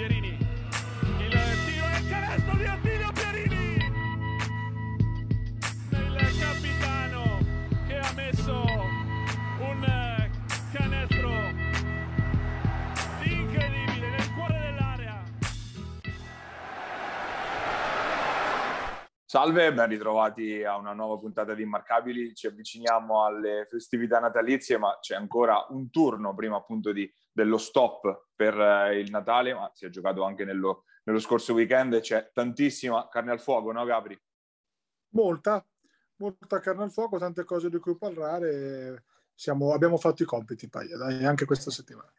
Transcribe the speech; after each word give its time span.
Pierini. 0.00 0.28
Il 1.18 1.28
tiro 1.28 1.86
e 1.86 1.98
il 1.98 2.08
canestro 2.08 2.56
di 2.56 2.64
Attilio 2.64 3.12
Pierini. 3.12 3.76
Il 5.90 6.38
capitano 6.40 7.38
che 7.86 7.98
ha 7.98 8.12
messo 8.14 8.62
un 9.60 10.30
canestro 10.72 11.30
incredibile 13.24 14.08
nel 14.08 14.34
cuore 14.34 14.58
dell'area. 14.58 15.22
Salve, 19.26 19.74
ben 19.74 19.86
ritrovati 19.86 20.64
a 20.64 20.78
una 20.78 20.94
nuova 20.94 21.18
puntata 21.18 21.52
di 21.52 21.62
Immarcabili. 21.62 22.34
Ci 22.34 22.46
avviciniamo 22.46 23.22
alle 23.22 23.66
festività 23.68 24.18
natalizie, 24.18 24.78
ma 24.78 24.96
c'è 24.98 25.14
ancora 25.14 25.66
un 25.68 25.90
turno 25.90 26.34
prima 26.34 26.56
appunto 26.56 26.90
di, 26.90 27.06
dello 27.32 27.58
stop 27.58 28.28
per 28.34 28.58
eh, 28.58 28.98
il 28.98 29.10
Natale, 29.10 29.54
ma 29.54 29.70
si 29.74 29.86
è 29.86 29.88
giocato 29.88 30.24
anche 30.24 30.44
nello, 30.44 30.84
nello 31.04 31.18
scorso 31.18 31.52
weekend. 31.52 32.00
C'è 32.00 32.30
tantissima 32.32 33.08
carne 33.08 33.32
al 33.32 33.40
fuoco, 33.40 33.72
no 33.72 33.84
Gabri? 33.84 34.20
Molta, 35.10 35.64
molta 36.16 36.60
carne 36.60 36.84
al 36.84 36.92
fuoco, 36.92 37.18
tante 37.18 37.44
cose 37.44 37.68
di 37.68 37.78
cui 37.78 37.96
parlare. 37.96 39.04
Siamo, 39.34 39.72
abbiamo 39.72 39.96
fatto 39.96 40.22
i 40.22 40.26
compiti, 40.26 40.68
Paia, 40.68 40.96
dai, 40.96 41.24
anche 41.24 41.46
questa 41.46 41.70
settimana. 41.70 42.12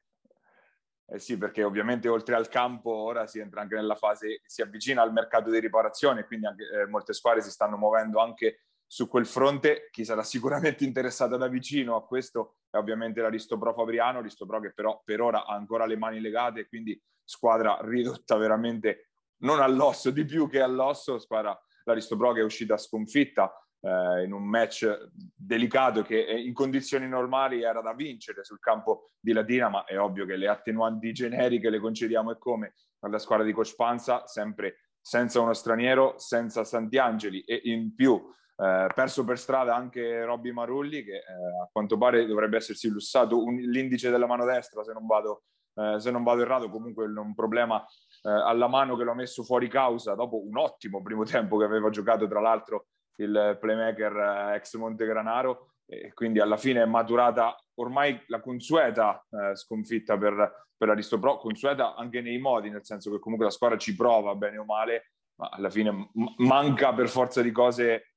Eh 1.05 1.19
sì, 1.19 1.37
perché 1.37 1.61
ovviamente 1.61 2.07
oltre 2.07 2.35
al 2.35 2.47
campo 2.47 2.89
ora 2.89 3.27
si 3.27 3.39
entra 3.39 3.59
anche 3.61 3.75
nella 3.75 3.95
fase, 3.95 4.41
si 4.45 4.61
avvicina 4.61 5.01
al 5.01 5.11
mercato 5.11 5.49
di 5.49 5.59
riparazione, 5.59 6.25
quindi 6.25 6.45
anche, 6.45 6.63
eh, 6.63 6.87
molte 6.87 7.11
squadre 7.11 7.41
si 7.41 7.51
stanno 7.51 7.75
muovendo 7.75 8.19
anche 8.19 8.61
su 8.91 9.07
quel 9.07 9.25
fronte. 9.25 9.87
Chi 9.89 10.03
sarà 10.03 10.21
sicuramente 10.21 10.83
interessato 10.83 11.37
da 11.37 11.47
vicino 11.47 11.95
a 11.95 12.05
questo 12.05 12.57
è 12.69 12.75
ovviamente 12.75 13.21
l'Aristopro 13.21 13.73
Fabriano, 13.73 14.19
Aristopro 14.19 14.59
che 14.59 14.73
però 14.73 15.01
per 15.05 15.21
ora 15.21 15.45
ha 15.45 15.55
ancora 15.55 15.85
le 15.85 15.95
mani 15.95 16.19
legate, 16.19 16.67
quindi 16.67 17.01
squadra 17.23 17.79
ridotta 17.83 18.35
veramente 18.35 19.11
non 19.43 19.61
all'osso, 19.61 20.11
di 20.11 20.25
più 20.25 20.49
che 20.49 20.59
all'osso, 20.59 21.19
squadra 21.19 21.57
l'Aristopro 21.85 22.33
che 22.33 22.41
è 22.41 22.43
uscita 22.43 22.75
sconfitta 22.75 23.53
eh, 23.79 24.25
in 24.25 24.33
un 24.33 24.43
match 24.43 25.09
delicato 25.33 26.01
che 26.01 26.19
in 26.19 26.53
condizioni 26.53 27.07
normali 27.07 27.63
era 27.63 27.79
da 27.79 27.93
vincere 27.93 28.43
sul 28.43 28.59
campo 28.59 29.11
di 29.21 29.31
Latina, 29.31 29.69
ma 29.69 29.85
è 29.85 29.97
ovvio 29.97 30.25
che 30.25 30.35
le 30.35 30.49
attenuanti 30.49 31.13
generiche 31.13 31.69
le 31.69 31.79
concediamo 31.79 32.31
e 32.31 32.37
come 32.37 32.73
alla 32.99 33.19
squadra 33.19 33.45
di 33.45 33.53
Coach 33.53 33.73
Panza, 33.73 34.27
sempre 34.27 34.81
senza 34.99 35.39
uno 35.39 35.53
straniero, 35.53 36.15
senza 36.17 36.65
Santiangeli 36.65 37.39
e 37.43 37.61
in 37.63 37.95
più 37.95 38.21
eh, 38.61 38.89
perso 38.93 39.23
per 39.23 39.39
strada 39.39 39.75
anche 39.75 40.23
Robby 40.23 40.51
Marulli 40.51 41.03
che 41.03 41.15
eh, 41.15 41.63
a 41.63 41.69
quanto 41.71 41.97
pare 41.97 42.27
dovrebbe 42.27 42.57
essersi 42.57 42.89
lussato 42.89 43.43
un, 43.43 43.55
l'indice 43.55 44.11
della 44.11 44.27
mano 44.27 44.45
destra 44.45 44.83
se 44.83 44.93
non 44.93 45.07
vado, 45.07 45.45
eh, 45.73 45.99
se 45.99 46.11
non 46.11 46.21
vado 46.21 46.43
errato, 46.43 46.69
comunque 46.69 47.05
un 47.05 47.33
problema 47.33 47.83
eh, 48.21 48.29
alla 48.29 48.67
mano 48.67 48.95
che 48.95 49.03
l'ho 49.03 49.15
messo 49.15 49.41
fuori 49.43 49.67
causa 49.67 50.13
dopo 50.13 50.45
un 50.45 50.57
ottimo 50.57 51.01
primo 51.01 51.23
tempo 51.23 51.57
che 51.57 51.63
aveva 51.63 51.89
giocato 51.89 52.27
tra 52.27 52.39
l'altro 52.39 52.85
il 53.15 53.57
playmaker 53.59 54.15
eh, 54.51 54.55
ex 54.57 54.75
Montegranaro. 54.75 55.71
E 55.91 56.13
quindi 56.13 56.39
alla 56.39 56.55
fine 56.55 56.83
è 56.83 56.85
maturata 56.85 57.53
ormai 57.79 58.17
la 58.27 58.39
consueta 58.39 59.25
sconfitta 59.55 60.17
per, 60.17 60.67
per 60.77 60.87
Aristopro, 60.87 61.35
consueta 61.35 61.95
anche 61.95 62.21
nei 62.21 62.37
modi, 62.37 62.69
nel 62.69 62.85
senso 62.85 63.11
che 63.11 63.19
comunque 63.19 63.47
la 63.47 63.51
squadra 63.51 63.77
ci 63.77 63.93
prova 63.93 64.33
bene 64.35 64.57
o 64.57 64.63
male, 64.63 65.11
ma 65.35 65.49
alla 65.51 65.69
fine 65.69 66.09
manca 66.37 66.93
per 66.93 67.09
forza 67.09 67.41
di 67.41 67.51
cose 67.51 68.10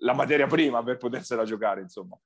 la 0.00 0.14
materia 0.14 0.46
prima 0.46 0.82
per 0.82 0.96
potersela 0.96 1.44
giocare, 1.44 1.80
insomma. 1.80 2.18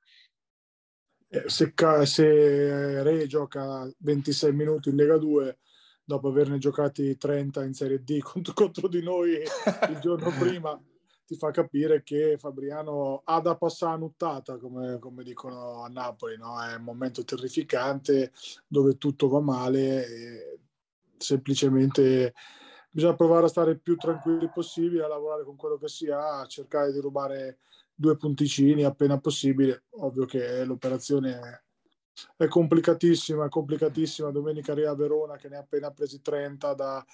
Eh, 1.28 1.48
se, 1.48 1.75
se 2.05 3.03
Re 3.03 3.27
gioca 3.27 3.91
26 3.98 4.53
minuti 4.53 4.89
in 4.89 4.97
Lega 4.97 5.19
2 5.19 5.59
dopo 6.03 6.28
averne 6.28 6.56
giocati 6.56 7.19
30 7.19 7.64
in 7.64 7.75
Serie 7.75 8.03
D 8.03 8.19
contro, 8.25 8.55
contro 8.55 8.89
di 8.89 9.03
noi 9.03 9.33
il 9.34 9.98
giorno 10.00 10.31
prima 10.39 10.81
ti 11.27 11.36
fa 11.36 11.50
capire 11.50 12.03
che 12.03 12.39
Fabriano 12.39 13.21
ha 13.22 13.38
da 13.43 13.55
passare 13.55 13.93
a 13.93 13.99
nuttata, 13.99 14.56
come, 14.56 14.99
come 14.99 15.22
dicono 15.22 15.84
a 15.84 15.88
Napoli, 15.88 16.38
no? 16.38 16.59
è 16.62 16.75
un 16.76 16.84
momento 16.84 17.22
terrificante 17.22 18.32
dove 18.66 18.97
tutto 18.97 19.28
va 19.28 19.41
male 19.41 20.06
e 20.06 20.59
semplicemente 21.19 22.32
bisogna 22.98 23.14
provare 23.14 23.47
a 23.47 23.48
stare 23.48 23.76
più 23.76 23.97
tranquilli 23.97 24.50
possibile, 24.53 25.04
a 25.04 25.09
lavorare 25.09 25.44
con 25.44 25.54
quello 25.54 25.78
che 25.78 25.86
si 25.86 26.10
ha, 26.10 26.41
a 26.41 26.47
cercare 26.47 26.92
di 26.92 26.98
rubare 26.98 27.59
due 27.94 28.16
punticini 28.16 28.82
appena 28.82 29.20
possibile. 29.20 29.84
Ovvio 30.00 30.25
che 30.25 30.64
l'operazione 30.64 31.38
è 31.38 31.62
è 32.37 32.48
complicatissima, 32.48 33.47
è 33.47 33.48
complicatissima. 33.48 34.31
Domenica 34.31 34.72
arriva 34.72 34.94
Verona 34.94 35.37
che 35.37 35.48
ne 35.48 35.56
ha 35.56 35.60
appena 35.60 35.92
presi 35.92 36.20
30 36.20 36.75
da, 36.75 37.04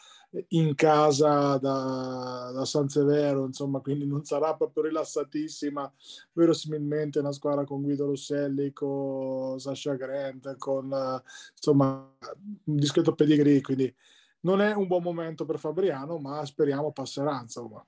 in 0.48 0.74
casa 0.74 1.58
da, 1.58 2.50
da 2.54 2.64
San 2.64 2.88
Severo, 2.88 3.44
insomma, 3.44 3.80
quindi 3.80 4.06
non 4.06 4.24
sarà 4.24 4.54
proprio 4.54 4.84
rilassatissima. 4.84 5.92
Verosimilmente 6.32 7.18
una 7.18 7.32
squadra 7.32 7.64
con 7.64 7.82
Guido 7.82 8.06
Rosselli, 8.06 8.72
con 8.72 9.58
Sasha 9.58 9.94
Grant, 9.94 10.56
con 10.56 10.84
insomma 11.54 12.16
un 12.64 12.76
discreto 12.76 13.14
pedigree, 13.14 13.60
quindi 13.60 13.94
non 14.44 14.60
è 14.60 14.74
un 14.74 14.86
buon 14.86 15.02
momento 15.02 15.44
per 15.44 15.58
Fabriano, 15.58 16.18
ma 16.18 16.44
speriamo 16.44 16.92
passerà, 16.92 17.40
insomma. 17.40 17.84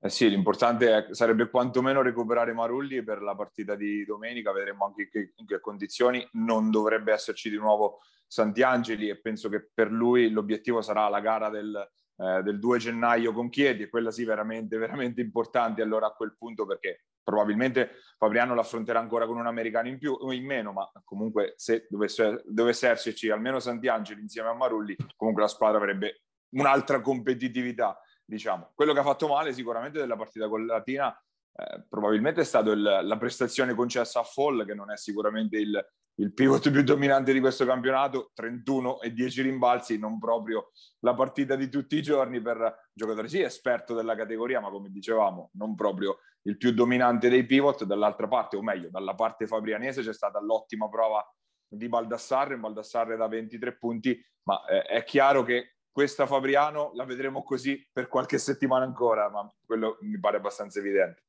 Eh 0.00 0.10
sì, 0.10 0.28
l'importante 0.28 1.08
sarebbe 1.12 1.50
quantomeno 1.50 2.02
recuperare 2.02 2.52
Marulli 2.52 3.02
per 3.02 3.20
la 3.20 3.34
partita 3.34 3.74
di 3.74 4.04
domenica, 4.04 4.52
vedremo 4.52 4.84
anche 4.84 5.08
che, 5.08 5.32
in 5.36 5.46
che 5.46 5.58
condizioni. 5.58 6.26
Non 6.32 6.70
dovrebbe 6.70 7.12
esserci 7.12 7.50
di 7.50 7.56
nuovo 7.56 8.00
Santiangeli 8.26 9.08
e 9.08 9.18
penso 9.18 9.48
che 9.48 9.68
per 9.72 9.90
lui 9.90 10.30
l'obiettivo 10.30 10.82
sarà 10.82 11.08
la 11.08 11.20
gara 11.20 11.48
del, 11.48 11.90
eh, 12.18 12.42
del 12.42 12.58
2 12.58 12.78
gennaio 12.78 13.32
con 13.32 13.48
Chiedi 13.48 13.84
e 13.84 13.88
quella 13.88 14.10
sì 14.10 14.24
veramente, 14.24 14.76
veramente 14.76 15.20
importante 15.20 15.82
allora 15.82 16.08
a 16.08 16.12
quel 16.12 16.36
punto 16.36 16.66
perché 16.66 17.04
probabilmente 17.22 17.92
Fabriano 18.16 18.54
l'affronterà 18.54 18.98
ancora 18.98 19.26
con 19.26 19.36
un 19.36 19.46
americano 19.46 19.88
in 19.88 19.98
più 19.98 20.12
o 20.12 20.32
in 20.32 20.44
meno, 20.44 20.72
ma 20.72 20.90
comunque 21.04 21.54
se 21.56 21.86
dovesse, 21.88 22.42
dovesse 22.46 22.88
esserci 22.88 23.30
almeno 23.30 23.60
Santiangeli 23.60 24.20
insieme 24.20 24.48
a 24.48 24.54
Marulli, 24.54 24.96
comunque 25.16 25.42
la 25.42 25.48
squadra 25.48 25.78
avrebbe 25.78 26.22
un'altra 26.50 27.00
competitività 27.00 28.00
diciamo. 28.28 28.72
Quello 28.74 28.92
che 28.92 28.98
ha 28.98 29.04
fatto 29.04 29.26
male 29.26 29.52
sicuramente 29.52 29.98
della 29.98 30.16
partita 30.16 30.48
con 30.48 30.66
Latina 30.66 31.10
eh, 31.54 31.84
probabilmente 31.88 32.42
è 32.42 32.44
stata 32.44 32.74
la 32.74 33.16
prestazione 33.16 33.74
concessa 33.74 34.20
a 34.20 34.24
Fall, 34.24 34.66
che 34.66 34.74
non 34.74 34.90
è 34.90 34.96
sicuramente 34.96 35.56
il, 35.56 35.86
il 36.20 36.32
pivot 36.34 36.70
più 36.70 36.82
dominante 36.82 37.32
di 37.32 37.40
questo 37.40 37.64
campionato, 37.64 38.30
31 38.34 39.00
e 39.00 39.12
10 39.12 39.42
rimbalzi, 39.42 39.98
non 39.98 40.18
proprio 40.18 40.72
la 41.00 41.14
partita 41.14 41.54
di 41.54 41.68
tutti 41.68 41.96
i 41.96 42.02
giorni 42.02 42.40
per 42.40 42.88
giocatore 42.92 43.28
sì 43.28 43.40
esperto 43.40 43.94
della 43.94 44.16
categoria, 44.16 44.60
ma 44.60 44.70
come 44.70 44.90
dicevamo, 44.90 45.50
non 45.52 45.74
proprio 45.76 46.18
il 46.42 46.56
più 46.56 46.72
dominante 46.72 47.28
dei 47.28 47.46
pivot. 47.46 47.84
Dall'altra 47.84 48.26
parte, 48.26 48.56
o 48.56 48.62
meglio, 48.62 48.88
dalla 48.90 49.14
parte 49.14 49.46
fabrianese 49.46 50.02
c'è 50.02 50.12
stata 50.12 50.40
l'ottima 50.40 50.88
prova 50.88 51.24
di 51.68 51.88
Baldassarre, 51.88 52.58
Baldassarre 52.58 53.16
da 53.16 53.28
23 53.28 53.76
punti, 53.76 54.20
ma 54.44 54.64
eh, 54.66 54.82
è 54.82 55.04
chiaro 55.04 55.44
che 55.44 55.74
questa 55.92 56.26
Fabriano 56.26 56.92
la 56.94 57.04
vedremo 57.04 57.42
così 57.42 57.88
per 57.92 58.08
qualche 58.08 58.38
settimana 58.38 58.84
ancora, 58.84 59.28
ma 59.30 59.48
quello 59.64 59.98
mi 60.00 60.18
pare 60.18 60.38
abbastanza 60.38 60.78
evidente. 60.78 61.24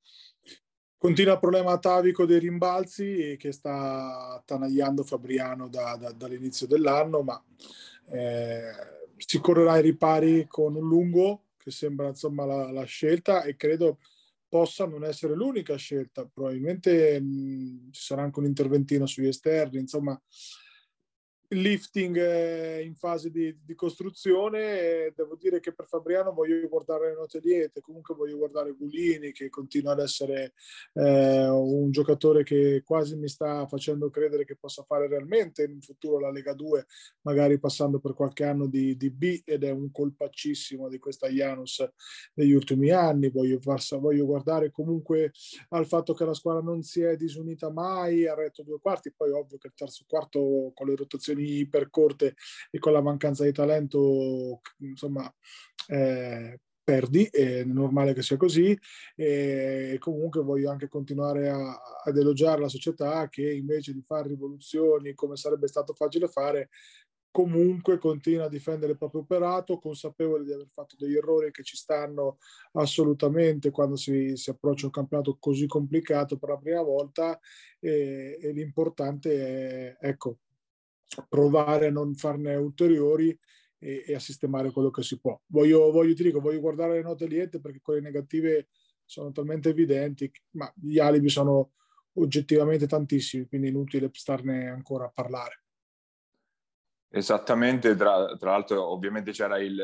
Continua 0.99 1.35
il 1.35 1.39
problema 1.39 1.71
atavico 1.71 2.25
dei 2.25 2.39
rimbalzi 2.39 3.37
che 3.39 3.53
sta 3.53 4.33
attanagliando 4.35 5.05
Fabriano 5.05 5.69
da, 5.69 5.95
da, 5.95 6.11
dall'inizio 6.11 6.67
dell'anno, 6.67 7.21
ma 7.21 7.41
eh, 8.09 8.61
si 9.15 9.39
correrà 9.39 9.71
ai 9.71 9.81
ripari 9.81 10.45
con 10.45 10.75
un 10.75 10.85
lungo 10.85 11.43
che 11.55 11.71
sembra 11.71 12.09
insomma 12.09 12.43
la, 12.43 12.69
la 12.69 12.83
scelta 12.83 13.43
e 13.43 13.55
credo 13.55 13.99
possa 14.49 14.85
non 14.85 15.05
essere 15.05 15.35
l'unica 15.35 15.77
scelta. 15.77 16.25
Probabilmente 16.25 17.17
mh, 17.17 17.91
ci 17.91 18.01
sarà 18.01 18.23
anche 18.23 18.39
un 18.39 18.45
interventino 18.45 19.05
sugli 19.05 19.27
esterni, 19.27 19.79
insomma 19.79 20.21
lifting 21.49 22.81
in 22.83 22.95
fase 22.95 23.31
di, 23.31 23.57
di 23.63 23.75
costruzione. 23.75 25.11
devo 25.15 25.35
dire 25.35 25.59
che 25.59 25.73
per 25.73 25.87
Fabriano 25.87 26.31
voglio 26.31 26.67
guardare 26.67 27.09
le 27.09 27.15
note 27.15 27.39
liete, 27.39 27.81
comunque 27.81 28.13
voglio 28.15 28.37
guardare 28.37 28.73
Gulini 28.73 29.31
che 29.31 29.49
continua 29.49 29.93
ad 29.93 29.99
essere 29.99 30.53
eh, 30.93 31.47
un 31.47 31.89
giocatore 31.91 32.43
che 32.43 32.83
quasi 32.85 33.15
mi 33.15 33.27
sta 33.27 33.65
facendo 33.67 34.09
credere 34.09 34.45
che 34.45 34.55
possa 34.55 34.83
fare 34.83 35.07
realmente 35.07 35.63
in 35.63 35.81
futuro 35.81 36.19
la 36.19 36.31
Lega 36.31 36.53
2, 36.53 36.85
magari 37.21 37.59
passando 37.59 37.99
per 37.99 38.13
qualche 38.13 38.43
anno 38.43 38.67
di, 38.67 38.95
di 38.95 39.09
B 39.09 39.41
ed 39.43 39.63
è 39.63 39.71
un 39.71 39.91
colpaccissimo 39.91 40.87
di 40.87 40.99
questa 40.99 41.27
Janus 41.29 41.87
negli 42.35 42.51
ultimi 42.53 42.91
anni. 42.91 43.29
Voglio, 43.29 43.59
voglio 43.99 44.25
guardare 44.25 44.71
comunque 44.71 45.31
al 45.69 45.87
fatto 45.87 46.13
che 46.13 46.25
la 46.25 46.33
squadra 46.33 46.61
non 46.61 46.83
si 46.83 47.01
è 47.01 47.15
disunita 47.15 47.71
mai, 47.71 48.27
ha 48.27 48.35
retto 48.35 48.61
due 48.61 48.79
quarti, 48.79 49.11
poi 49.15 49.31
ovvio 49.31 49.57
che 49.57 49.67
il 49.67 49.73
terzo 49.75 50.03
quarto 50.07 50.71
con 50.73 50.87
le 50.87 50.95
rotazioni 50.95 51.38
prestazioni 51.39 51.59
ipercorte 51.59 52.35
e 52.69 52.79
con 52.79 52.93
la 52.93 53.01
mancanza 53.01 53.43
di 53.43 53.51
talento, 53.51 54.61
insomma, 54.79 55.33
eh, 55.87 56.59
perdi, 56.83 57.25
è 57.25 57.63
normale 57.63 58.13
che 58.13 58.23
sia 58.23 58.37
così 58.37 58.77
e 59.15 59.97
comunque 59.99 60.41
voglio 60.41 60.71
anche 60.71 60.87
continuare 60.87 61.49
a, 61.49 61.79
ad 62.03 62.17
elogiare 62.17 62.61
la 62.61 62.67
società 62.67 63.29
che 63.29 63.51
invece 63.51 63.93
di 63.93 64.01
fare 64.01 64.29
rivoluzioni 64.29 65.13
come 65.13 65.35
sarebbe 65.35 65.67
stato 65.67 65.93
facile 65.93 66.27
fare 66.27 66.69
comunque 67.31 67.99
continua 67.99 68.45
a 68.45 68.49
difendere 68.49 68.93
il 68.93 68.97
proprio 68.97 69.21
operato, 69.21 69.77
consapevole 69.77 70.43
di 70.43 70.51
aver 70.51 70.67
fatto 70.67 70.95
degli 70.97 71.15
errori 71.15 71.51
che 71.51 71.63
ci 71.63 71.77
stanno 71.77 72.37
assolutamente 72.73 73.69
quando 73.69 73.95
si, 73.95 74.35
si 74.35 74.49
approccia 74.49 74.85
un 74.85 74.91
campionato 74.91 75.37
così 75.39 75.67
complicato 75.67 76.37
per 76.37 76.49
la 76.49 76.57
prima 76.57 76.81
volta 76.81 77.39
e, 77.79 78.39
e 78.41 78.51
l'importante 78.51 79.97
è 79.99 80.07
ecco, 80.07 80.39
provare 81.27 81.87
a 81.87 81.91
non 81.91 82.13
farne 82.15 82.55
ulteriori 82.55 83.37
e, 83.79 84.03
e, 84.05 84.15
a 84.15 84.19
sistemare 84.19 84.71
quello 84.71 84.91
che 84.91 85.03
si 85.03 85.19
può. 85.19 85.39
Voglio, 85.47 85.91
voglio, 85.91 86.13
ti 86.13 86.23
dico, 86.23 86.39
voglio 86.39 86.59
guardare 86.59 86.93
le 86.93 87.01
note 87.01 87.25
liete 87.27 87.59
perché 87.59 87.79
quelle 87.81 88.01
negative 88.01 88.67
sono 89.05 89.31
talmente 89.31 89.69
evidenti, 89.69 90.31
ma 90.51 90.71
gli 90.75 90.99
alibi 90.99 91.29
sono 91.29 91.71
oggettivamente 92.13 92.85
tantissimi, 92.85 93.47
quindi 93.47 93.69
inutile 93.69 94.09
starne 94.13 94.67
ancora 94.67 95.05
a 95.05 95.11
parlare. 95.13 95.63
Esattamente, 97.11 97.95
tra, 97.95 98.37
tra, 98.37 98.51
l'altro 98.51 98.85
ovviamente 98.85 99.31
c'era 99.31 99.57
il, 99.57 99.75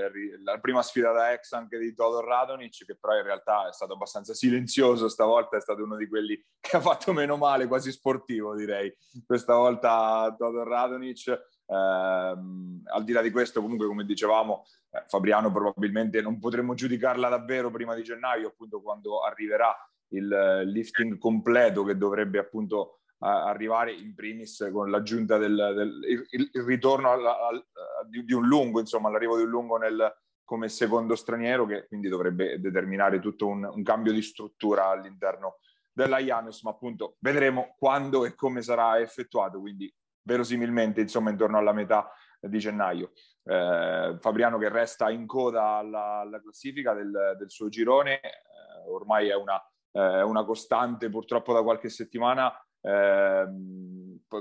la 0.43 0.59
prima 0.59 0.83
sfida 0.83 1.11
da 1.11 1.31
ex 1.33 1.53
anche 1.53 1.79
di 1.79 1.95
Todor 1.95 2.23
Radonic 2.23 2.85
che 2.85 2.95
però 2.95 3.17
in 3.17 3.23
realtà 3.23 3.67
è 3.67 3.73
stato 3.73 3.93
abbastanza 3.93 4.35
silenzioso, 4.35 5.09
stavolta 5.09 5.57
è 5.57 5.61
stato 5.61 5.81
uno 5.81 5.95
di 5.95 6.07
quelli 6.07 6.39
che 6.61 6.77
ha 6.77 6.81
fatto 6.81 7.13
meno 7.13 7.35
male, 7.35 7.65
quasi 7.65 7.91
sportivo 7.91 8.55
direi, 8.55 8.95
questa 9.25 9.55
volta 9.55 10.35
Todor 10.37 10.67
Radonic. 10.67 11.27
Eh, 11.67 11.73
al 11.73 13.03
di 13.03 13.11
là 13.11 13.23
di 13.23 13.31
questo 13.31 13.59
comunque 13.59 13.87
come 13.87 14.05
dicevamo 14.05 14.67
eh, 14.91 15.03
Fabriano 15.07 15.51
probabilmente 15.51 16.21
non 16.21 16.37
potremo 16.37 16.75
giudicarla 16.75 17.27
davvero 17.27 17.71
prima 17.71 17.95
di 17.95 18.03
gennaio 18.03 18.49
appunto 18.49 18.83
quando 18.83 19.21
arriverà 19.21 19.75
il 20.09 20.61
lifting 20.65 21.17
completo 21.17 21.83
che 21.83 21.97
dovrebbe 21.97 22.37
appunto 22.37 22.99
arrivare 23.19 23.93
in 23.93 24.13
primis 24.13 24.69
con 24.71 24.89
l'aggiunta 24.89 25.37
del, 25.37 25.55
del 25.55 25.99
il, 26.31 26.49
il, 26.51 26.63
ritorno 26.63 27.11
al, 27.11 27.25
al, 27.25 27.65
di, 28.07 28.23
di, 28.23 28.33
un 28.33 28.45
lungo, 28.45 28.79
insomma, 28.79 29.09
l'arrivo 29.09 29.37
di 29.37 29.43
un 29.43 29.49
lungo 29.49 29.77
nel, 29.77 30.13
come 30.43 30.69
secondo 30.69 31.15
straniero, 31.15 31.65
che 31.65 31.87
quindi 31.87 32.07
dovrebbe 32.07 32.59
determinare 32.59 33.19
tutto 33.19 33.47
un, 33.47 33.63
un 33.63 33.83
cambio 33.83 34.11
di 34.11 34.21
struttura 34.21 34.87
all'interno 34.87 35.59
della 35.91 36.19
Janus, 36.19 36.61
ma 36.63 36.71
appunto 36.71 37.15
vedremo 37.19 37.75
quando 37.77 38.25
e 38.25 38.35
come 38.35 38.61
sarà 38.61 38.99
effettuato, 38.99 39.59
quindi 39.59 39.93
verosimilmente 40.21 41.01
insomma 41.01 41.29
intorno 41.29 41.57
alla 41.57 41.73
metà 41.73 42.11
di 42.39 42.59
gennaio. 42.59 43.11
Eh, 43.43 44.17
Fabriano 44.19 44.57
che 44.57 44.69
resta 44.69 45.09
in 45.09 45.25
coda 45.25 45.77
alla, 45.77 46.19
alla 46.19 46.41
classifica 46.41 46.93
del, 46.93 47.35
del, 47.37 47.49
suo 47.49 47.69
girone, 47.69 48.19
eh, 48.19 48.89
ormai 48.89 49.29
è 49.29 49.35
una, 49.35 49.61
eh, 49.91 50.21
una 50.21 50.43
costante 50.43 51.09
purtroppo 51.09 51.53
da 51.53 51.63
qualche 51.63 51.89
settimana, 51.89 52.53
eh, 52.85 53.47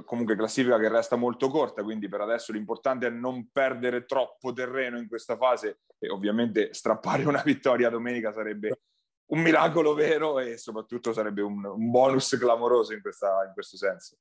comunque 0.04 0.36
classifica 0.36 0.78
che 0.78 0.88
resta 0.88 1.16
molto 1.16 1.48
corta, 1.48 1.82
quindi 1.82 2.08
per 2.08 2.20
adesso 2.20 2.52
l'importante 2.52 3.06
è 3.06 3.10
non 3.10 3.48
perdere 3.50 4.04
troppo 4.04 4.52
terreno 4.52 4.98
in 4.98 5.08
questa 5.08 5.36
fase 5.36 5.80
e 5.98 6.10
ovviamente 6.10 6.72
strappare 6.74 7.24
una 7.24 7.42
vittoria 7.42 7.88
domenica 7.88 8.32
sarebbe 8.32 8.80
un 9.26 9.40
miracolo 9.40 9.94
vero 9.94 10.38
e 10.38 10.58
soprattutto 10.58 11.12
sarebbe 11.14 11.40
un, 11.40 11.64
un 11.64 11.90
bonus 11.90 12.36
clamoroso 12.38 12.92
in, 12.92 13.00
questa, 13.00 13.44
in 13.46 13.52
questo 13.54 13.76
senso. 13.76 14.18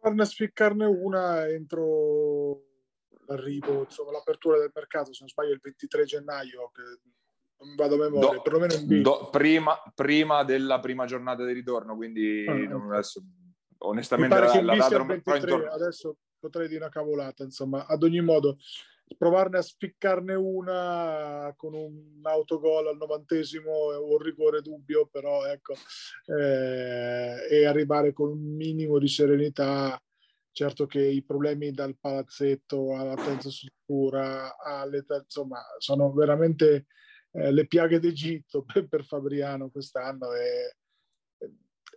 Provarne 0.00 0.22
a 0.22 0.26
spiccarne 0.26 0.84
una 0.84 1.48
entro 1.48 2.64
l'arrivo, 3.26 3.82
insomma 3.84 4.10
l'apertura 4.10 4.58
del 4.58 4.72
mercato, 4.74 5.12
se 5.12 5.18
non 5.20 5.28
sbaglio 5.28 5.52
il 5.52 5.60
23 5.62 6.04
gennaio, 6.04 6.70
che 6.74 6.82
non 7.64 7.76
vado 7.76 7.94
a 7.94 7.98
memoria, 7.98 8.32
do, 8.32 8.42
perlomeno 8.42 8.74
in 8.74 9.02
do, 9.02 9.28
prima, 9.30 9.80
prima, 9.94 10.42
della 10.42 10.80
prima 10.80 11.06
giornata 11.06 11.44
di 11.44 11.52
ritorno, 11.52 11.94
quindi 11.94 12.44
ah, 12.48 12.54
non, 12.54 12.92
adesso 12.92 13.22
onestamente 13.82 14.38
la, 14.38 14.62
la 14.62 14.76
data 14.76 15.04
23, 15.04 15.68
adesso 15.68 16.16
potrei 16.38 16.68
dire 16.68 16.80
una 16.80 16.90
cavolata 16.90 17.44
insomma 17.44 17.86
ad 17.86 18.02
ogni 18.02 18.20
modo 18.20 18.58
provarne 19.16 19.58
a 19.58 19.62
spiccarne 19.62 20.34
una 20.34 21.52
con 21.56 21.74
un 21.74 22.20
autogol 22.22 22.88
al 22.88 22.96
novantesimo 22.96 23.92
è 23.92 23.96
un 23.98 24.18
rigore 24.18 24.62
dubbio 24.62 25.06
però 25.06 25.44
ecco 25.44 25.74
eh, 26.26 27.46
e 27.50 27.66
arrivare 27.66 28.12
con 28.12 28.30
un 28.30 28.56
minimo 28.56 28.98
di 28.98 29.08
serenità 29.08 30.00
certo 30.50 30.86
che 30.86 31.02
i 31.02 31.22
problemi 31.22 31.70
dal 31.70 31.96
palazzetto 31.98 32.94
alla 32.96 33.14
terza 33.14 33.50
struttura 33.50 34.56
all'età 34.58 35.16
insomma 35.16 35.60
sono 35.78 36.12
veramente 36.12 36.86
eh, 37.32 37.52
le 37.52 37.66
piaghe 37.66 37.98
d'Egitto 37.98 38.64
per, 38.70 38.88
per 38.88 39.04
Fabriano 39.04 39.70
quest'anno 39.70 40.32
e, 40.32 40.76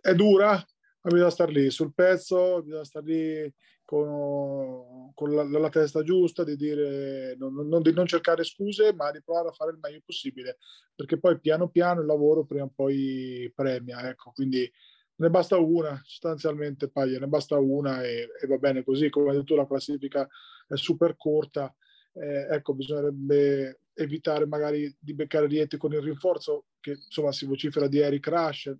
è 0.00 0.14
dura 0.14 0.62
ma 1.06 1.12
bisogna 1.12 1.30
stare 1.30 1.52
lì 1.52 1.70
sul 1.70 1.94
pezzo, 1.94 2.62
bisogna 2.62 2.84
stare 2.84 3.06
lì 3.06 3.54
con, 3.84 5.12
con 5.14 5.32
la, 5.32 5.44
la, 5.44 5.68
testa 5.68 6.02
giusta, 6.02 6.42
di 6.42 6.56
dire 6.56 7.36
non, 7.38 7.54
non, 7.54 7.80
di 7.80 7.92
non 7.92 8.06
cercare 8.06 8.42
scuse, 8.42 8.92
ma 8.92 9.12
di 9.12 9.22
provare 9.22 9.48
a 9.48 9.52
fare 9.52 9.70
il 9.70 9.78
meglio 9.80 10.00
possibile, 10.04 10.58
perché 10.96 11.18
poi 11.20 11.38
piano 11.38 11.68
piano 11.68 12.00
il 12.00 12.06
lavoro 12.06 12.44
prima 12.44 12.64
o 12.64 12.72
poi 12.74 13.50
premia, 13.54 14.08
ecco, 14.08 14.32
quindi 14.32 14.68
ne 15.18 15.30
basta 15.30 15.56
una, 15.58 16.00
sostanzialmente 16.04 16.90
Paglia, 16.90 17.20
ne 17.20 17.28
basta 17.28 17.56
una 17.56 18.02
e, 18.02 18.28
e, 18.40 18.46
va 18.48 18.56
bene 18.56 18.82
così, 18.82 19.08
come 19.08 19.30
hai 19.30 19.36
detto 19.36 19.54
la 19.54 19.66
classifica 19.66 20.28
è 20.66 20.76
super 20.76 21.16
corta, 21.16 21.72
eh, 22.14 22.48
ecco, 22.50 22.74
bisognerebbe 22.74 23.82
evitare 23.94 24.44
magari 24.46 24.94
di 24.98 25.14
beccare 25.14 25.46
Rieti 25.46 25.76
con 25.76 25.92
il 25.92 26.02
rinforzo 26.02 26.66
che 26.80 26.90
insomma 26.90 27.30
si 27.30 27.46
vocifera 27.46 27.86
di 27.86 27.98
Eric 27.98 28.26
Rush, 28.26 28.76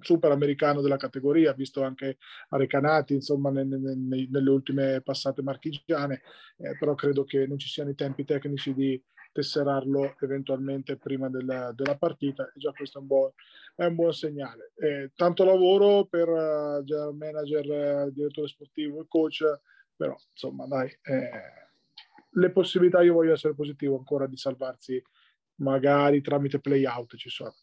super 0.00 0.30
americano 0.30 0.80
della 0.80 0.96
categoria, 0.96 1.52
visto 1.52 1.82
anche 1.82 2.18
Arecanati, 2.50 3.14
insomma, 3.14 3.50
ne, 3.50 3.64
ne, 3.64 3.78
ne, 3.78 4.28
nelle 4.30 4.50
ultime 4.50 5.00
passate 5.00 5.42
marchigiane, 5.42 6.22
eh, 6.58 6.76
però 6.78 6.94
credo 6.94 7.24
che 7.24 7.46
non 7.46 7.58
ci 7.58 7.68
siano 7.68 7.90
i 7.90 7.94
tempi 7.94 8.24
tecnici 8.24 8.74
di 8.74 9.02
tesserarlo 9.32 10.14
eventualmente 10.20 10.96
prima 10.96 11.28
della, 11.28 11.72
della 11.72 11.96
partita 11.96 12.44
e 12.44 12.52
già 12.54 12.70
questo 12.70 12.98
è 12.98 13.00
un 13.00 13.06
buon, 13.08 13.30
è 13.74 13.84
un 13.84 13.94
buon 13.96 14.12
segnale. 14.12 14.72
Eh, 14.76 15.10
tanto 15.16 15.44
lavoro 15.44 16.04
per 16.04 16.28
uh, 16.28 17.12
manager, 17.12 18.06
uh, 18.06 18.12
direttore 18.12 18.46
sportivo 18.46 19.00
e 19.00 19.06
coach, 19.08 19.42
però 19.96 20.16
insomma 20.30 20.66
dai, 20.66 20.88
eh, 21.02 21.30
le 22.30 22.50
possibilità 22.50 23.02
io 23.02 23.14
voglio 23.14 23.32
essere 23.32 23.54
positivo 23.54 23.98
ancora 23.98 24.26
di 24.26 24.36
salvarsi 24.36 25.02
magari 25.56 26.20
tramite 26.20 26.60
play 26.60 26.84
out 26.84 27.16
ci 27.16 27.28
sono. 27.28 27.54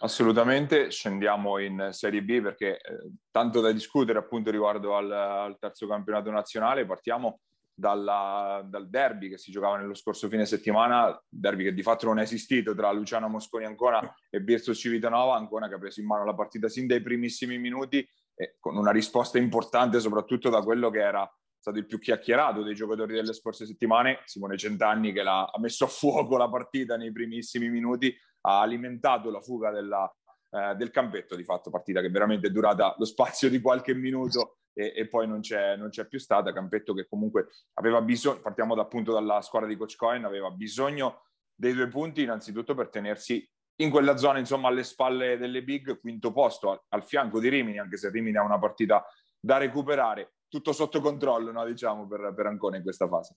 Assolutamente, 0.00 0.90
scendiamo 0.90 1.58
in 1.58 1.90
Serie 1.92 2.22
B 2.22 2.40
perché 2.40 2.80
eh, 2.80 3.10
tanto 3.30 3.60
da 3.60 3.70
discutere 3.70 4.18
appunto 4.18 4.50
riguardo 4.50 4.96
al, 4.96 5.10
al 5.12 5.58
terzo 5.58 5.86
campionato 5.86 6.30
nazionale. 6.30 6.86
Partiamo 6.86 7.40
dalla, 7.74 8.64
dal 8.64 8.88
derby 8.88 9.28
che 9.28 9.38
si 9.38 9.50
giocava 9.50 9.76
nello 9.76 9.94
scorso 9.94 10.28
fine 10.28 10.46
settimana, 10.46 11.20
derby 11.28 11.64
che 11.64 11.74
di 11.74 11.82
fatto 11.82 12.06
non 12.06 12.18
è 12.18 12.22
esistito 12.22 12.74
tra 12.74 12.90
Luciano 12.92 13.28
Mosconi 13.28 13.64
Ancona 13.64 14.00
e 14.30 14.40
Virtus 14.40 14.78
Civitanova, 14.78 15.36
Ancona 15.36 15.68
che 15.68 15.74
ha 15.74 15.78
preso 15.78 16.00
in 16.00 16.06
mano 16.06 16.24
la 16.24 16.34
partita 16.34 16.68
sin 16.68 16.86
dai 16.86 17.00
primissimi 17.00 17.58
minuti 17.58 18.06
e 18.34 18.56
con 18.58 18.76
una 18.76 18.90
risposta 18.90 19.38
importante 19.38 20.00
soprattutto 20.00 20.48
da 20.48 20.62
quello 20.62 20.90
che 20.90 21.00
era 21.00 21.30
stato 21.58 21.78
il 21.78 21.86
più 21.86 21.98
chiacchierato 21.98 22.62
dei 22.62 22.74
giocatori 22.74 23.14
delle 23.14 23.32
scorse 23.32 23.66
settimane, 23.66 24.20
Simone 24.24 24.56
Centanni 24.56 25.12
che 25.12 25.22
l'ha, 25.22 25.44
ha 25.44 25.60
messo 25.60 25.84
a 25.84 25.88
fuoco 25.88 26.36
la 26.36 26.48
partita 26.48 26.96
nei 26.96 27.12
primissimi 27.12 27.68
minuti, 27.68 28.12
ha 28.42 28.60
alimentato 28.60 29.30
la 29.30 29.40
fuga 29.40 29.70
della, 29.70 30.10
eh, 30.50 30.74
del 30.76 30.90
campetto 30.90 31.34
di 31.36 31.44
fatto, 31.44 31.70
partita 31.70 32.00
che 32.00 32.10
veramente 32.10 32.48
è 32.48 32.50
durata 32.50 32.94
lo 32.98 33.04
spazio 33.04 33.48
di 33.48 33.60
qualche 33.60 33.94
minuto 33.94 34.58
e, 34.74 34.92
e 34.94 35.08
poi 35.08 35.26
non 35.26 35.40
c'è, 35.40 35.76
non 35.76 35.88
c'è, 35.88 36.06
più 36.06 36.18
stata, 36.18 36.52
campetto 36.52 36.94
che 36.94 37.06
comunque 37.08 37.48
aveva 37.74 38.00
bisogno, 38.00 38.40
partiamo 38.40 38.74
da, 38.74 38.82
appunto 38.82 39.12
dalla 39.12 39.40
squadra 39.42 39.68
di 39.68 39.76
Coach 39.76 39.96
Cohen, 39.96 40.24
aveva 40.24 40.50
bisogno 40.50 41.24
dei 41.54 41.72
due 41.72 41.88
punti 41.88 42.22
innanzitutto 42.22 42.74
per 42.74 42.88
tenersi 42.88 43.48
in 43.76 43.90
quella 43.90 44.16
zona, 44.16 44.38
insomma, 44.38 44.68
alle 44.68 44.84
spalle 44.84 45.36
delle 45.38 45.62
big, 45.62 45.98
quinto 46.00 46.32
posto, 46.32 46.70
al, 46.70 46.80
al 46.88 47.04
fianco 47.04 47.40
di 47.40 47.48
Rimini, 47.48 47.78
anche 47.78 47.96
se 47.96 48.10
Rimini 48.10 48.36
ha 48.36 48.42
una 48.42 48.58
partita 48.58 49.04
da 49.38 49.56
recuperare, 49.56 50.34
tutto 50.48 50.72
sotto 50.72 51.00
controllo, 51.00 51.50
no, 51.50 51.64
diciamo, 51.64 52.06
per, 52.06 52.32
per 52.34 52.46
Ancona 52.46 52.76
in 52.76 52.82
questa 52.82 53.08
fase 53.08 53.36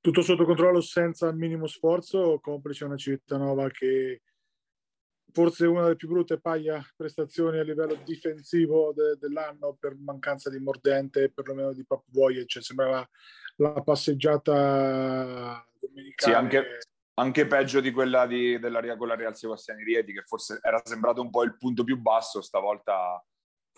tutto 0.00 0.22
sotto 0.22 0.44
controllo 0.44 0.80
senza 0.80 1.28
il 1.28 1.36
minimo 1.36 1.66
sforzo, 1.66 2.38
complice 2.40 2.84
una 2.84 2.96
Civitanova 2.96 3.68
che 3.68 4.22
forse 5.32 5.66
una 5.66 5.82
delle 5.82 5.96
più 5.96 6.08
brutte 6.08 6.40
paia 6.40 6.84
prestazioni 6.96 7.58
a 7.58 7.62
livello 7.62 7.94
difensivo 8.04 8.92
de- 8.92 9.16
dell'anno 9.18 9.76
per 9.78 9.96
mancanza 9.96 10.50
di 10.50 10.58
mordente, 10.58 11.30
perlomeno 11.30 11.72
di 11.72 11.84
Pop 11.84 12.04
Voyage, 12.08 12.46
cioè 12.46 12.62
sembrava 12.62 13.08
la 13.56 13.82
passeggiata 13.82 15.64
domenicale. 15.78 16.32
Sì, 16.32 16.32
anche, 16.32 16.78
anche 17.14 17.46
peggio 17.46 17.80
di 17.80 17.92
quella 17.92 18.26
di, 18.26 18.58
della, 18.58 18.96
con 18.96 19.08
la 19.08 19.16
Real 19.16 19.36
Sebastiani 19.36 19.84
Rieti, 19.84 20.12
che 20.12 20.22
forse 20.22 20.58
era 20.62 20.80
sembrato 20.84 21.20
un 21.20 21.30
po' 21.30 21.42
il 21.42 21.56
punto 21.56 21.84
più 21.84 21.98
basso, 21.98 22.40
stavolta 22.40 23.24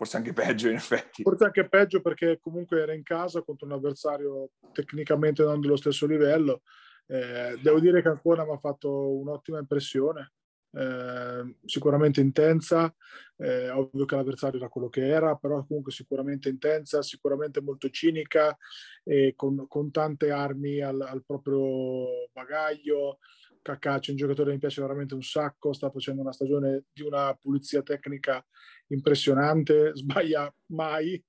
forse 0.03 0.17
anche 0.17 0.33
peggio 0.33 0.69
in 0.69 0.75
effetti. 0.75 1.23
Forse 1.23 1.45
anche 1.45 1.69
peggio 1.69 2.01
perché 2.01 2.41
comunque 2.41 2.81
era 2.81 2.93
in 2.93 3.05
casa 3.05 3.43
contro 3.43 3.67
un 3.67 3.73
avversario 3.75 4.51
tecnicamente 4.73 5.45
non 5.45 5.61
dello 5.61 5.77
stesso 5.77 6.07
livello. 6.07 6.63
Eh, 7.07 7.57
devo 7.63 7.79
dire 7.79 8.03
che 8.03 8.09
ancora 8.09 8.45
mi 8.45 8.53
ha 8.53 8.59
fatto 8.59 9.17
un'ottima 9.17 9.61
impressione. 9.61 10.33
eh, 10.73 11.57
sicuramente 11.65 12.21
intensa, 12.21 12.95
eh, 13.37 13.71
ovvio 13.71 14.05
che 14.05 14.17
l'avversario 14.17 14.59
era 14.59 14.69
quello 14.69 14.89
che 14.89 15.07
era, 15.07 15.35
però 15.37 15.65
comunque 15.65 15.93
sicuramente 15.93 16.49
intensa, 16.49 17.03
sicuramente 17.03 17.61
molto 17.61 17.89
cinica 17.91 18.57
e 19.05 19.35
con, 19.37 19.67
con 19.69 19.91
tante 19.91 20.31
armi 20.31 20.81
al, 20.81 21.01
al 21.01 21.25
proprio 21.25 22.29
bagaglio. 22.33 23.19
Cacaccio 23.63 24.09
è 24.09 24.13
un 24.13 24.19
giocatore 24.19 24.49
che 24.49 24.55
mi 24.55 24.61
piace 24.61 24.81
veramente 24.83 25.15
un 25.15 25.23
sacco, 25.23 25.73
sta 25.73 25.91
facendo 25.91 26.21
una 26.21 26.33
stagione 26.33 26.85
di 26.93 27.03
una 27.03 27.35
pulizia 27.41 27.83
tecnica 27.83 28.45
impressionante, 28.89 29.93
sbaglia 29.97 30.53
mai, 30.67 31.23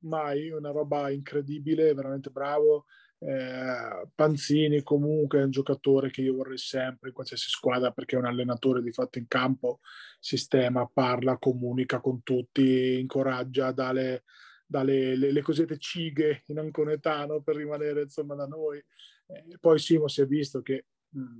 mai, 0.00 0.50
una 0.50 0.70
roba 0.70 1.10
incredibile, 1.10 1.94
veramente 1.94 2.30
bravo. 2.30 2.84
Eh, 3.20 4.08
Panzini 4.14 4.82
comunque 4.84 5.40
è 5.40 5.42
un 5.42 5.50
giocatore 5.50 6.10
che 6.10 6.22
io 6.22 6.34
vorrei 6.34 6.58
sempre 6.58 7.08
in 7.08 7.14
qualsiasi 7.14 7.48
squadra 7.48 7.90
perché 7.90 8.14
è 8.14 8.18
un 8.18 8.26
allenatore 8.26 8.80
di 8.80 8.92
fatto 8.92 9.18
in 9.18 9.26
campo, 9.26 9.80
sistema, 10.20 10.88
parla, 10.92 11.38
comunica 11.38 12.00
con 12.00 12.22
tutti, 12.22 12.98
incoraggia, 13.00 13.72
dà 13.72 13.92
le, 13.92 14.22
dà 14.66 14.82
le, 14.82 15.16
le, 15.16 15.32
le 15.32 15.42
cosiddette 15.42 15.78
cighe 15.78 16.42
in 16.46 16.58
anconetano 16.58 17.40
per 17.40 17.56
rimanere 17.56 18.02
insomma 18.02 18.34
da 18.34 18.46
noi. 18.46 18.78
Eh, 19.26 19.58
poi 19.60 19.78
Simo 19.78 20.06
si 20.08 20.20
è 20.20 20.26
visto 20.26 20.62
che 20.62 20.86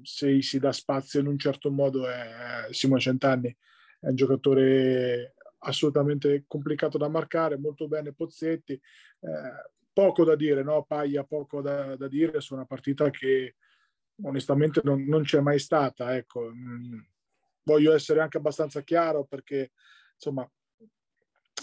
se 0.03 0.41
si 0.43 0.59
dà 0.59 0.73
spazio 0.73 1.21
in 1.21 1.27
un 1.27 1.39
certo 1.39 1.71
modo 1.71 2.09
è 2.09 2.67
Simo 2.71 2.99
Centanni 2.99 3.55
è 4.01 4.09
un 4.09 4.15
giocatore 4.15 5.35
assolutamente 5.61 6.45
complicato 6.47 6.99
da 6.99 7.09
marcare, 7.09 7.59
molto 7.59 7.89
bene 7.89 8.13
Pozzetti. 8.13 8.75
Eh, 8.75 9.71
poco 9.93 10.25
da 10.25 10.37
dire, 10.37 10.63
no? 10.63 10.85
Paglia 10.85 11.25
poco 11.25 11.61
da, 11.61 11.97
da, 11.97 12.07
dire 12.07 12.41
su 12.41 12.55
una 12.55 12.65
partita 12.65 13.11
che 13.11 13.57
onestamente 14.23 14.81
non, 14.85 15.05
non 15.05 15.23
c'è 15.23 15.41
mai 15.41 15.59
stata. 15.59 16.17
Ecco. 16.17 16.51
Mm, 16.53 17.01
voglio 17.65 17.93
essere 17.93 18.21
anche 18.21 18.39
abbastanza 18.39 18.83
chiaro 18.83 19.25
perché 19.25 19.73
insomma 20.15 20.49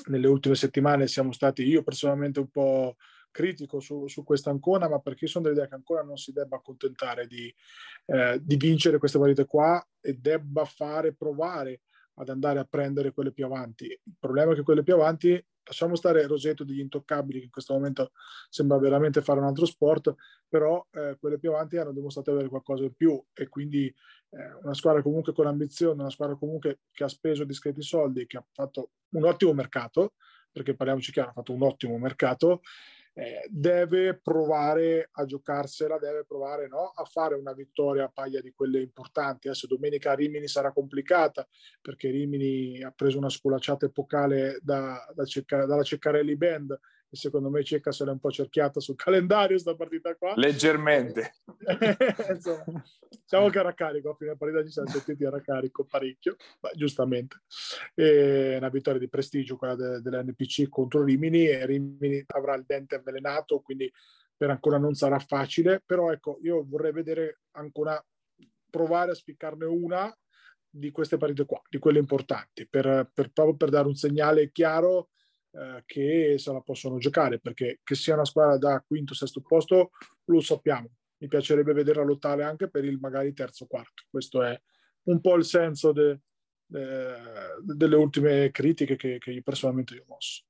nelle 0.08 0.28
ultime 0.28 0.56
settimane 0.56 1.08
siamo 1.08 1.32
stati 1.32 1.64
io 1.64 1.82
personalmente 1.82 2.40
un 2.40 2.50
po' 2.50 2.96
critico 3.36 3.82
su, 3.82 4.08
su 4.08 4.24
questa 4.24 4.50
Ancona, 4.50 4.88
ma 4.88 5.00
perché 5.00 5.28
sono 5.28 5.44
dell'idea 5.44 5.68
che 5.68 5.76
ancora 5.76 6.02
non 6.04 6.16
si 6.16 6.32
debba 6.32 6.56
accontentare 6.56 7.28
di, 7.28 7.54
eh, 8.06 8.40
di 8.42 8.56
vincere 8.56 8.98
queste 8.98 9.20
partite 9.20 9.46
qua 9.46 9.86
e 10.00 10.14
debba 10.14 10.64
fare 10.64 11.14
provare 11.14 11.82
ad 12.14 12.30
andare 12.30 12.60
a 12.60 12.64
prendere 12.64 13.12
quelle 13.12 13.34
più 13.34 13.44
avanti. 13.44 13.88
Il 13.88 14.16
problema 14.18 14.54
è 14.54 14.56
che 14.56 14.64
quelle 14.64 14.84
più 14.84 14.94
avanti 14.94 15.46
lasciamo 15.66 15.96
stare 15.96 16.26
Roseto 16.28 16.64
degli 16.64 16.80
intoccabili 16.80 17.40
che 17.40 17.46
in 17.46 17.52
questo 17.52 17.74
momento 17.74 18.12
sembra 18.50 18.78
veramente 18.78 19.22
fare 19.22 19.40
un 19.40 19.48
altro 19.48 19.66
sport, 19.66 20.16
però 20.48 20.88
eh, 20.92 21.18
quelle 21.20 21.38
più 21.38 21.50
avanti 21.50 21.76
hanno 21.76 21.92
dimostrato 21.92 22.30
di 22.30 22.38
avere 22.38 22.50
qualcosa 22.50 22.86
in 22.86 22.94
più 22.94 23.22
e 23.34 23.50
quindi 23.50 23.88
eh, 23.88 24.54
una 24.64 24.74
squadra 24.74 25.02
comunque 25.02 25.34
con 25.34 25.46
ambizione, 25.46 26.00
una 26.00 26.10
squadra 26.10 26.38
comunque 26.38 26.80
che 26.94 27.04
ha 27.04 27.10
speso 27.10 27.44
discreti 27.44 27.82
soldi, 27.82 28.28
che 28.28 28.38
ha 28.38 28.46
fatto 28.50 28.92
un 29.10 29.26
ottimo 29.26 29.52
mercato, 29.52 30.14
perché 30.54 30.74
parliamoci 30.74 31.12
chiaro, 31.12 31.32
ha 31.32 31.34
fatto 31.34 31.52
un 31.52 31.64
ottimo 31.64 31.98
mercato 31.98 32.62
eh, 33.18 33.48
deve 33.50 34.16
provare 34.16 35.10
a 35.14 35.24
giocarsela, 35.24 35.98
deve 35.98 36.26
provare 36.26 36.68
no, 36.68 36.92
a 36.94 37.06
fare 37.06 37.36
una 37.36 37.54
vittoria 37.54 38.06
a 38.06 38.12
paglia 38.14 38.42
di 38.42 38.52
quelle 38.52 38.82
importanti. 38.82 39.48
Adesso 39.48 39.68
domenica 39.68 40.12
a 40.12 40.16
Rimini 40.16 40.50
sarà 40.50 40.74
complicata 40.74 41.48
perché 41.82 42.10
Rimini 42.10 42.84
ha 42.84 42.92
preso 42.92 43.18
una 43.18 43.30
sculacciata 43.30 43.86
epocale 43.86 44.60
da, 44.62 44.98
da 45.14 45.24
Cecca, 45.24 45.66
dalla 45.66 45.84
Ceccarelli 45.84 46.36
Band 46.36 46.78
e 47.10 47.16
secondo 47.18 47.50
me 47.50 47.64
Cecca 47.64 47.92
se 47.92 48.06
l'è 48.06 48.12
un 48.12 48.20
po' 48.20 48.32
cerchiata 48.32 48.80
sul 48.80 48.96
calendario 48.98 49.58
sta 49.58 49.76
partita 49.76 50.16
qua. 50.16 50.34
Leggermente. 50.36 51.36
Insomma, 52.30 52.84
diciamo 53.10 53.50
che 53.50 53.60
era 53.60 53.74
carico, 53.74 54.10
a 54.10 54.16
fine 54.16 54.36
partita 54.36 54.64
ci 54.64 54.72
siamo 54.72 54.90
sentiti 54.90 55.24
era 55.24 55.42
carico 55.42 55.86
parecchio, 55.86 56.36
ma 56.62 56.72
giustamente. 56.74 57.42
E 57.94 58.56
una 58.58 58.70
vittoria 58.70 59.00
di 59.00 59.10
prestigio 59.10 59.58
quella 59.58 59.76
de- 59.76 60.02
dell'NPC 60.02 60.68
contro 60.70 61.04
Rimini 61.04 61.48
e 61.48 61.66
Rimini 61.66 62.24
avrà 62.28 62.56
il 62.56 62.66
dente 62.66 62.96
avvelenato, 62.96 63.62
quindi 63.62 63.92
per 64.38 64.50
ancora 64.50 64.78
non 64.78 64.94
sarà 64.96 65.20
facile, 65.20 65.82
però 65.86 66.12
ecco, 66.12 66.40
io 66.42 66.66
vorrei 66.68 66.92
vedere 66.92 67.42
ancora 67.52 68.04
provare 68.70 69.12
a 69.12 69.16
spiccarne 69.16 69.66
una 69.66 70.14
di 70.70 70.92
queste 70.92 71.16
partite 71.16 71.46
qua, 71.46 71.62
di 71.70 71.78
quelle 71.78 72.00
importanti, 72.00 72.68
per, 72.68 73.10
per, 73.14 73.32
proprio 73.32 73.56
per 73.56 73.70
dare 73.70 73.88
un 73.88 73.96
segnale 73.96 74.52
chiaro 74.52 75.10
eh, 75.58 75.84
che 75.86 76.36
se 76.38 76.52
la 76.52 76.60
possono 76.60 76.98
giocare, 76.98 77.40
perché 77.40 77.80
che 77.82 77.96
sia 77.96 78.16
una 78.16 78.26
squadra 78.26 78.58
da 78.58 78.84
quinto 78.86 79.14
o 79.14 79.16
sesto 79.16 79.42
posto 79.42 79.92
lo 80.26 80.42
sappiamo. 80.42 80.90
Mi 81.18 81.28
piacerebbe 81.30 81.72
vederla 81.72 82.04
lottare 82.04 82.44
anche 82.44 82.70
per 82.70 82.84
il 82.84 83.00
magari 83.00 83.34
terzo 83.34 83.64
o 83.64 83.68
quarto. 83.68 84.04
Questo 84.10 84.44
è 84.44 84.60
un 85.04 85.22
po' 85.22 85.36
il 85.36 85.46
senso 85.46 85.94
de, 85.94 86.20
de, 86.66 87.16
delle 87.62 87.96
ultime 87.96 88.52
critiche 88.52 88.98
che, 88.98 89.18
che 89.18 89.32
io 89.32 89.42
personalmente 89.42 89.98
ho 89.98 90.04
mosso. 90.08 90.44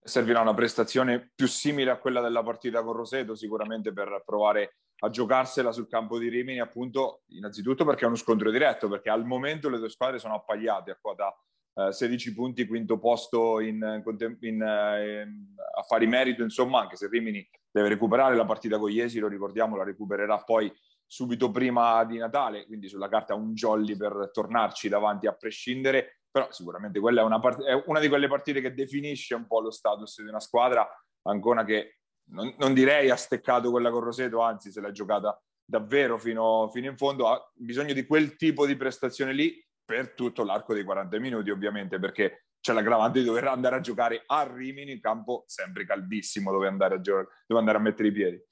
Servirà 0.00 0.40
una 0.42 0.54
prestazione 0.54 1.32
più 1.34 1.48
simile 1.48 1.90
a 1.90 1.98
quella 1.98 2.20
della 2.20 2.42
partita 2.42 2.84
con 2.84 2.92
Roseto, 2.92 3.34
sicuramente 3.34 3.92
per 3.92 4.22
provare 4.24 4.76
a 4.98 5.10
giocarsela 5.10 5.72
sul 5.72 5.88
campo 5.88 6.18
di 6.18 6.28
Rimini, 6.28 6.60
appunto, 6.60 7.22
innanzitutto 7.28 7.84
perché 7.84 8.04
è 8.04 8.06
uno 8.06 8.16
scontro 8.16 8.50
diretto, 8.50 8.86
perché 8.88 9.10
al 9.10 9.24
momento 9.24 9.68
le 9.68 9.78
due 9.78 9.88
squadre 9.88 10.20
sono 10.20 10.34
appagliate 10.34 10.92
a 10.92 10.98
quota 11.00 11.34
16 11.74 12.28
eh, 12.28 12.34
punti, 12.34 12.66
quinto 12.66 12.98
posto 12.98 13.60
in, 13.60 14.02
in, 14.04 14.36
in, 14.40 14.62
eh, 14.62 15.28
affari 15.76 16.06
merito, 16.06 16.42
insomma, 16.42 16.80
anche 16.80 16.96
se 16.96 17.08
Rimini 17.08 17.46
deve 17.70 17.88
recuperare 17.88 18.36
la 18.36 18.44
partita 18.44 18.78
con 18.78 18.90
Iesi, 18.90 19.18
lo 19.18 19.28
ricordiamo, 19.28 19.76
la 19.76 19.84
recupererà 19.84 20.38
poi 20.38 20.72
subito 21.06 21.50
prima 21.50 22.04
di 22.04 22.16
Natale, 22.18 22.66
quindi 22.66 22.88
sulla 22.88 23.08
carta 23.08 23.34
un 23.34 23.54
jolly 23.54 23.96
per 23.96 24.30
tornarci 24.32 24.88
davanti 24.88 25.26
a 25.26 25.32
prescindere, 25.32 26.20
però 26.30 26.48
sicuramente 26.50 27.00
quella 27.00 27.22
è 27.22 27.24
una, 27.24 27.40
part- 27.40 27.62
è 27.62 27.82
una 27.86 28.00
di 28.00 28.08
quelle 28.08 28.28
partite 28.28 28.60
che 28.60 28.74
definisce 28.74 29.34
un 29.34 29.46
po' 29.46 29.60
lo 29.60 29.70
status 29.70 30.22
di 30.22 30.28
una 30.28 30.40
squadra, 30.40 30.88
Ancona 31.26 31.64
che 31.64 32.00
non, 32.30 32.54
non 32.58 32.74
direi 32.74 33.10
ha 33.10 33.16
steccato 33.16 33.70
quella 33.70 33.90
con 33.90 34.00
Roseto, 34.00 34.40
anzi 34.40 34.70
se 34.70 34.80
l'ha 34.80 34.90
giocata 34.90 35.40
davvero 35.64 36.18
fino, 36.18 36.68
fino 36.70 36.90
in 36.90 36.96
fondo, 36.96 37.28
ha 37.28 37.50
bisogno 37.54 37.94
di 37.94 38.06
quel 38.06 38.36
tipo 38.36 38.66
di 38.66 38.76
prestazione 38.76 39.32
lì 39.32 39.64
per 39.84 40.14
tutto 40.14 40.44
l'arco 40.44 40.74
dei 40.74 40.84
40 40.84 41.18
minuti, 41.18 41.50
ovviamente, 41.50 41.98
perché 41.98 42.46
c'è 42.60 42.72
l'aggravante 42.72 43.18
di 43.20 43.26
dover 43.26 43.44
andare 43.44 43.76
a 43.76 43.80
giocare 43.80 44.22
a 44.26 44.50
Rimini, 44.50 44.92
in 44.92 45.00
campo 45.00 45.44
sempre 45.46 45.84
caldissimo 45.84 46.50
dove 46.50 46.66
andare 46.66 46.94
a, 46.94 47.00
gio- 47.00 47.28
dove 47.46 47.60
andare 47.60 47.78
a 47.78 47.80
mettere 47.80 48.08
i 48.08 48.12
piedi. 48.12 48.42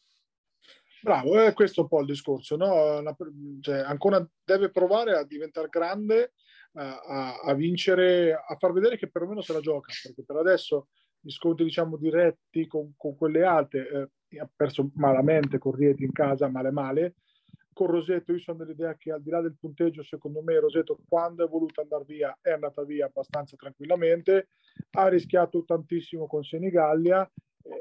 Bravo, 1.02 1.40
è 1.40 1.52
questo 1.52 1.80
un 1.80 1.88
po' 1.88 2.00
il 2.00 2.06
discorso, 2.06 2.56
no? 2.56 2.98
Una, 2.98 3.16
cioè, 3.60 3.78
ancora 3.78 4.24
deve 4.44 4.70
provare 4.70 5.16
a 5.16 5.24
diventare 5.24 5.68
grande, 5.68 6.34
a, 6.74 7.40
a, 7.40 7.54
vincere, 7.54 8.32
a 8.34 8.56
far 8.56 8.72
vedere 8.72 8.96
che 8.96 9.10
perlomeno 9.10 9.40
se 9.40 9.52
la 9.52 9.60
gioca, 9.60 9.92
perché 10.02 10.22
per 10.24 10.36
adesso 10.36 10.88
gli 11.18 11.30
scontri 11.30 11.64
diciamo 11.64 11.96
diretti 11.96 12.66
con, 12.66 12.92
con 12.96 13.16
quelle 13.16 13.44
alte 13.44 14.10
eh, 14.28 14.38
ha 14.38 14.48
perso 14.54 14.90
malamente 14.94 15.58
con 15.58 15.72
Rieti 15.72 16.04
in 16.04 16.12
casa, 16.12 16.48
male 16.48 16.70
male, 16.70 17.14
con 17.72 17.86
Roseto 17.88 18.32
io 18.32 18.38
sono 18.38 18.58
dell'idea 18.58 18.94
che 18.96 19.12
al 19.12 19.22
di 19.22 19.30
là 19.30 19.40
del 19.40 19.56
punteggio 19.58 20.02
secondo 20.02 20.42
me 20.42 20.58
Roseto 20.58 20.98
quando 21.08 21.44
è 21.44 21.48
voluto 21.48 21.80
andare 21.80 22.04
via 22.06 22.36
è 22.40 22.50
andata 22.50 22.82
via 22.84 23.06
abbastanza 23.06 23.56
tranquillamente 23.56 24.48
ha 24.92 25.08
rischiato 25.08 25.64
tantissimo 25.64 26.26
con 26.26 26.42
Senigallia 26.42 27.28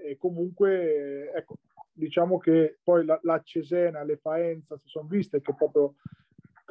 e 0.04 0.18
comunque 0.18 1.32
ecco 1.34 1.58
diciamo 1.94 2.38
che 2.38 2.80
poi 2.84 3.06
la, 3.06 3.20
la 3.24 3.42
Cesena 3.44 4.04
le 4.04 4.18
Faenza 4.18 4.78
si 4.78 4.88
sono 4.88 5.08
viste 5.08 5.42
che 5.42 5.54
proprio 5.54 5.96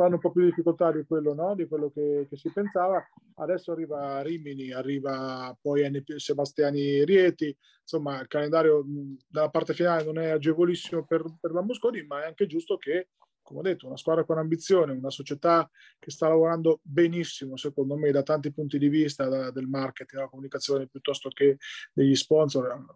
fanno 0.00 0.14
un 0.14 0.21
po' 0.21 0.30
più 0.30 0.45
difficoltà 0.45 0.90
di 0.90 1.04
quello, 1.04 1.35
no? 1.35 1.54
di 1.54 1.69
quello 1.69 1.90
che, 1.90 2.26
che, 2.26 2.37
si 2.38 2.50
pensava. 2.50 3.07
Adesso 3.35 3.73
arriva 3.73 4.23
Rimini, 4.23 4.73
arriva 4.73 5.54
poi 5.61 5.87
NP 5.90 6.16
Sebastiani 6.16 7.04
Rieti, 7.04 7.54
insomma 7.83 8.19
il 8.19 8.26
calendario 8.26 8.83
dalla 9.28 9.50
parte 9.50 9.75
finale 9.75 10.04
non 10.04 10.19
è 10.19 10.30
agevolissimo 10.30 11.04
per, 11.04 11.23
per 11.38 11.52
la 11.52 11.61
Mosconi, 11.61 12.02
ma 12.07 12.23
è 12.23 12.26
anche 12.28 12.47
giusto 12.47 12.78
che, 12.78 13.11
come 13.42 13.61
ho 13.61 13.62
detto, 13.62 13.88
una 13.88 13.99
squadra 13.99 14.25
con 14.25 14.38
ambizione, 14.38 14.92
una 14.92 15.11
società 15.11 15.71
che 15.99 16.11
sta 16.11 16.28
lavorando 16.28 16.80
benissimo, 16.83 17.59
secondo 17.59 17.95
me, 17.97 18.11
da 18.11 18.23
tanti 18.23 18.50
punti 18.52 18.78
di 18.78 18.88
vista, 18.88 19.28
da, 19.28 19.50
del 19.50 19.66
marketing, 19.66 20.12
della 20.12 20.30
comunicazione 20.30 20.88
piuttosto 20.88 21.28
che 21.28 21.59
degli 21.92 22.14
sponsor, 22.14 22.87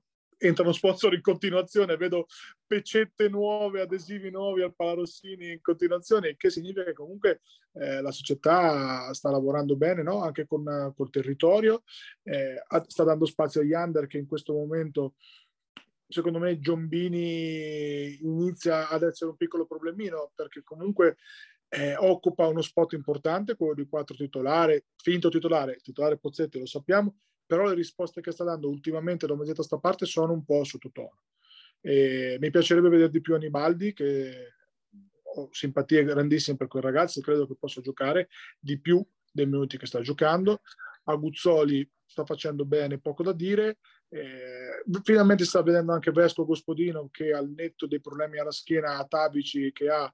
entrano 0.48 0.72
sponsor 0.72 1.14
in 1.14 1.20
continuazione, 1.20 1.96
vedo 1.96 2.26
pecette 2.66 3.28
nuove, 3.28 3.80
adesivi 3.80 4.30
nuovi 4.30 4.62
al 4.62 4.74
Palarossini 4.74 5.52
in 5.52 5.60
continuazione, 5.60 6.36
che 6.36 6.50
significa 6.50 6.84
che 6.84 6.92
comunque 6.92 7.40
eh, 7.72 8.00
la 8.00 8.10
società 8.10 9.12
sta 9.12 9.30
lavorando 9.30 9.76
bene 9.76 10.02
no? 10.02 10.22
anche 10.22 10.46
con 10.46 10.92
col 10.96 11.10
territorio, 11.10 11.82
eh, 12.22 12.62
sta 12.86 13.04
dando 13.04 13.26
spazio 13.26 13.60
agli 13.60 13.72
under 13.72 14.06
che 14.06 14.18
in 14.18 14.26
questo 14.26 14.52
momento 14.52 15.14
secondo 16.06 16.38
me 16.38 16.60
Giombini 16.60 18.18
inizia 18.22 18.88
ad 18.88 19.02
essere 19.02 19.30
un 19.30 19.36
piccolo 19.36 19.66
problemino 19.66 20.30
perché 20.34 20.62
comunque 20.62 21.16
eh, 21.68 21.96
occupa 21.96 22.46
uno 22.46 22.62
spot 22.62 22.92
importante, 22.92 23.56
quello 23.56 23.74
di 23.74 23.88
quattro 23.88 24.14
titolare, 24.14 24.86
finto 24.96 25.28
titolare, 25.28 25.78
titolare 25.82 26.18
Pozzetti 26.18 26.58
lo 26.58 26.66
sappiamo, 26.66 27.16
però 27.46 27.66
le 27.68 27.74
risposte 27.74 28.20
che 28.20 28.32
sta 28.32 28.44
dando 28.44 28.68
ultimamente 28.68 29.26
da 29.26 29.36
mesetto 29.36 29.60
a 29.60 29.64
sta 29.64 29.78
parte 29.78 30.06
sono 30.06 30.32
un 30.32 30.44
po' 30.44 30.64
sottotono. 30.64 31.22
E 31.80 32.36
mi 32.40 32.50
piacerebbe 32.50 32.88
vedere 32.88 33.10
di 33.10 33.20
più 33.20 33.34
Anibaldi, 33.34 33.92
che 33.92 34.54
ho 35.36 35.48
simpatie 35.50 36.04
grandissime 36.04 36.56
per 36.56 36.68
quel 36.68 36.82
ragazzo, 36.82 37.20
credo 37.20 37.46
che 37.46 37.56
possa 37.58 37.80
giocare 37.80 38.28
di 38.58 38.80
più 38.80 39.04
dei 39.30 39.46
minuti 39.46 39.76
che 39.76 39.86
sta 39.86 40.00
giocando. 40.00 40.60
Aguzzoli 41.04 41.88
sta 42.06 42.24
facendo 42.24 42.64
bene, 42.64 43.00
poco 43.00 43.22
da 43.22 43.32
dire. 43.32 43.78
Eh, 44.08 44.82
finalmente 45.02 45.44
sta 45.44 45.62
vedendo 45.62 45.92
anche 45.92 46.12
Vesco 46.12 46.44
Gospodino 46.44 47.08
che 47.10 47.32
al 47.32 47.50
netto 47.50 47.86
dei 47.86 48.00
problemi 48.00 48.38
alla 48.38 48.52
schiena 48.52 48.96
atavici 48.98 49.72
che 49.72 49.88
ha 49.88 50.10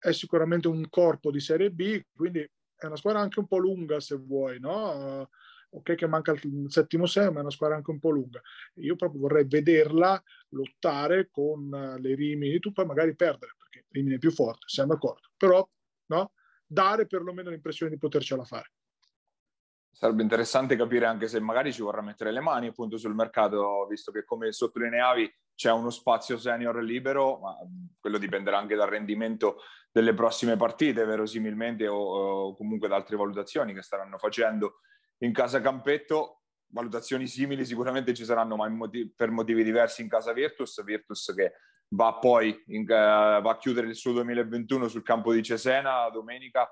è 0.00 0.12
sicuramente 0.12 0.66
un 0.66 0.88
corpo 0.88 1.30
di 1.30 1.40
Serie 1.40 1.70
B, 1.70 2.02
quindi 2.14 2.40
è 2.40 2.86
una 2.86 2.96
squadra 2.96 3.20
anche 3.20 3.38
un 3.38 3.46
po' 3.46 3.58
lunga 3.58 4.00
se 4.00 4.16
vuoi, 4.16 4.58
no? 4.58 5.28
Ok 5.70 5.94
che 5.94 6.06
manca 6.06 6.32
il 6.32 6.66
settimo 6.68 7.06
sei, 7.06 7.30
ma 7.30 7.38
è 7.38 7.42
una 7.42 7.50
squadra 7.50 7.76
anche 7.76 7.90
un 7.90 7.98
po' 7.98 8.10
lunga. 8.10 8.40
Io 8.74 8.96
proprio 8.96 9.20
vorrei 9.20 9.46
vederla 9.46 10.20
lottare 10.50 11.28
con 11.30 11.68
le 11.98 12.14
Rimini, 12.14 12.58
tu 12.58 12.72
poi 12.72 12.86
magari 12.86 13.14
perdere, 13.14 13.54
perché 13.56 13.86
Rimini 13.90 14.16
è 14.16 14.18
più 14.18 14.32
forte, 14.32 14.66
siamo 14.66 14.92
d'accordo, 14.92 15.28
però 15.36 15.66
no? 16.06 16.32
dare 16.66 17.06
perlomeno 17.06 17.50
l'impressione 17.50 17.92
di 17.92 17.98
potercela 17.98 18.44
fare. 18.44 18.72
Sarebbe 19.92 20.22
interessante 20.22 20.76
capire 20.76 21.04
anche 21.04 21.28
se 21.28 21.40
magari 21.40 21.72
ci 21.72 21.82
vorrà 21.82 22.00
mettere 22.00 22.32
le 22.32 22.40
mani 22.40 22.68
appunto 22.68 22.96
sul 22.96 23.14
mercato, 23.14 23.86
visto 23.88 24.10
che 24.10 24.24
come 24.24 24.52
sottolineavi 24.52 25.30
c'è 25.54 25.70
uno 25.70 25.90
spazio 25.90 26.38
senior 26.38 26.82
libero, 26.82 27.38
ma 27.38 27.54
quello 27.98 28.16
dipenderà 28.16 28.56
anche 28.56 28.76
dal 28.76 28.88
rendimento 28.88 29.56
delle 29.92 30.14
prossime 30.14 30.56
partite, 30.56 31.04
verosimilmente, 31.04 31.86
o, 31.86 31.98
o 31.98 32.56
comunque 32.56 32.88
da 32.88 32.96
altre 32.96 33.16
valutazioni 33.16 33.74
che 33.74 33.82
staranno 33.82 34.16
facendo 34.16 34.78
in 35.22 35.32
casa 35.32 35.60
Campetto. 35.60 36.42
Valutazioni 36.72 37.26
simili 37.26 37.64
sicuramente 37.64 38.14
ci 38.14 38.24
saranno, 38.24 38.56
ma 38.56 38.68
motivi, 38.68 39.12
per 39.14 39.30
motivi 39.30 39.64
diversi 39.64 40.02
in 40.02 40.08
casa 40.08 40.32
Virtus. 40.32 40.82
Virtus 40.84 41.32
che 41.34 41.52
va 41.94 42.14
poi 42.14 42.62
in, 42.68 42.82
uh, 42.82 42.86
va 42.86 43.50
a 43.50 43.58
chiudere 43.58 43.88
il 43.88 43.96
suo 43.96 44.12
2021 44.12 44.88
sul 44.88 45.02
campo 45.02 45.32
di 45.32 45.42
Cesena 45.42 46.08
domenica. 46.10 46.68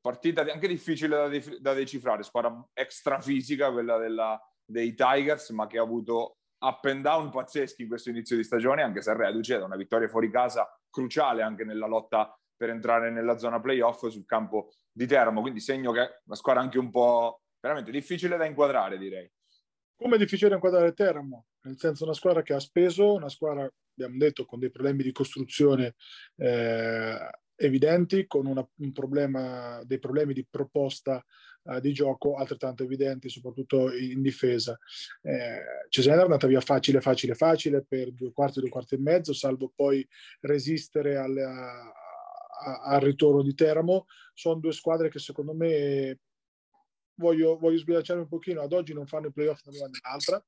Partita 0.00 0.42
anche 0.42 0.68
difficile 0.68 1.16
da, 1.16 1.28
de- 1.28 1.58
da 1.60 1.74
decifrare, 1.74 2.22
squadra 2.22 2.66
extra 2.72 3.20
fisica, 3.20 3.72
quella 3.72 3.98
della, 3.98 4.40
dei 4.64 4.94
Tigers, 4.94 5.50
ma 5.50 5.66
che 5.66 5.78
ha 5.78 5.82
avuto 5.82 6.36
up 6.58 6.84
and 6.84 7.02
down 7.02 7.30
pazzeschi 7.30 7.82
in 7.82 7.88
questo 7.88 8.10
inizio 8.10 8.36
di 8.36 8.44
stagione, 8.44 8.82
anche 8.82 9.02
se 9.02 9.14
reduce 9.14 9.58
da 9.58 9.64
una 9.64 9.76
vittoria 9.76 10.08
fuori 10.08 10.30
casa 10.30 10.66
cruciale 10.88 11.42
anche 11.42 11.64
nella 11.64 11.86
lotta 11.86 12.34
per 12.56 12.70
entrare 12.70 13.10
nella 13.10 13.36
zona 13.36 13.60
playoff 13.60 14.06
sul 14.06 14.24
campo 14.24 14.70
di 14.90 15.06
Teramo. 15.06 15.42
Quindi 15.42 15.60
segno 15.60 15.92
che 15.92 16.22
una 16.24 16.36
squadra 16.36 16.62
anche 16.62 16.78
un 16.78 16.90
po' 16.90 17.42
veramente 17.66 17.90
difficile 17.90 18.36
da 18.36 18.44
inquadrare, 18.44 18.98
direi. 18.98 19.30
Come 19.96 20.16
è 20.16 20.18
difficile 20.18 20.50
da 20.50 20.56
inquadrare 20.56 20.92
Teramo? 20.92 21.46
Nel 21.62 21.78
senso 21.78 22.04
una 22.04 22.12
squadra 22.12 22.42
che 22.42 22.52
ha 22.52 22.60
speso, 22.60 23.14
una 23.14 23.28
squadra, 23.28 23.70
abbiamo 23.94 24.18
detto, 24.18 24.44
con 24.44 24.58
dei 24.58 24.70
problemi 24.70 25.02
di 25.02 25.12
costruzione 25.12 25.94
eh, 26.36 27.30
evidenti, 27.56 28.26
con 28.26 28.46
una, 28.46 28.66
un 28.76 28.92
problema, 28.92 29.82
dei 29.84 29.98
problemi 29.98 30.34
di 30.34 30.46
proposta 30.48 31.24
uh, 31.62 31.80
di 31.80 31.92
gioco 31.92 32.36
altrettanto 32.36 32.82
evidenti, 32.82 33.28
soprattutto 33.28 33.92
in 33.94 34.20
difesa. 34.22 34.78
Eh, 35.22 35.62
Cesena 35.88 36.20
è 36.20 36.24
andata 36.24 36.46
via 36.46 36.60
facile, 36.60 37.00
facile, 37.00 37.34
facile 37.34 37.82
per 37.82 38.12
due 38.12 38.32
quarti, 38.32 38.60
due 38.60 38.68
quarti 38.68 38.96
e 38.96 38.98
mezzo, 38.98 39.32
salvo 39.32 39.72
poi 39.74 40.06
resistere 40.40 41.16
al, 41.16 41.36
a, 41.38 41.92
a, 42.64 42.80
al 42.82 43.00
ritorno 43.00 43.42
di 43.42 43.54
Teramo. 43.54 44.06
Sono 44.34 44.60
due 44.60 44.72
squadre 44.72 45.08
che 45.08 45.18
secondo 45.18 45.54
me 45.54 46.18
voglio, 47.16 47.58
voglio 47.58 47.78
sbilanciare 47.78 48.20
un 48.20 48.28
pochino, 48.28 48.62
ad 48.62 48.72
oggi 48.72 48.92
non 48.92 49.06
fanno 49.06 49.28
i 49.28 49.32
playoff 49.32 49.64
né 49.64 49.76
una 49.76 49.86
né 49.86 49.98
l'altra, 50.02 50.44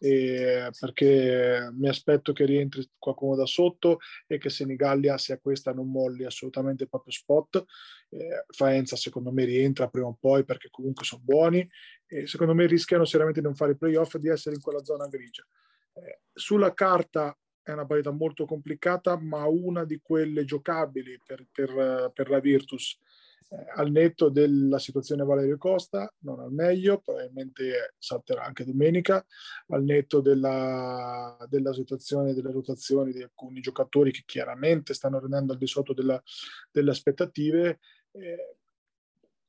eh, 0.00 0.70
perché 0.78 1.70
mi 1.72 1.88
aspetto 1.88 2.32
che 2.32 2.44
rientri 2.44 2.88
qualcuno 2.98 3.34
da 3.34 3.46
sotto 3.46 3.98
e 4.26 4.38
che 4.38 4.48
Senigallia 4.48 5.18
sia 5.18 5.38
questa 5.38 5.72
non 5.72 5.90
molli 5.90 6.24
assolutamente 6.24 6.84
il 6.84 6.88
proprio 6.88 7.12
spot. 7.12 7.64
Eh, 8.10 8.44
Faenza 8.48 8.96
secondo 8.96 9.32
me 9.32 9.44
rientra 9.44 9.88
prima 9.88 10.06
o 10.06 10.16
poi 10.18 10.44
perché 10.44 10.68
comunque 10.70 11.04
sono 11.04 11.22
buoni 11.24 11.68
e 12.06 12.26
secondo 12.26 12.54
me 12.54 12.66
rischiano 12.66 13.04
seriamente 13.04 13.40
di 13.40 13.46
non 13.46 13.56
fare 13.56 13.72
i 13.72 13.76
playoff 13.76 14.14
e 14.14 14.18
di 14.20 14.28
essere 14.28 14.54
in 14.54 14.60
quella 14.60 14.84
zona 14.84 15.08
grigia. 15.08 15.44
Eh, 15.94 16.20
sulla 16.32 16.72
carta 16.74 17.36
è 17.60 17.72
una 17.72 17.84
partita 17.84 18.10
molto 18.12 18.46
complicata, 18.46 19.18
ma 19.18 19.46
una 19.46 19.84
di 19.84 20.00
quelle 20.02 20.44
giocabili 20.44 21.20
per, 21.22 21.44
per, 21.52 22.12
per 22.14 22.30
la 22.30 22.38
Virtus 22.38 22.98
al 23.76 23.90
netto 23.90 24.28
della 24.28 24.78
situazione 24.78 25.24
Valerio 25.24 25.56
Costa, 25.56 26.12
non 26.18 26.40
al 26.40 26.52
meglio, 26.52 27.00
probabilmente 27.00 27.94
salterà 27.96 28.44
anche 28.44 28.64
domenica, 28.64 29.24
al 29.68 29.84
netto 29.84 30.20
della, 30.20 31.36
della 31.48 31.72
situazione 31.72 32.34
delle 32.34 32.52
rotazioni 32.52 33.12
di 33.12 33.22
alcuni 33.22 33.60
giocatori 33.60 34.12
che 34.12 34.22
chiaramente 34.26 34.92
stanno 34.92 35.18
rendendo 35.18 35.52
al 35.52 35.58
di 35.58 35.66
sotto 35.66 35.94
della, 35.94 36.22
delle 36.70 36.90
aspettative, 36.90 37.78
eh, 38.12 38.56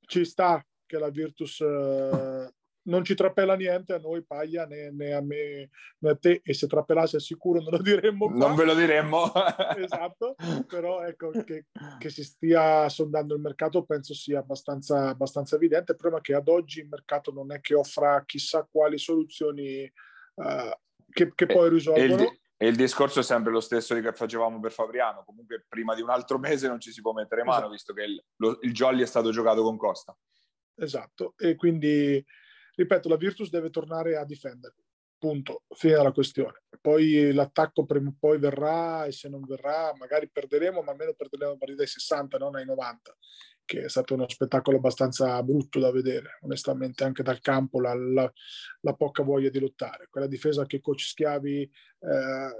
ci 0.01 0.23
sta 0.23 0.65
che 0.85 0.97
la 0.97 1.09
Virtus 1.09 1.59
eh, 1.61 2.53
non 2.89 3.03
ci 3.05 3.13
trappela 3.13 3.55
niente 3.55 3.93
a 3.93 3.99
noi, 3.99 4.23
Paglia, 4.23 4.65
né, 4.65 4.91
né, 4.91 5.13
a 5.13 5.21
me 5.21 5.69
né 5.99 6.09
a 6.09 6.15
te, 6.15 6.41
e 6.43 6.53
se 6.53 6.67
trappelasse 6.67 7.19
sicuro 7.19 7.61
non 7.61 7.71
lo 7.71 7.81
diremmo. 7.81 8.27
Qua. 8.27 8.35
Non 8.35 8.55
ve 8.55 8.65
lo 8.65 8.73
diremmo. 8.73 9.31
esatto, 9.77 10.35
però 10.67 11.03
ecco 11.03 11.29
che, 11.45 11.67
che, 11.97 12.09
si 12.09 12.23
stia 12.23 12.89
sondando 12.89 13.35
il 13.35 13.41
mercato 13.41 13.83
penso 13.85 14.13
sia 14.13 14.39
abbastanza, 14.39 15.09
abbastanza 15.09 15.55
evidente. 15.55 15.91
Il 15.91 15.97
problema 15.97 16.21
è 16.21 16.25
che 16.25 16.33
ad 16.33 16.47
oggi 16.47 16.79
il 16.79 16.89
mercato 16.89 17.31
non 17.31 17.51
è 17.51 17.61
che 17.61 17.75
offra 17.75 18.23
chissà 18.25 18.67
quali 18.69 18.97
soluzioni 18.97 19.89
uh, 20.35 20.71
che, 21.11 21.31
che, 21.33 21.45
poi 21.45 21.69
risolvono. 21.69 22.37
E, 22.57 22.67
il 22.67 22.75
discorso 22.75 23.21
è 23.21 23.23
sempre 23.23 23.53
lo 23.53 23.61
stesso 23.61 23.97
che 24.01 24.11
facevamo 24.11 24.59
per 24.59 24.73
Fabriano. 24.73 25.23
Comunque, 25.23 25.65
prima 25.69 25.95
di 25.95 26.01
un 26.01 26.09
altro 26.09 26.37
mese 26.37 26.67
non 26.67 26.79
ci 26.81 26.91
si 26.91 27.01
può 27.01 27.13
mettere 27.13 27.43
mano, 27.43 27.57
esatto. 27.57 27.71
visto 27.71 27.93
che 27.93 28.03
il, 28.03 28.23
lo, 28.37 28.57
il 28.61 28.73
jolly 28.73 29.01
è 29.01 29.05
stato 29.05 29.31
giocato 29.31 29.63
con 29.63 29.77
Costa. 29.77 30.17
Esatto, 30.75 31.33
e 31.37 31.55
quindi 31.55 32.23
ripeto, 32.79 33.09
la 33.09 33.17
Virtus 33.17 33.49
deve 33.49 33.69
tornare 33.69 34.15
a 34.15 34.23
difendere. 34.23 34.75
Punto, 35.17 35.63
fine 35.75 35.95
della 35.95 36.13
questione. 36.13 36.63
Poi 36.79 37.33
l'attacco 37.33 37.85
prima 37.85 38.07
o 38.09 38.15
poi 38.17 38.39
verrà 38.39 39.03
e 39.03 39.11
se 39.11 39.27
non 39.27 39.41
verrà 39.45 39.93
magari 39.97 40.29
perderemo, 40.29 40.81
ma 40.81 40.91
almeno 40.91 41.13
perderemo 41.13 41.51
a 41.51 41.57
partita 41.57 41.81
ai 41.81 41.89
60, 41.89 42.37
non 42.37 42.55
ai 42.55 42.63
90, 42.63 43.17
che 43.65 43.83
è 43.83 43.89
stato 43.89 44.13
uno 44.13 44.29
spettacolo 44.29 44.77
abbastanza 44.77 45.43
brutto 45.43 45.77
da 45.79 45.91
vedere, 45.91 46.37
onestamente 46.41 47.03
anche 47.03 47.21
dal 47.21 47.41
campo 47.41 47.81
la, 47.81 47.93
la, 47.93 48.31
la 48.79 48.93
poca 48.93 49.21
voglia 49.23 49.49
di 49.49 49.59
lottare. 49.59 50.07
Quella 50.09 50.27
difesa 50.27 50.65
che 50.65 50.79
coach 50.79 51.01
Schiavi 51.01 51.63
eh, 51.63 52.55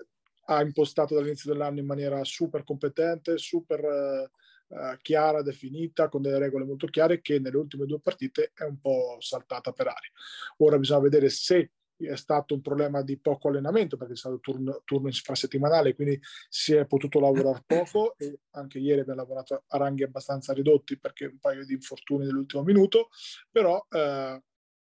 ha 0.48 0.62
impostato 0.62 1.16
dall'inizio 1.16 1.54
dell'anno 1.54 1.80
in 1.80 1.86
maniera 1.86 2.22
super 2.26 2.66
competente, 2.66 3.38
super... 3.38 3.80
Eh, 3.80 4.32
uh, 4.70 4.98
chiara, 5.02 5.42
definita, 5.42 6.10
con 6.10 6.22
delle 6.22 6.40
regole 6.40 6.66
molto 6.66 6.88
chiare 6.88 7.22
che 7.22 7.40
nelle 7.40 7.58
ultime 7.58 7.86
due 7.86 8.00
partite 8.00 8.52
è 8.54 8.64
un 8.64 8.80
po' 8.80 9.18
saltata 9.20 9.72
per 9.72 9.88
aria. 9.88 10.12
Ora 10.58 10.78
bisogna 10.78 11.02
vedere 11.02 11.30
se 11.30 11.72
è 12.08 12.16
stato 12.16 12.54
un 12.54 12.62
problema 12.62 13.02
di 13.02 13.18
poco 13.18 13.50
allenamento 13.50 13.98
perché 13.98 14.14
è 14.14 14.18
stato 14.18 14.40
turno, 14.40 14.82
turno 14.86 15.08
infrasettimanale, 15.08 15.96
quindi 15.96 16.20
si 16.48 16.74
è 16.74 16.86
potuto 16.86 17.20
lavorare 17.20 17.64
poco 17.66 18.16
e 18.18 18.40
anche 18.52 18.80
ieri 18.80 19.02
abbiamo 19.02 19.20
lavorato 19.20 19.64
a 19.68 19.78
ranghi 19.78 20.04
abbastanza 20.04 20.54
ridotti 20.54 20.98
perché 20.98 21.26
un 21.26 21.40
paio 21.40 21.66
di 21.66 21.74
infortuni 21.74 22.26
nell'ultimo 22.26 22.64
minuto, 22.64 23.10
però 23.52 23.86
eh, 23.90 24.42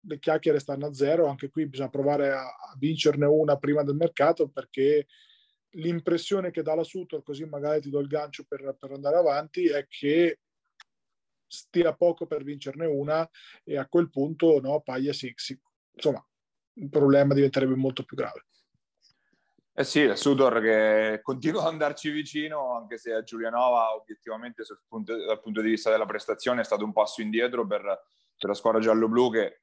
le 0.01 0.19
chiacchiere 0.19 0.59
stanno 0.59 0.87
a 0.87 0.95
zero, 0.95 1.27
anche 1.27 1.49
qui 1.49 1.69
bisogna 1.69 1.91
provare 1.91 2.33
a, 2.33 2.43
a 2.43 2.75
vincerne 2.79 3.27
una 3.27 3.57
prima 3.57 3.83
del 3.83 3.97
mercato 3.97 4.49
perché 4.49 5.07
l'impressione 5.71 6.51
che 6.51 6.63
dà 6.63 6.75
la 6.75 6.85
Sutor, 6.85 7.23
così 7.23 7.45
magari 7.45 7.81
ti 7.81 7.91
do 7.91 8.01
il 8.01 8.09
gancio 8.09 8.45
per, 8.45 8.77
per 8.79 8.93
andare 8.93 9.17
avanti, 9.17 9.67
è 9.69 9.87
che 9.89 10.41
stia 11.47 11.95
poco 11.95 12.27
per 12.27 12.43
vincerne 12.43 12.87
una 12.87 13.29
e 13.63 13.77
a 13.77 13.87
quel 13.87 14.11
punto 14.11 14.61
no, 14.61 14.81
Paglia 14.81 15.13
si, 15.13 15.33
si, 15.37 15.59
insomma 15.93 16.25
il 16.75 16.89
problema 16.89 17.35
diventerebbe 17.35 17.75
molto 17.75 18.05
più 18.05 18.17
grave. 18.17 18.47
Eh 19.79 19.85
sì, 19.85 20.07
la 20.07 20.17
Sudor 20.17 20.61
che 20.63 21.21
continua 21.23 21.61
ad 21.61 21.69
andarci 21.69 22.11
vicino, 22.11 22.75
anche 22.75 22.97
se 22.97 23.13
a 23.13 23.23
Giulianova 23.23 23.95
obiettivamente 23.95 24.63
punto, 24.89 25.15
dal 25.27 25.41
punto 25.41 25.61
di 25.61 25.69
vista 25.69 25.91
della 25.91 26.07
prestazione 26.07 26.63
è 26.63 26.65
stato 26.65 26.85
un 26.85 26.95
passo 26.95 27.21
indietro 27.21 27.67
per, 27.67 27.83
per 27.83 28.49
la 28.49 28.55
squadra 28.55 28.81
giallo-blu 28.81 29.31
che 29.31 29.61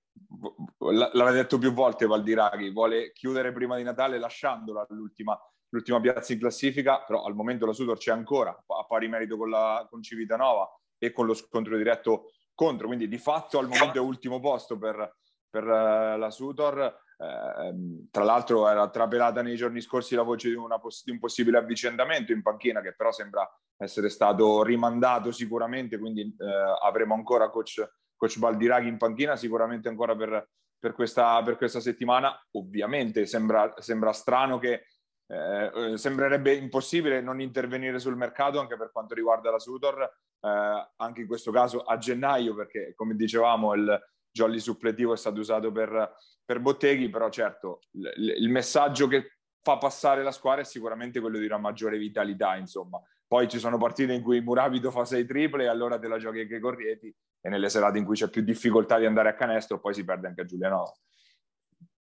l'aveva 0.77 1.31
detto 1.31 1.57
più 1.57 1.73
volte 1.73 2.05
Valdiraghi, 2.05 2.69
vuole 2.69 3.11
chiudere 3.11 3.51
prima 3.51 3.75
di 3.75 3.81
Natale 3.81 4.19
lasciandola 4.19 4.85
all'ultima 4.87 5.35
l'ultima 5.73 5.99
piazza 5.99 6.33
in 6.33 6.39
classifica, 6.39 7.03
però 7.03 7.23
al 7.23 7.33
momento 7.33 7.65
la 7.65 7.73
Sudor 7.73 7.97
c'è 7.97 8.11
ancora 8.11 8.51
a 8.51 8.85
pari 8.87 9.07
merito 9.07 9.37
con, 9.37 9.49
la, 9.49 9.85
con 9.89 10.03
Civitanova 10.03 10.71
e 10.97 11.11
con 11.11 11.25
lo 11.25 11.33
scontro 11.33 11.75
diretto 11.75 12.31
contro, 12.53 12.85
quindi 12.87 13.07
di 13.07 13.17
fatto 13.17 13.57
al 13.57 13.67
momento 13.67 13.97
è 13.97 14.01
ultimo 14.01 14.39
posto 14.39 14.77
per, 14.77 15.15
per 15.49 15.63
uh, 15.63 16.17
la 16.17 16.29
Sudor. 16.29 17.01
Eh, 17.17 18.07
tra 18.09 18.23
l'altro 18.23 18.67
era 18.67 18.89
trapelata 18.89 19.41
nei 19.41 19.55
giorni 19.55 19.81
scorsi 19.81 20.15
la 20.15 20.23
voce 20.23 20.49
di, 20.49 20.55
poss- 20.79 21.03
di, 21.03 21.11
un 21.11 21.19
possibile 21.19 21.57
avvicendamento 21.57 22.31
in 22.31 22.41
panchina 22.41 22.81
che 22.81 22.93
però 22.95 23.11
sembra 23.11 23.47
essere 23.77 24.09
stato 24.09 24.63
rimandato 24.63 25.31
sicuramente, 25.31 25.97
quindi 25.97 26.21
eh, 26.21 26.45
avremo 26.83 27.15
ancora 27.15 27.49
coach, 27.49 27.83
coach 28.15 28.37
Baldiraghi 28.37 28.87
in 28.87 28.97
panchina 28.97 29.35
sicuramente 29.35 29.89
ancora 29.89 30.15
per, 30.15 30.49
per, 30.77 30.93
questa, 30.93 31.41
per 31.41 31.57
questa 31.57 31.79
settimana. 31.79 32.39
Ovviamente 32.51 33.25
sembra, 33.25 33.73
sembra 33.77 34.11
strano 34.11 34.59
che 34.59 34.85
eh, 35.27 35.97
sembrerebbe 35.97 36.53
impossibile 36.53 37.21
non 37.21 37.41
intervenire 37.41 37.99
sul 37.99 38.15
mercato 38.15 38.59
anche 38.59 38.77
per 38.77 38.91
quanto 38.91 39.13
riguarda 39.13 39.51
la 39.51 39.59
Sutor, 39.59 40.01
eh, 40.01 40.89
anche 40.97 41.21
in 41.21 41.27
questo 41.27 41.51
caso 41.51 41.81
a 41.81 41.97
gennaio, 41.97 42.55
perché 42.55 42.93
come 42.95 43.15
dicevamo 43.15 43.73
il 43.73 44.01
jolly 44.31 44.59
suppletivo 44.59 45.13
è 45.13 45.17
stato 45.17 45.39
usato 45.39 45.71
per, 45.71 46.15
per 46.43 46.59
Botteghi, 46.59 47.09
però 47.09 47.29
certo 47.29 47.81
il, 47.91 48.35
il 48.39 48.49
messaggio 48.49 49.07
che 49.07 49.37
fa 49.61 49.77
passare 49.77 50.23
la 50.23 50.31
squadra 50.31 50.61
è 50.61 50.65
sicuramente 50.65 51.19
quello 51.21 51.37
di 51.37 51.45
una 51.45 51.57
maggiore 51.57 51.97
vitalità, 51.97 52.55
insomma. 52.55 53.01
Poi 53.25 53.47
ci 53.47 53.57
sono 53.57 53.77
partite 53.77 54.13
in 54.13 54.21
cui 54.21 54.41
Murabido 54.41 54.91
fa 54.91 55.05
sei 55.05 55.25
triple 55.25 55.63
e 55.63 55.67
allora 55.67 55.97
te 55.97 56.07
la 56.07 56.17
giochi 56.17 56.41
anche 56.41 56.59
con 56.59 56.75
Rieti 56.75 57.15
e 57.41 57.49
nelle 57.49 57.69
serate 57.69 57.97
in 57.97 58.05
cui 58.05 58.15
c'è 58.15 58.29
più 58.29 58.41
difficoltà 58.41 58.99
di 58.99 59.05
andare 59.05 59.29
a 59.29 59.33
canestro 59.33 59.79
poi 59.79 59.93
si 59.93 60.03
perde 60.03 60.27
anche 60.27 60.41
a 60.41 60.45
Giulianova. 60.45 60.93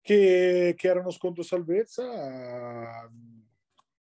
Che, 0.03 0.75
che 0.77 0.89
era 0.89 1.01
uno 1.01 1.11
sconto 1.11 1.43
salvezza, 1.43 2.03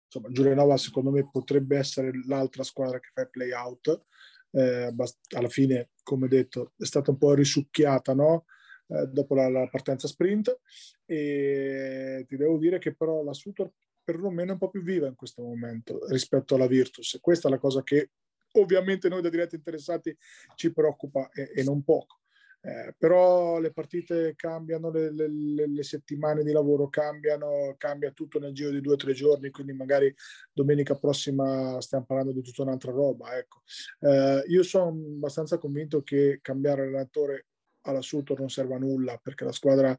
insomma 0.06 0.32
Giulianova 0.32 0.76
secondo 0.76 1.10
me 1.10 1.28
potrebbe 1.30 1.76
essere 1.76 2.10
l'altra 2.26 2.62
squadra 2.62 2.98
che 2.98 3.10
fa 3.12 3.22
il 3.22 3.30
play 3.30 3.52
out, 3.52 4.04
eh, 4.52 4.92
alla 5.36 5.48
fine 5.48 5.90
come 6.02 6.26
detto 6.26 6.72
è 6.76 6.84
stata 6.84 7.10
un 7.10 7.18
po' 7.18 7.34
risucchiata, 7.34 8.14
no? 8.14 8.46
Eh, 8.88 9.06
dopo 9.06 9.34
la, 9.36 9.48
la, 9.48 9.68
partenza 9.68 10.08
sprint 10.08 10.58
e 11.04 12.24
ti 12.26 12.36
devo 12.36 12.58
dire 12.58 12.78
che 12.78 12.92
però 12.92 13.22
la 13.22 13.32
Sutor 13.32 13.70
perlomeno 14.02 14.50
è 14.50 14.52
un 14.54 14.58
po' 14.58 14.68
più 14.68 14.82
viva 14.82 15.06
in 15.06 15.14
questo 15.14 15.42
momento 15.42 16.04
rispetto 16.08 16.56
alla 16.56 16.66
Virtus 16.66 17.14
e 17.14 17.20
questa 17.20 17.46
è 17.46 17.50
la 17.52 17.58
cosa 17.58 17.84
che 17.84 18.10
ovviamente 18.52 19.08
noi 19.08 19.22
da 19.22 19.28
diretti 19.28 19.54
interessati 19.54 20.16
ci 20.56 20.72
preoccupa 20.72 21.28
e, 21.30 21.52
e 21.54 21.62
non 21.62 21.84
poco. 21.84 22.19
Eh, 22.62 22.94
però 22.99 23.59
le 23.59 23.73
partite 23.73 24.35
cambiano, 24.37 24.90
le, 24.90 25.11
le, 25.11 25.66
le, 25.66 25.83
settimane 25.83 26.42
di 26.42 26.53
lavoro 26.53 26.90
cambiano, 26.90 27.75
cambia 27.79 28.11
tutto 28.11 28.38
nel 28.38 28.53
giro 28.53 28.70
di 28.70 28.83
due 28.83 28.92
o 28.94 28.96
tre 28.96 29.14
giorni, 29.14 29.49
quindi 29.49 29.73
magari 29.73 30.14
domenica 30.53 30.94
prossima 30.94 31.81
stiamo 31.81 32.05
parlando 32.05 32.33
di 32.33 32.42
tutta 32.42 32.62
un'altra 32.62 32.92
roba. 32.92 33.35
Ecco. 33.38 33.62
Eh, 34.01 34.44
io 34.49 34.62
sono 34.62 34.88
abbastanza 34.88 35.57
convinto 35.57 36.03
che 36.03 36.40
cambiare 36.42 36.83
allenatore 36.83 37.46
alla 37.83 38.03
Sutor 38.03 38.38
non 38.38 38.51
serve 38.51 38.75
a 38.75 38.79
nulla 38.79 39.16
perché 39.16 39.44
la 39.44 39.53
squadra 39.53 39.99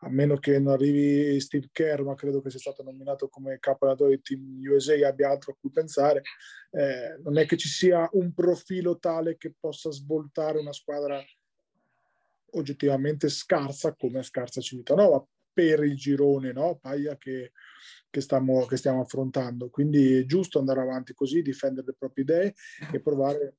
a 0.00 0.10
meno 0.10 0.36
che 0.36 0.58
non 0.58 0.74
arrivi 0.74 1.40
Steve 1.40 1.70
Kerr, 1.72 2.02
ma 2.02 2.14
credo 2.14 2.40
che 2.40 2.50
sia 2.50 2.58
stato 2.58 2.82
nominato 2.82 3.28
come 3.28 3.58
capo 3.58 3.84
allenatore 3.84 4.16
di 4.16 4.22
Team 4.22 4.60
USA 4.70 5.08
abbia 5.08 5.30
altro 5.30 5.52
a 5.52 5.56
cui 5.58 5.70
pensare, 5.70 6.22
eh, 6.70 7.18
non 7.22 7.38
è 7.38 7.46
che 7.46 7.56
ci 7.56 7.68
sia 7.68 8.08
un 8.12 8.32
profilo 8.34 8.98
tale 8.98 9.36
che 9.36 9.54
possa 9.58 9.90
svoltare 9.90 10.58
una 10.58 10.72
squadra 10.72 11.20
oggettivamente 12.58 13.28
scarsa 13.28 13.94
come 13.94 14.22
scarsa 14.22 14.60
Civitanova 14.60 15.24
per 15.52 15.84
il 15.84 15.96
girone, 15.96 16.52
no? 16.52 16.78
Paia 16.80 17.16
che, 17.16 17.52
che, 18.10 18.20
stiamo, 18.20 18.66
che 18.66 18.76
stiamo 18.76 19.00
affrontando. 19.00 19.70
Quindi 19.70 20.16
è 20.16 20.26
giusto 20.26 20.58
andare 20.58 20.80
avanti 20.80 21.14
così, 21.14 21.40
difendere 21.40 21.86
le 21.86 21.94
proprie 21.98 22.24
idee 22.24 22.54
e 22.92 23.00
provare 23.00 23.56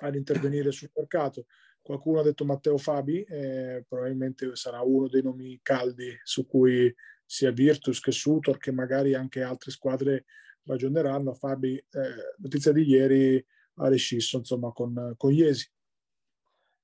ad 0.00 0.14
intervenire 0.14 0.70
sul 0.72 0.90
mercato. 0.94 1.46
Qualcuno 1.80 2.20
ha 2.20 2.22
detto 2.22 2.44
Matteo 2.44 2.76
Fabi, 2.76 3.22
eh, 3.22 3.84
probabilmente 3.88 4.56
sarà 4.56 4.82
uno 4.82 5.08
dei 5.08 5.22
nomi 5.22 5.58
caldi 5.62 6.14
su 6.22 6.44
cui 6.44 6.92
sia 7.24 7.50
Virtus 7.50 8.00
che 8.00 8.12
Sutor, 8.12 8.58
che 8.58 8.72
magari 8.72 9.14
anche 9.14 9.42
altre 9.42 9.70
squadre 9.70 10.24
ragioneranno. 10.64 11.32
Fabi, 11.32 11.76
eh, 11.76 12.34
notizia 12.38 12.72
di 12.72 12.82
ieri, 12.82 13.46
ha 13.76 13.88
rescisso 13.88 14.38
insomma 14.38 14.72
con, 14.72 15.14
con 15.16 15.32
Iesi. 15.32 15.70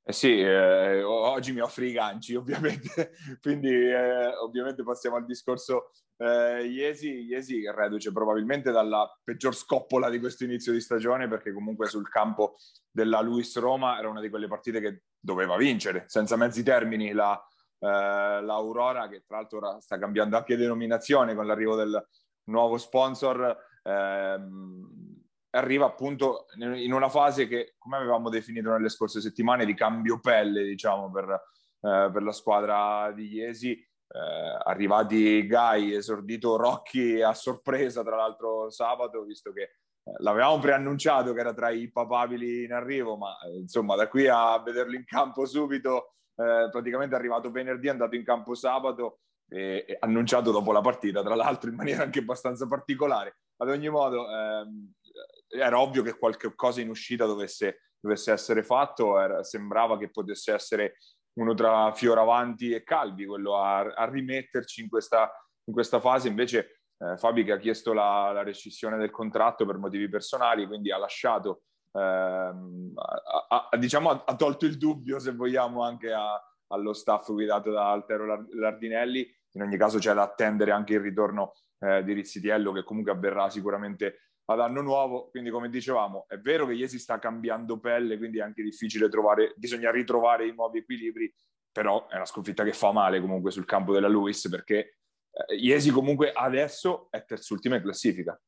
Eh 0.05 0.13
sì, 0.13 0.41
eh, 0.41 1.01
oggi 1.05 1.53
mi 1.53 1.61
offri 1.61 1.91
i 1.91 1.93
ganci, 1.93 2.35
ovviamente, 2.37 3.13
quindi 3.41 3.71
eh, 3.71 4.35
ovviamente 4.37 4.83
passiamo 4.83 5.15
al 5.17 5.25
discorso 5.25 5.93
eh, 6.17 6.65
Iesi. 6.67 7.25
Iesi 7.25 7.63
reduce 7.71 8.11
probabilmente 8.11 8.73
dalla 8.73 9.09
peggior 9.23 9.55
scoppola 9.55 10.11
di 10.11 10.19
questo 10.19 10.43
inizio 10.43 10.73
di 10.73 10.81
stagione, 10.81 11.29
perché 11.29 11.53
comunque 11.53 11.87
sul 11.87 12.09
campo 12.09 12.57
della 12.91 13.21
Luis 13.21 13.57
Roma 13.59 13.97
era 13.97 14.09
una 14.09 14.21
di 14.21 14.29
quelle 14.29 14.49
partite 14.49 14.81
che 14.81 15.03
doveva 15.21 15.57
vincere, 15.57 16.05
senza 16.09 16.35
mezzi 16.35 16.65
termini, 16.65 17.13
la, 17.13 17.41
eh, 17.79 17.87
l'Aurora, 18.43 19.09
che 19.09 19.23
tra 19.25 19.37
l'altro 19.37 19.59
ora 19.59 19.81
sta 19.81 19.99
cambiando 19.99 20.37
anche 20.37 20.57
denominazione 20.57 21.37
con 21.37 21.47
l'arrivo 21.47 21.77
del 21.77 22.09
nuovo 22.45 22.77
sponsor. 22.77 23.57
Ehm, 23.85 25.12
arriva 25.59 25.87
appunto 25.87 26.47
in 26.57 26.93
una 26.93 27.09
fase 27.09 27.47
che, 27.47 27.75
come 27.79 27.97
avevamo 27.97 28.29
definito 28.29 28.71
nelle 28.71 28.89
scorse 28.89 29.21
settimane, 29.21 29.65
di 29.65 29.75
cambio 29.75 30.19
pelle, 30.21 30.65
diciamo, 30.65 31.11
per, 31.11 31.31
eh, 31.31 32.11
per 32.13 32.23
la 32.23 32.33
squadra 32.33 33.13
di 33.13 33.35
Iesi. 33.35 33.73
Eh, 33.73 34.59
arrivati 34.65 35.47
Gai, 35.47 35.95
esordito 35.95 36.57
Rocchi 36.57 37.23
a 37.23 37.33
sorpresa, 37.33 38.03
tra 38.03 38.17
l'altro 38.17 38.69
sabato, 38.69 39.23
visto 39.25 39.53
che 39.53 39.63
eh, 39.63 40.13
l'avevamo 40.19 40.59
preannunciato 40.59 41.33
che 41.33 41.41
era 41.41 41.55
tra 41.55 41.71
i 41.71 41.91
papabili 41.91 42.65
in 42.65 42.73
arrivo, 42.73 43.17
ma 43.17 43.39
eh, 43.47 43.57
insomma 43.57 43.97
da 43.97 44.09
qui 44.09 44.29
a 44.29 44.59
vederlo 44.59 44.97
in 44.97 45.05
campo 45.05 45.47
subito, 45.47 46.15
eh, 46.37 46.69
praticamente 46.71 47.15
è 47.15 47.19
arrivato 47.19 47.51
venerdì, 47.51 47.87
è 47.87 47.91
andato 47.91 48.15
in 48.15 48.25
campo 48.25 48.55
sabato 48.55 49.21
e, 49.49 49.85
e 49.87 49.97
annunciato 50.01 50.51
dopo 50.51 50.73
la 50.73 50.81
partita, 50.81 51.23
tra 51.23 51.35
l'altro 51.35 51.71
in 51.71 51.77
maniera 51.77 52.03
anche 52.03 52.19
abbastanza 52.21 52.67
particolare. 52.67 53.37
Ad 53.63 53.69
ogni 53.69 53.89
modo, 53.89 54.29
ehm, 54.29 54.93
era 55.53 55.81
ovvio 55.81 56.03
che 56.03 56.17
qualche 56.17 56.55
cosa 56.55 56.81
in 56.81 56.89
uscita 56.89 57.27
dovesse, 57.27 57.83
dovesse 58.01 58.33
essere 58.33 58.63
fatto, 58.63 59.19
era, 59.19 59.43
sembrava 59.43 59.99
che 59.99 60.11
potesse 60.11 60.53
essere 60.53 60.97
uno 61.35 61.55
tra 61.55 61.93
Fioravanti 61.93 62.73
e 62.73 62.83
Calvi, 62.83 63.27
quello 63.27 63.57
a, 63.57 63.81
a 63.81 64.09
rimetterci 64.09 64.83
in 64.83 64.89
questa, 64.89 65.31
in 65.65 65.73
questa, 65.73 66.01
fase, 66.01 66.29
invece 66.29 66.81
eh, 66.99 67.17
Fabi 67.17 67.45
che 67.45 67.53
ha 67.53 67.59
chiesto 67.59 67.93
la, 67.93 68.33
la, 68.33 68.43
rescissione 68.43 68.97
del 68.97 69.11
contratto 69.11 69.65
per 69.67 69.77
motivi 69.77 70.09
personali, 70.09 70.67
quindi 70.67 70.91
ha 70.91 70.99
lasciato, 70.99 71.63
ehm, 71.93 72.93
ha, 72.95 73.69
ha, 73.71 73.77
diciamo, 73.77 74.11
ha, 74.11 74.37
tolto 74.37 74.67
il 74.67 74.77
dubbio, 74.77 75.19
se 75.19 75.33
vogliamo, 75.33 75.83
anche 75.83 76.13
allo 76.69 76.93
staff 76.93 77.31
guidato 77.31 77.71
da 77.71 77.91
Altero 77.91 78.47
Lardinelli, 78.53 79.27
in 79.55 79.63
ogni 79.63 79.77
caso 79.77 79.99
c'è 79.99 80.15
da 80.15 80.23
attendere 80.23 80.71
anche 80.71 80.95
il 80.95 81.01
ritorno 81.01 81.55
eh, 81.81 82.03
di 82.05 82.13
Rizzitiello 82.13 82.73
che 82.73 82.85
comunque 82.85 83.13
avverrà 83.13 83.51
sicuramente 83.51 84.32
ad 84.47 84.61
anno 84.61 84.83
nuovo, 84.83 85.29
quindi 85.31 85.51
come 85.51 85.69
dicevamo 85.69 86.27
è 86.29 86.37
vero 86.39 86.67
che 86.67 86.75
Iesi 86.75 86.99
sta 86.99 87.19
cambiando 87.19 87.79
pelle, 87.79 88.19
quindi 88.19 88.39
è 88.39 88.43
anche 88.43 88.63
difficile 88.63 89.09
trovare, 89.09 89.55
bisogna 89.57 89.91
ritrovare 89.91 90.47
i 90.47 90.53
nuovi 90.53 90.79
equilibri, 90.79 91.33
però 91.71 92.09
è 92.09 92.17
una 92.17 92.25
sconfitta 92.25 92.65
che 92.65 92.73
fa 92.73 92.93
male 92.93 93.21
comunque 93.21 93.51
sul 93.51 93.65
campo 93.65 93.93
della 93.93 94.09
Lewis 94.09 94.49
perché 94.49 94.99
eh, 95.31 95.55
Iesi 95.57 95.91
comunque 95.91 96.33
adesso 96.33 97.09
è 97.11 97.25
terzultima 97.25 97.77
in 97.77 97.83
classifica. 97.83 98.41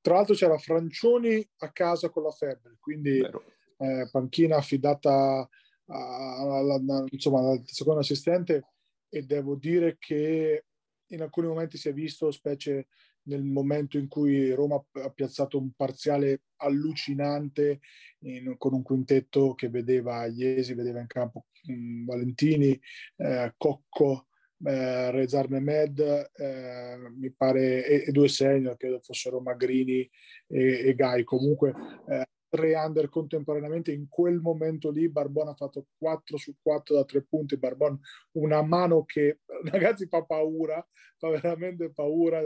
Tra 0.00 0.14
l'altro 0.14 0.34
c'era 0.34 0.56
Francioni 0.56 1.46
a 1.58 1.72
casa 1.72 2.10
con 2.10 2.22
la 2.22 2.30
febbre, 2.30 2.76
quindi 2.78 3.18
eh, 3.18 4.08
panchina 4.10 4.56
affidata 4.56 5.48
alla, 5.88 6.80
insomma, 7.10 7.50
al 7.50 7.62
secondo 7.64 8.00
assistente 8.00 8.66
e 9.08 9.22
devo 9.22 9.54
dire 9.54 9.96
che 9.98 10.64
in 11.06 11.22
alcuni 11.22 11.46
momenti 11.46 11.76
si 11.76 11.88
è 11.88 11.92
visto, 11.92 12.30
specie 12.30 12.88
nel 13.26 13.42
momento 13.44 13.98
in 13.98 14.08
cui 14.08 14.50
Roma 14.50 14.82
ha 14.92 15.10
piazzato 15.10 15.58
un 15.58 15.72
parziale 15.72 16.42
allucinante 16.56 17.80
in, 18.20 18.56
con 18.58 18.74
un 18.74 18.82
quintetto 18.82 19.54
che 19.54 19.68
vedeva 19.68 20.26
Iesi, 20.26 20.74
vedeva 20.74 21.00
in 21.00 21.06
campo 21.06 21.46
um, 21.68 22.04
Valentini, 22.04 22.78
eh, 23.16 23.54
Cocco, 23.56 24.26
eh, 24.64 25.10
Rezar 25.10 25.48
Mehmed, 25.50 26.30
eh, 26.34 26.96
mi 27.16 27.30
pare, 27.32 27.86
e, 27.86 28.04
e, 28.06 28.12
due 28.12 28.28
senior, 28.28 28.76
credo 28.76 29.00
fossero 29.00 29.40
Magrini 29.40 30.08
e, 30.46 30.88
e 30.88 30.94
Gai. 30.94 31.24
Comunque 31.24 31.74
eh, 32.08 32.26
tre 32.48 32.74
under 32.74 33.08
contemporaneamente. 33.08 33.92
In 33.92 34.08
quel 34.08 34.40
momento 34.40 34.90
lì 34.90 35.08
Barbon 35.08 35.48
ha 35.48 35.54
fatto 35.54 35.86
4 35.98 36.36
su 36.36 36.54
4 36.62 36.94
da 36.94 37.04
tre 37.04 37.22
punti. 37.22 37.58
Barbon 37.58 37.98
una 38.32 38.62
mano 38.62 39.04
che 39.04 39.40
ragazzi 39.70 40.06
fa 40.06 40.22
paura 40.22 40.84
fa 41.18 41.28
veramente 41.30 41.90
paura 41.90 42.40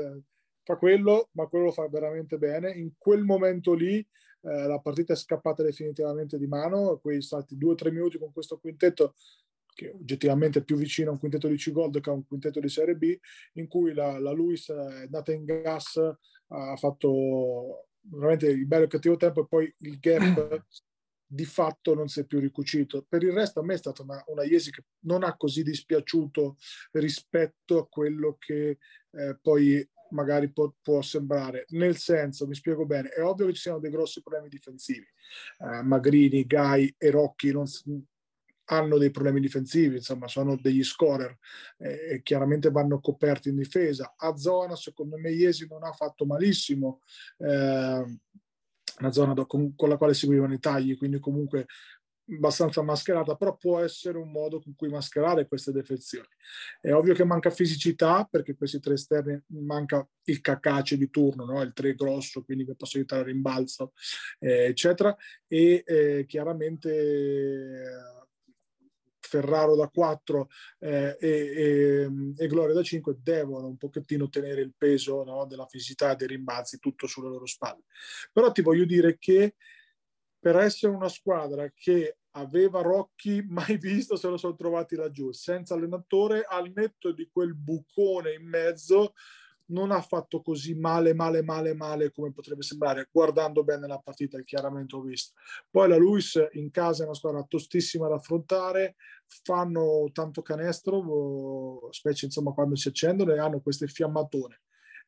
fa 0.70 0.76
quello, 0.76 1.28
ma 1.32 1.46
quello 1.46 1.66
lo 1.66 1.72
fa 1.72 1.88
veramente 1.88 2.38
bene. 2.38 2.70
In 2.70 2.92
quel 2.96 3.24
momento 3.24 3.74
lì 3.74 3.98
eh, 3.98 4.66
la 4.66 4.78
partita 4.78 5.12
è 5.12 5.16
scappata 5.16 5.62
definitivamente 5.62 6.38
di 6.38 6.46
mano, 6.46 6.98
quei 6.98 7.20
stati 7.22 7.56
due 7.56 7.72
o 7.72 7.74
tre 7.74 7.90
minuti 7.90 8.18
con 8.18 8.32
questo 8.32 8.58
quintetto 8.58 9.14
che 9.72 9.90
oggettivamente 9.90 10.58
è 10.58 10.64
più 10.64 10.76
vicino 10.76 11.10
a 11.10 11.12
un 11.12 11.18
quintetto 11.18 11.48
di 11.48 11.56
C-Gold 11.56 12.00
che 12.00 12.10
a 12.10 12.12
un 12.12 12.26
quintetto 12.26 12.60
di 12.60 12.68
Serie 12.68 12.96
B, 12.96 13.16
in 13.54 13.66
cui 13.66 13.94
la, 13.94 14.18
la 14.18 14.32
Luis 14.32 14.68
è 14.68 15.02
andata 15.02 15.32
in 15.32 15.44
gas, 15.44 15.96
ha 16.48 16.76
fatto 16.76 17.86
veramente 18.00 18.46
il 18.46 18.66
bello 18.66 18.82
e 18.82 18.84
il 18.86 18.90
cattivo 18.90 19.16
tempo 19.16 19.42
e 19.42 19.46
poi 19.46 19.74
il 19.78 19.98
gap 19.98 20.64
di 21.24 21.44
fatto 21.44 21.94
non 21.94 22.08
si 22.08 22.20
è 22.20 22.24
più 22.24 22.40
ricucito. 22.40 23.06
Per 23.08 23.22
il 23.22 23.32
resto 23.32 23.60
a 23.60 23.62
me 23.62 23.74
è 23.74 23.78
stata 23.78 24.02
una, 24.02 24.22
una 24.26 24.42
Iesi 24.42 24.72
che 24.72 24.84
non 25.04 25.22
ha 25.22 25.36
così 25.36 25.62
dispiaciuto 25.62 26.56
rispetto 26.92 27.78
a 27.78 27.88
quello 27.88 28.36
che 28.38 28.78
eh, 29.12 29.38
poi 29.40 29.88
magari 30.10 30.50
può, 30.50 30.72
può, 30.80 31.02
sembrare. 31.02 31.66
Nel 31.70 31.96
senso, 31.96 32.46
mi 32.46 32.54
spiego 32.54 32.86
bene, 32.86 33.08
è 33.08 33.22
ovvio 33.22 33.46
che 33.46 33.54
ci 33.54 33.62
siano 33.62 33.78
dei 33.78 33.90
grossi 33.90 34.22
problemi 34.22 34.48
difensivi. 34.48 35.06
Eh, 35.58 35.82
Magrini, 35.82 36.46
Gai 36.46 36.94
e 36.96 37.10
Rocchi 37.10 37.52
non, 37.52 37.66
hanno 38.70 38.98
dei 38.98 39.10
problemi 39.10 39.40
difensivi, 39.40 39.96
insomma, 39.96 40.28
sono 40.28 40.56
degli 40.56 40.82
scorer 40.82 41.36
eh, 41.78 42.14
e 42.14 42.22
chiaramente 42.22 42.70
vanno 42.70 43.00
coperti 43.00 43.48
in 43.48 43.56
difesa. 43.56 44.14
A 44.16 44.36
zona, 44.36 44.76
secondo 44.76 45.16
me, 45.18 45.30
Iesi 45.30 45.66
non 45.68 45.84
ha 45.84 45.92
fatto 45.92 46.24
malissimo. 46.24 47.00
Eh, 47.38 48.18
una 49.00 49.12
zona 49.12 49.46
con, 49.46 49.74
con, 49.74 49.88
la 49.88 49.96
quale 49.96 50.14
seguivano 50.14 50.52
i 50.52 50.58
tagli, 50.58 50.96
quindi 50.96 51.18
comunque 51.18 51.66
abbastanza 52.36 52.82
mascherata, 52.82 53.34
però 53.34 53.56
può 53.56 53.80
essere 53.80 54.18
un 54.18 54.30
modo 54.30 54.60
con 54.60 54.74
cui 54.74 54.88
mascherare 54.88 55.46
queste 55.46 55.72
defezioni. 55.72 56.28
È 56.80 56.92
ovvio 56.92 57.14
che 57.14 57.24
manca 57.24 57.50
fisicità 57.50 58.26
perché 58.30 58.56
questi 58.56 58.80
tre 58.80 58.94
esterni 58.94 59.40
manca 59.48 60.06
il 60.24 60.40
cacace 60.40 60.96
di 60.96 61.10
turno, 61.10 61.44
no? 61.44 61.62
il 61.62 61.72
tre 61.72 61.94
grosso, 61.94 62.42
quindi 62.42 62.64
che 62.64 62.74
possa 62.74 62.98
aiutare 62.98 63.22
a 63.22 63.24
rimbalzo, 63.24 63.92
eh, 64.38 64.66
eccetera, 64.66 65.16
e 65.46 65.82
eh, 65.84 66.24
chiaramente 66.26 66.90
eh, 66.90 68.20
Ferraro 69.30 69.76
da 69.76 69.88
4 69.88 70.48
eh, 70.80 71.16
e, 71.20 71.28
e, 71.28 72.10
e, 72.36 72.46
Gloria 72.48 72.74
da 72.74 72.82
5 72.82 73.18
devono 73.22 73.68
un 73.68 73.76
pochettino 73.76 74.28
tenere 74.28 74.60
il 74.60 74.74
peso 74.76 75.22
no? 75.22 75.46
della 75.46 75.66
fisicità 75.66 76.14
dei 76.14 76.26
rimbalzi 76.26 76.78
tutto 76.80 77.06
sulle 77.06 77.28
loro 77.28 77.46
spalle. 77.46 77.84
Però 78.32 78.50
ti 78.50 78.62
voglio 78.62 78.84
dire 78.84 79.18
che 79.18 79.54
per 80.40 80.56
essere 80.56 80.92
una 80.92 81.08
squadra 81.08 81.70
che 81.72 82.16
aveva 82.32 82.82
Rocchi 82.82 83.42
mai 83.48 83.76
visto 83.76 84.16
se 84.16 84.28
lo 84.28 84.36
sono 84.36 84.54
trovati 84.54 84.96
laggiù, 84.96 85.32
senza 85.32 85.74
allenatore, 85.74 86.44
al 86.48 86.70
netto 86.74 87.12
di 87.12 87.28
quel 87.30 87.54
bucone 87.54 88.32
in 88.34 88.46
mezzo, 88.46 89.14
non 89.70 89.90
ha 89.90 90.00
fatto 90.00 90.42
così 90.42 90.74
male, 90.74 91.14
male, 91.14 91.42
male, 91.42 91.74
male 91.74 92.10
come 92.10 92.32
potrebbe 92.32 92.62
sembrare, 92.62 93.08
guardando 93.10 93.62
bene 93.62 93.86
la 93.86 93.98
partita, 93.98 94.40
chiaramente 94.42 94.96
ho 94.96 95.00
visto. 95.00 95.34
Poi 95.70 95.88
la 95.88 95.96
Luis 95.96 96.38
in 96.52 96.70
casa 96.70 97.02
è 97.02 97.06
una 97.06 97.14
squadra 97.14 97.44
tostissima 97.44 98.08
da 98.08 98.16
affrontare, 98.16 98.96
fanno 99.26 100.08
tanto 100.12 100.42
canestro, 100.42 101.88
specie 101.90 102.26
insomma 102.26 102.52
quando 102.52 102.74
si 102.74 102.88
accendono 102.88 103.32
e 103.32 103.38
hanno 103.38 103.60
queste 103.60 103.86
fiammatone. 103.86 104.60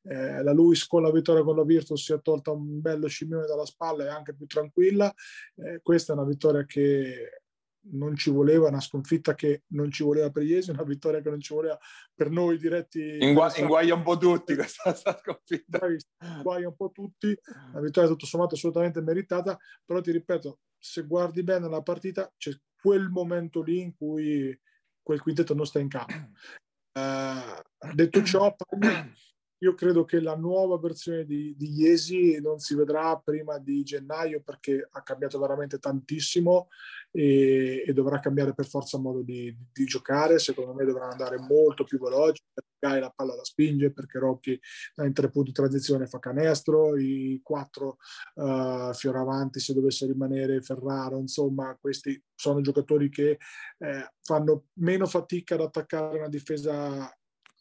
Eh, 0.04 0.42
la 0.42 0.52
Luis 0.52 0.86
con 0.86 1.02
la 1.02 1.12
vittoria 1.12 1.44
con 1.44 1.56
la 1.56 1.64
Virtus 1.64 2.02
si 2.02 2.12
è 2.12 2.20
tolta 2.20 2.50
un 2.50 2.80
bello 2.80 3.06
scimmione 3.06 3.46
dalla 3.46 3.66
spalla 3.66 4.04
e 4.04 4.08
anche 4.08 4.34
più 4.34 4.46
tranquilla. 4.46 5.12
Eh, 5.56 5.80
questa 5.82 6.12
è 6.12 6.16
una 6.16 6.26
vittoria 6.26 6.64
che 6.64 7.42
non 7.84 8.14
ci 8.16 8.30
voleva, 8.30 8.68
una 8.68 8.80
sconfitta 8.80 9.34
che 9.34 9.64
non 9.68 9.90
ci 9.90 10.02
voleva 10.02 10.30
per 10.30 10.44
Iesi, 10.44 10.70
una 10.70 10.84
vittoria 10.84 11.20
che 11.20 11.30
non 11.30 11.40
ci 11.40 11.52
voleva 11.52 11.78
per 12.14 12.30
noi 12.30 12.58
diretti. 12.58 13.18
Ingua- 13.20 13.52
inguaia 13.56 13.94
un 13.94 14.02
po' 14.02 14.16
tutti 14.16 14.54
questa, 14.54 14.94
sconfitta. 14.94 15.80
Inguaia 16.36 16.68
un 16.68 16.76
po' 16.76 16.90
tutti, 16.90 17.36
una 17.70 17.80
vittoria 17.80 18.08
tutto 18.08 18.26
sommato 18.26 18.54
assolutamente 18.54 19.00
meritata, 19.00 19.58
però 19.84 20.00
ti 20.00 20.12
ripeto, 20.12 20.60
se 20.78 21.02
guardi 21.02 21.42
bene 21.42 21.68
la 21.68 21.82
partita 21.82 22.32
c'è 22.36 22.52
quel 22.80 23.08
momento 23.08 23.62
lì 23.62 23.80
in 23.80 23.94
cui 23.94 24.56
quel 25.02 25.20
quintetto 25.20 25.54
non 25.54 25.66
sta 25.66 25.78
in 25.78 25.88
campo. 25.88 26.30
Uh, 26.94 27.94
detto 27.94 28.22
ciò, 28.22 28.54
io 29.62 29.74
credo 29.74 30.04
che 30.04 30.20
la 30.20 30.34
nuova 30.34 30.76
versione 30.78 31.24
di, 31.24 31.54
di 31.56 31.72
Iesi 31.72 32.40
non 32.40 32.58
si 32.58 32.74
vedrà 32.74 33.16
prima 33.18 33.58
di 33.58 33.84
gennaio 33.84 34.42
perché 34.42 34.88
ha 34.90 35.02
cambiato 35.02 35.38
veramente 35.38 35.78
tantissimo 35.78 36.68
e, 37.12 37.84
e 37.86 37.92
dovrà 37.92 38.18
cambiare 38.18 38.54
per 38.54 38.66
forza 38.66 38.98
modo 38.98 39.22
di, 39.22 39.56
di, 39.72 39.84
giocare. 39.84 40.40
Secondo 40.40 40.74
me 40.74 40.84
dovrà 40.84 41.08
andare 41.08 41.38
molto 41.38 41.84
più 41.84 42.00
veloce 42.00 42.42
perché 42.52 42.98
la 42.98 43.12
palla 43.14 43.36
la 43.36 43.44
spinge, 43.44 43.92
perché 43.92 44.18
Rocchi 44.18 44.58
in 44.96 45.12
tre 45.12 45.30
punti 45.30 45.50
di 45.50 45.56
transizione 45.56 46.08
fa 46.08 46.18
canestro, 46.18 46.96
i 46.96 47.40
quattro 47.40 47.98
uh, 48.34 48.92
fioravanti 48.92 49.60
se 49.60 49.74
dovesse 49.74 50.06
rimanere 50.06 50.60
Ferraro, 50.60 51.18
insomma 51.18 51.76
questi 51.80 52.20
sono 52.34 52.60
giocatori 52.60 53.08
che 53.08 53.38
eh, 53.78 54.12
fanno 54.20 54.64
meno 54.80 55.06
fatica 55.06 55.54
ad 55.54 55.60
attaccare 55.60 56.18
una 56.18 56.28
difesa 56.28 57.08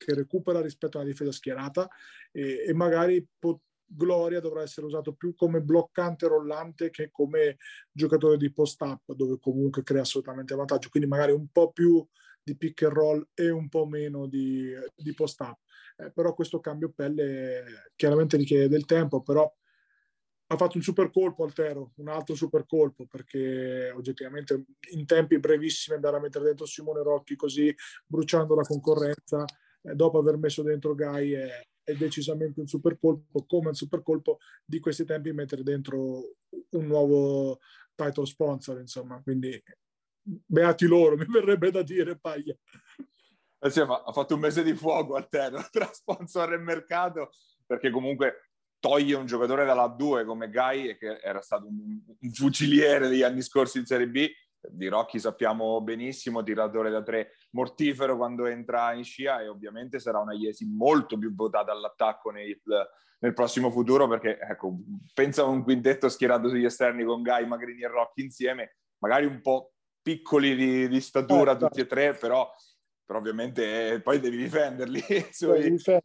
che 0.06 0.14
recupera 0.14 0.62
rispetto 0.62 0.98
alla 0.98 1.08
difesa 1.08 1.32
schierata 1.32 1.88
e, 2.32 2.66
e 2.68 2.74
magari 2.74 3.26
pot- 3.38 3.62
Gloria 3.94 4.40
dovrà 4.40 4.62
essere 4.62 4.86
usato 4.86 5.14
più 5.14 5.36
come 5.36 5.62
bloccante 5.62 6.26
rollante 6.26 6.90
che 6.90 7.10
come 7.12 7.58
giocatore 7.92 8.38
di 8.38 8.52
post-up, 8.54 9.12
dove 9.12 9.38
comunque 9.40 9.84
crea 9.84 10.02
assolutamente 10.02 10.56
vantaggio. 10.56 10.88
Quindi 10.90 11.10
magari 11.10 11.34
un 11.34 11.50
po' 11.52 11.74
più 11.74 12.06
di 12.42 12.56
pick 12.56 12.84
and 12.84 12.94
roll 12.94 13.28
e 13.34 13.50
un 13.50 13.68
po' 13.68 13.86
meno 13.86 14.28
di, 14.28 14.74
di 14.96 15.14
post-up. 15.14 15.60
Eh, 15.98 16.10
però 16.12 16.34
questo 16.34 16.62
cambio 16.62 16.92
pelle 16.92 17.92
chiaramente 17.98 18.38
richiede 18.38 18.70
del 18.70 18.86
tempo, 18.86 19.22
però 19.22 19.54
ha 20.52 20.58
fatto 20.58 20.78
un 20.78 20.84
super 20.84 21.10
colpo 21.12 21.44
Altero, 21.44 21.92
un 21.98 22.10
altro 22.10 22.36
super 22.36 22.66
colpo, 22.66 23.06
perché 23.08 23.92
oggettivamente 23.92 24.66
in 24.92 25.06
tempi 25.06 25.40
brevissimi 25.40 25.96
andare 25.96 26.18
a 26.18 26.20
mettere 26.20 26.46
dentro 26.46 26.66
Simone 26.66 27.04
Rocchi 27.04 27.36
così, 27.36 27.74
bruciando 28.06 28.56
la 28.56 28.64
concorrenza, 28.64 29.46
dopo 29.82 30.20
aver 30.20 30.38
messo 30.38 30.62
dentro 30.62 30.96
Gai 30.96 31.34
è, 31.34 31.68
è, 31.84 31.94
decisamente 31.96 32.60
un 32.60 32.68
super 32.68 32.98
colpo, 33.00 33.46
come 33.46 33.70
un 33.70 33.74
super 33.74 34.04
colpo 34.04 34.38
di 34.64 34.80
questi 34.80 35.06
tempi 35.06 35.34
mettere 35.34 35.64
dentro 35.64 36.36
un 36.70 36.86
nuovo 36.86 37.60
title 37.96 38.26
sponsor, 38.26 38.80
insomma, 38.80 39.22
quindi 39.22 39.62
beati 40.22 40.86
loro, 40.86 41.16
mi 41.18 41.26
verrebbe 41.26 41.72
da 41.72 41.82
dire, 41.82 42.18
Paglia. 42.18 42.56
Eh 43.64 43.70
sì, 43.70 43.80
ha 43.80 44.12
fatto 44.12 44.34
un 44.34 44.40
mese 44.40 44.64
di 44.64 44.74
fuoco 44.74 45.16
alterno 45.16 45.64
tra 45.72 45.92
sponsor 45.92 46.54
e 46.54 46.58
mercato, 46.58 47.32
perché 47.66 47.92
comunque 47.92 48.52
toglie 48.80 49.16
un 49.16 49.28
giocatore 49.28 49.66
dalla 49.66 49.88
2 49.88 50.26
come 50.26 50.50
Gai, 50.50 50.98
che 50.98 51.20
era 51.22 51.42
stato 51.42 51.68
un 51.68 52.02
fuciliere 52.34 53.08
degli 53.08 53.22
anni 53.22 53.44
scorsi 53.44 53.78
in 53.78 53.86
Serie 53.86 54.08
B, 54.08 54.28
di 54.70 54.88
Rocchi 54.88 55.20
sappiamo 55.20 55.82
benissimo, 55.82 56.44
tiratore 56.44 56.90
da 56.90 57.02
tre 57.02 57.34
mortifero 57.52 58.18
quando 58.18 58.46
entra 58.46 58.94
in 58.94 59.04
scia 59.04 59.42
e 59.42 59.48
ovviamente 59.48 60.00
sarà 60.00 60.20
una 60.20 60.34
Iesi 60.34 60.66
molto 60.66 61.18
più 61.18 61.34
votata 61.34 61.72
all'attacco 61.72 62.30
nel, 62.30 62.60
nel 63.20 63.34
prossimo 63.34 63.72
futuro 63.72 64.08
perché 64.08 64.40
ecco, 64.40 64.80
pensa 65.14 65.44
a 65.44 65.46
un 65.46 65.64
quintetto 65.64 66.10
schierato 66.10 66.50
sugli 66.50 66.66
esterni 66.66 67.04
con 67.04 67.22
Gai, 67.22 67.48
Magrini 67.48 67.82
e 67.82 67.88
Rocchi 67.88 68.22
insieme, 68.22 68.78
magari 69.00 69.26
un 69.26 69.42
po' 69.42 69.74
piccoli 70.02 70.56
di, 70.56 70.88
di 70.88 71.02
statura 71.02 71.52
certo. 71.52 71.68
tutti 71.68 71.82
e 71.82 71.88
tre, 71.88 72.14
però, 72.14 72.50
però 73.06 73.20
ovviamente 73.20 73.94
eh, 73.94 74.02
poi 74.02 74.20
devi 74.20 74.38
difenderli. 74.38 75.02
Sui, 75.32 75.76
eh, 75.76 76.02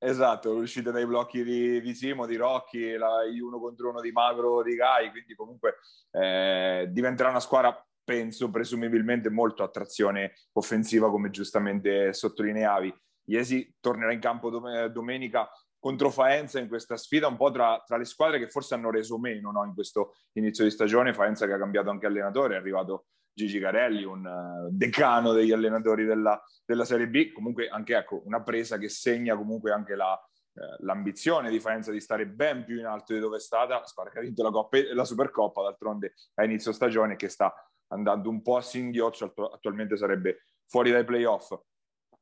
esatto, 0.00 0.54
uscite 0.54 0.90
dai 0.90 1.06
blocchi 1.06 1.44
di, 1.44 1.80
di 1.80 1.94
Simo, 1.94 2.26
di 2.26 2.36
Rocchi, 2.36 2.96
la, 2.96 3.18
uno 3.40 3.60
contro 3.60 3.90
uno 3.90 4.00
di 4.00 4.10
Magro, 4.10 4.62
di 4.62 4.74
Gai, 4.74 5.10
quindi 5.10 5.34
comunque 5.34 5.76
eh, 6.10 6.88
diventerà 6.90 7.28
una 7.28 7.40
squadra 7.40 7.84
penso 8.02 8.50
presumibilmente 8.50 9.30
molto 9.30 9.62
attrazione 9.62 10.32
offensiva 10.52 11.10
come 11.10 11.30
giustamente 11.30 12.12
sottolineavi. 12.12 12.92
Iesi 13.26 13.76
tornerà 13.78 14.12
in 14.12 14.18
campo 14.18 14.50
dom- 14.50 14.86
domenica 14.86 15.48
contro 15.78 16.10
Faenza 16.10 16.58
in 16.58 16.66
questa 16.66 16.96
sfida 16.96 17.28
un 17.28 17.36
po' 17.36 17.50
tra, 17.50 17.80
tra 17.86 17.96
le 17.96 18.04
squadre 18.04 18.38
che 18.38 18.48
forse 18.48 18.74
hanno 18.74 18.90
reso 18.90 19.18
meno 19.18 19.52
no? 19.52 19.64
in 19.64 19.74
questo 19.74 20.16
inizio 20.32 20.64
di 20.64 20.70
stagione. 20.70 21.14
Faenza 21.14 21.46
che 21.46 21.52
ha 21.52 21.58
cambiato 21.58 21.90
anche 21.90 22.06
allenatore, 22.06 22.54
è 22.54 22.58
arrivato 22.58 23.06
Gigi 23.32 23.58
Carelli, 23.58 24.04
un 24.04 24.24
uh, 24.24 24.68
decano 24.70 25.32
degli 25.32 25.52
allenatori 25.52 26.04
della, 26.04 26.42
della, 26.64 26.84
Serie 26.84 27.08
B. 27.08 27.32
Comunque 27.32 27.68
anche 27.68 27.96
ecco, 27.96 28.22
una 28.24 28.42
presa 28.42 28.78
che 28.78 28.88
segna 28.88 29.36
comunque 29.36 29.72
anche 29.72 29.94
la, 29.94 30.20
eh, 30.52 30.76
l'ambizione 30.80 31.48
di 31.48 31.60
Faenza 31.60 31.92
di 31.92 32.00
stare 32.00 32.26
ben 32.26 32.64
più 32.64 32.78
in 32.78 32.86
alto 32.86 33.14
di 33.14 33.20
dove 33.20 33.36
è 33.36 33.40
stata, 33.40 33.84
squadra 33.86 34.12
che 34.12 34.18
ha 34.18 34.22
vinto 34.22 34.42
la, 34.42 34.50
Coppa, 34.50 34.78
la 34.92 35.04
Supercoppa 35.04 35.62
d'altronde 35.62 36.14
a 36.34 36.44
inizio 36.44 36.72
stagione 36.72 37.14
che 37.14 37.28
sta 37.28 37.54
andando 37.92 38.28
un 38.28 38.42
po' 38.42 38.56
a 38.56 38.60
singhiozzo, 38.60 39.32
attualmente 39.52 39.96
sarebbe 39.96 40.44
fuori 40.66 40.90
dai 40.90 41.04
playoff. 41.04 41.56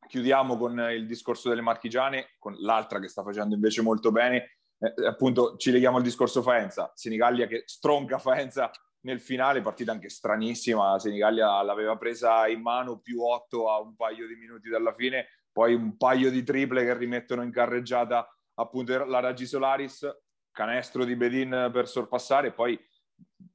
Chiudiamo 0.07 0.57
con 0.57 0.79
il 0.90 1.07
discorso 1.07 1.49
delle 1.49 1.61
marchigiane, 1.62 2.35
con 2.38 2.55
l'altra 2.61 2.99
che 2.99 3.09
sta 3.09 3.23
facendo 3.23 3.55
invece 3.55 3.83
molto 3.83 4.11
bene. 4.11 4.59
Eh, 4.79 5.07
appunto, 5.07 5.57
ci 5.57 5.71
leghiamo 5.71 5.97
al 5.97 6.03
discorso 6.03 6.42
Faenza. 6.42 6.92
Senigallia 6.94 7.47
che 7.47 7.62
stronca 7.66 8.18
Faenza 8.18 8.71
nel 9.00 9.20
finale, 9.20 9.61
partita 9.61 9.92
anche 9.92 10.08
stranissima. 10.08 10.98
Senigallia 10.98 11.62
l'aveva 11.62 11.96
presa 11.96 12.46
in 12.48 12.61
mano 12.61 12.98
più 12.98 13.22
8 13.22 13.70
a 13.70 13.80
un 13.80 13.94
paio 13.94 14.26
di 14.26 14.34
minuti 14.34 14.68
dalla 14.68 14.92
fine, 14.92 15.26
poi 15.52 15.74
un 15.74 15.96
paio 15.96 16.30
di 16.30 16.42
triple 16.42 16.84
che 16.84 16.96
rimettono 16.96 17.42
in 17.42 17.50
carreggiata 17.50 18.28
appunto 18.54 19.04
la 19.04 19.20
Raggi 19.20 19.46
Solaris, 19.46 20.06
canestro 20.50 21.04
di 21.04 21.14
Bedin 21.14 21.70
per 21.72 21.88
sorpassare, 21.88 22.52
poi 22.52 22.78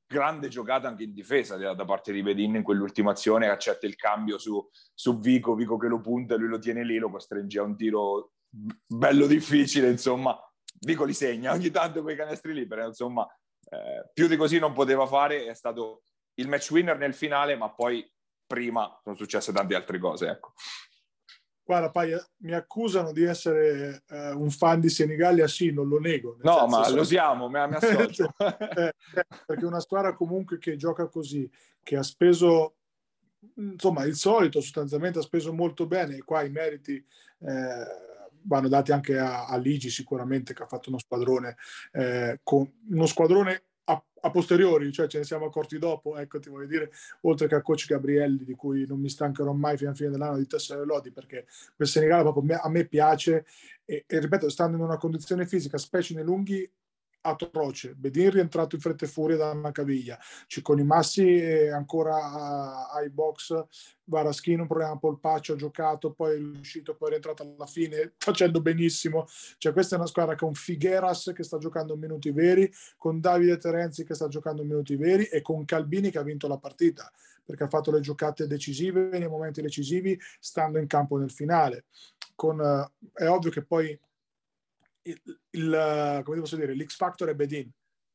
grande 0.06 0.47
giocata 0.47 0.88
anche 0.88 1.03
in 1.03 1.13
difesa 1.13 1.58
da 1.58 1.86
parte 1.86 2.13
di 2.13 2.21
Bedin 2.21 2.56
in 2.56 2.63
quell'ultima 2.63 3.12
azione, 3.12 3.49
accetta 3.49 3.86
il 3.86 3.95
cambio 3.95 4.38
su, 4.38 4.65
su 4.93 5.19
Vico, 5.19 5.56
Vico 5.56 5.77
che 5.77 5.88
lo 5.88 5.99
punta, 5.99 6.36
lui 6.36 6.47
lo 6.47 6.60
tiene 6.60 6.86
lì, 6.86 6.97
lo 6.97 7.10
costringe 7.10 7.60
a 7.60 7.63
un 7.63 7.75
tiro 7.75 8.34
bello 8.49 9.25
difficile, 9.25 9.89
insomma, 9.89 10.38
Vico 10.79 11.03
li 11.03 11.13
segna 11.13 11.53
ogni 11.53 11.71
tanto 11.71 12.01
quei 12.01 12.15
canestri 12.15 12.53
liberi, 12.53 12.86
insomma, 12.86 13.27
eh, 13.73 14.09
più 14.13 14.27
di 14.27 14.36
così 14.36 14.59
non 14.59 14.73
poteva 14.73 15.05
fare, 15.07 15.45
è 15.45 15.53
stato 15.53 16.03
il 16.36 16.47
match 16.47 16.69
winner 16.71 16.97
nel 16.97 17.13
finale, 17.13 17.55
ma 17.55 17.69
poi 17.71 18.09
prima 18.45 18.99
sono 19.03 19.15
successe 19.15 19.51
tante 19.51 19.75
altre 19.75 19.99
cose, 19.99 20.27
ecco. 20.27 20.53
Guarda, 21.65 21.91
Paia, 21.91 22.21
mi 22.39 22.53
accusano 22.53 23.13
di 23.13 23.23
essere 23.23 24.03
eh, 24.09 24.31
un 24.31 24.49
fan 24.49 24.81
di 24.81 24.89
Senigallia, 24.89 25.47
sì, 25.47 25.71
non 25.71 25.88
lo 25.88 25.97
nego. 25.97 26.38
No, 26.41 26.67
ma 26.67 26.83
so... 26.83 26.95
lo 26.95 27.03
siamo, 27.05 27.47
mi, 27.47 27.67
mi 27.67 27.75
associo. 27.75 28.33
eh, 28.38 28.93
perché 29.45 29.65
una 29.65 29.79
squadra 29.79 30.13
comunque 30.13 30.57
che 30.57 30.75
gioca 30.75 31.07
così, 31.07 31.49
che 31.81 31.95
ha 31.95 32.03
speso 32.03 32.75
insomma 33.55 34.05
il 34.05 34.15
solito 34.15 34.62
sostanzialmente 34.62 35.19
ha 35.19 35.21
speso 35.21 35.51
molto 35.51 35.86
bene 35.86 36.15
e 36.15 36.23
qua 36.23 36.43
i 36.43 36.49
meriti 36.49 36.95
eh, 37.39 37.86
vanno 38.45 38.67
dati 38.67 38.91
anche 38.91 39.17
a, 39.17 39.45
a, 39.45 39.58
Ligi 39.58 39.89
sicuramente 39.89 40.53
che 40.53 40.63
ha 40.63 40.67
fatto 40.67 40.89
uno 40.89 40.99
squadrone 40.99 41.56
eh, 41.91 42.39
con 42.43 42.69
uno 42.89 43.06
squadrone 43.06 43.63
a, 43.86 44.03
a, 44.21 44.32
posteriori, 44.32 44.91
cioè 44.91 45.08
ce 45.08 45.19
ne 45.19 45.23
siamo 45.23 45.45
accorti 45.45 45.77
dopo, 45.77 46.17
ecco 46.17 46.39
ti 46.39 46.49
voglio 46.49 46.67
dire, 46.67 46.91
oltre 47.21 47.47
che 47.47 47.56
a 47.56 47.62
coach 47.62 47.88
Gabrielli 47.88 48.43
di 48.43 48.56
cui 48.56 48.86
non 48.88 48.99
mi 48.99 49.10
stancherò 49.10 49.51
mai 49.51 49.77
fino 49.77 49.89
alla 49.89 49.97
fine 49.97 50.10
dell'anno 50.10 50.38
di 50.38 50.47
tessere 50.47 50.86
lodi 50.86 51.12
perché 51.12 51.45
quel 51.75 51.88
Senegal 51.88 52.21
proprio 52.21 52.60
a 52.60 52.69
me 52.69 52.86
piace 52.86 53.45
e, 53.86 54.06
e 54.08 54.19
ripeto, 54.19 54.49
stando 54.49 54.77
in 54.77 54.84
una 54.84 54.97
condizione 54.97 55.45
fisica, 55.45 55.77
specie 55.77 56.13
nei 56.13 56.23
lunghi, 56.23 56.69
atroce. 57.25 57.95
Bedin 57.95 58.29
rientrato 58.29 58.75
in 58.75 58.81
fretta 58.81 59.05
e 59.05 59.07
furia 59.07 59.38
da 59.38 59.51
una 59.51 59.71
caviglia. 59.71 60.19
Cicconi 60.47 60.83
Massi 60.83 61.38
è 61.38 61.69
ancora 61.69 62.89
ai 62.91 63.09
box. 63.09 63.65
Varaschino 64.05 64.63
un 64.63 64.67
problema 64.67 64.97
polpaccio, 64.97 65.53
ha 65.53 65.55
giocato, 65.55 66.12
poi 66.12 66.36
è 66.36 66.59
uscito, 66.59 66.95
poi 66.95 67.07
è 67.07 67.12
rientrato 67.12 67.43
alla 67.43 67.65
fine 67.65 68.13
facendo 68.19 68.62
benissimo. 68.62 69.25
Cioè 69.57 69.71
questa 69.71 69.95
è 69.95 69.97
una 69.97 70.07
squadra 70.07 70.36
con 70.36 70.53
Figueras 70.53 71.31
che 71.33 71.43
sta 71.43 71.57
giocando 71.57 71.95
minuti 71.95 72.31
veri, 72.31 72.71
con 72.97 73.19
Davide 73.19 73.57
Terenzi 73.57 74.03
che 74.03 74.13
sta 74.13 74.27
giocando 74.27 74.63
minuti 74.63 74.95
veri 74.95 75.25
e 75.25 75.41
con 75.41 75.63
Calbini 75.65 76.12
che 76.12 76.19
ha 76.19 76.23
vinto 76.23 76.47
la 76.47 76.57
partita 76.57 77.12
perché 77.45 77.65
ha 77.65 77.67
fatto 77.67 77.91
le 77.91 77.99
giocate 77.99 78.47
decisive 78.47 79.09
nei 79.19 79.27
momenti 79.27 79.62
decisivi 79.62 80.17
stando 80.39 80.79
in 80.79 80.88
campo 80.88 81.17
nel 81.17 81.29
finale. 81.29 81.86
Con, 82.36 82.57
uh, 82.59 83.09
è 83.12 83.27
ovvio 83.27 83.51
che 83.51 83.63
poi 83.63 83.99
il, 85.04 85.22
il, 85.52 86.22
come 86.24 86.39
posso 86.39 86.56
dire, 86.56 86.74
l'X 86.74 86.96
Factor 86.96 87.30
è 87.30 87.36
Bedin, 87.36 87.70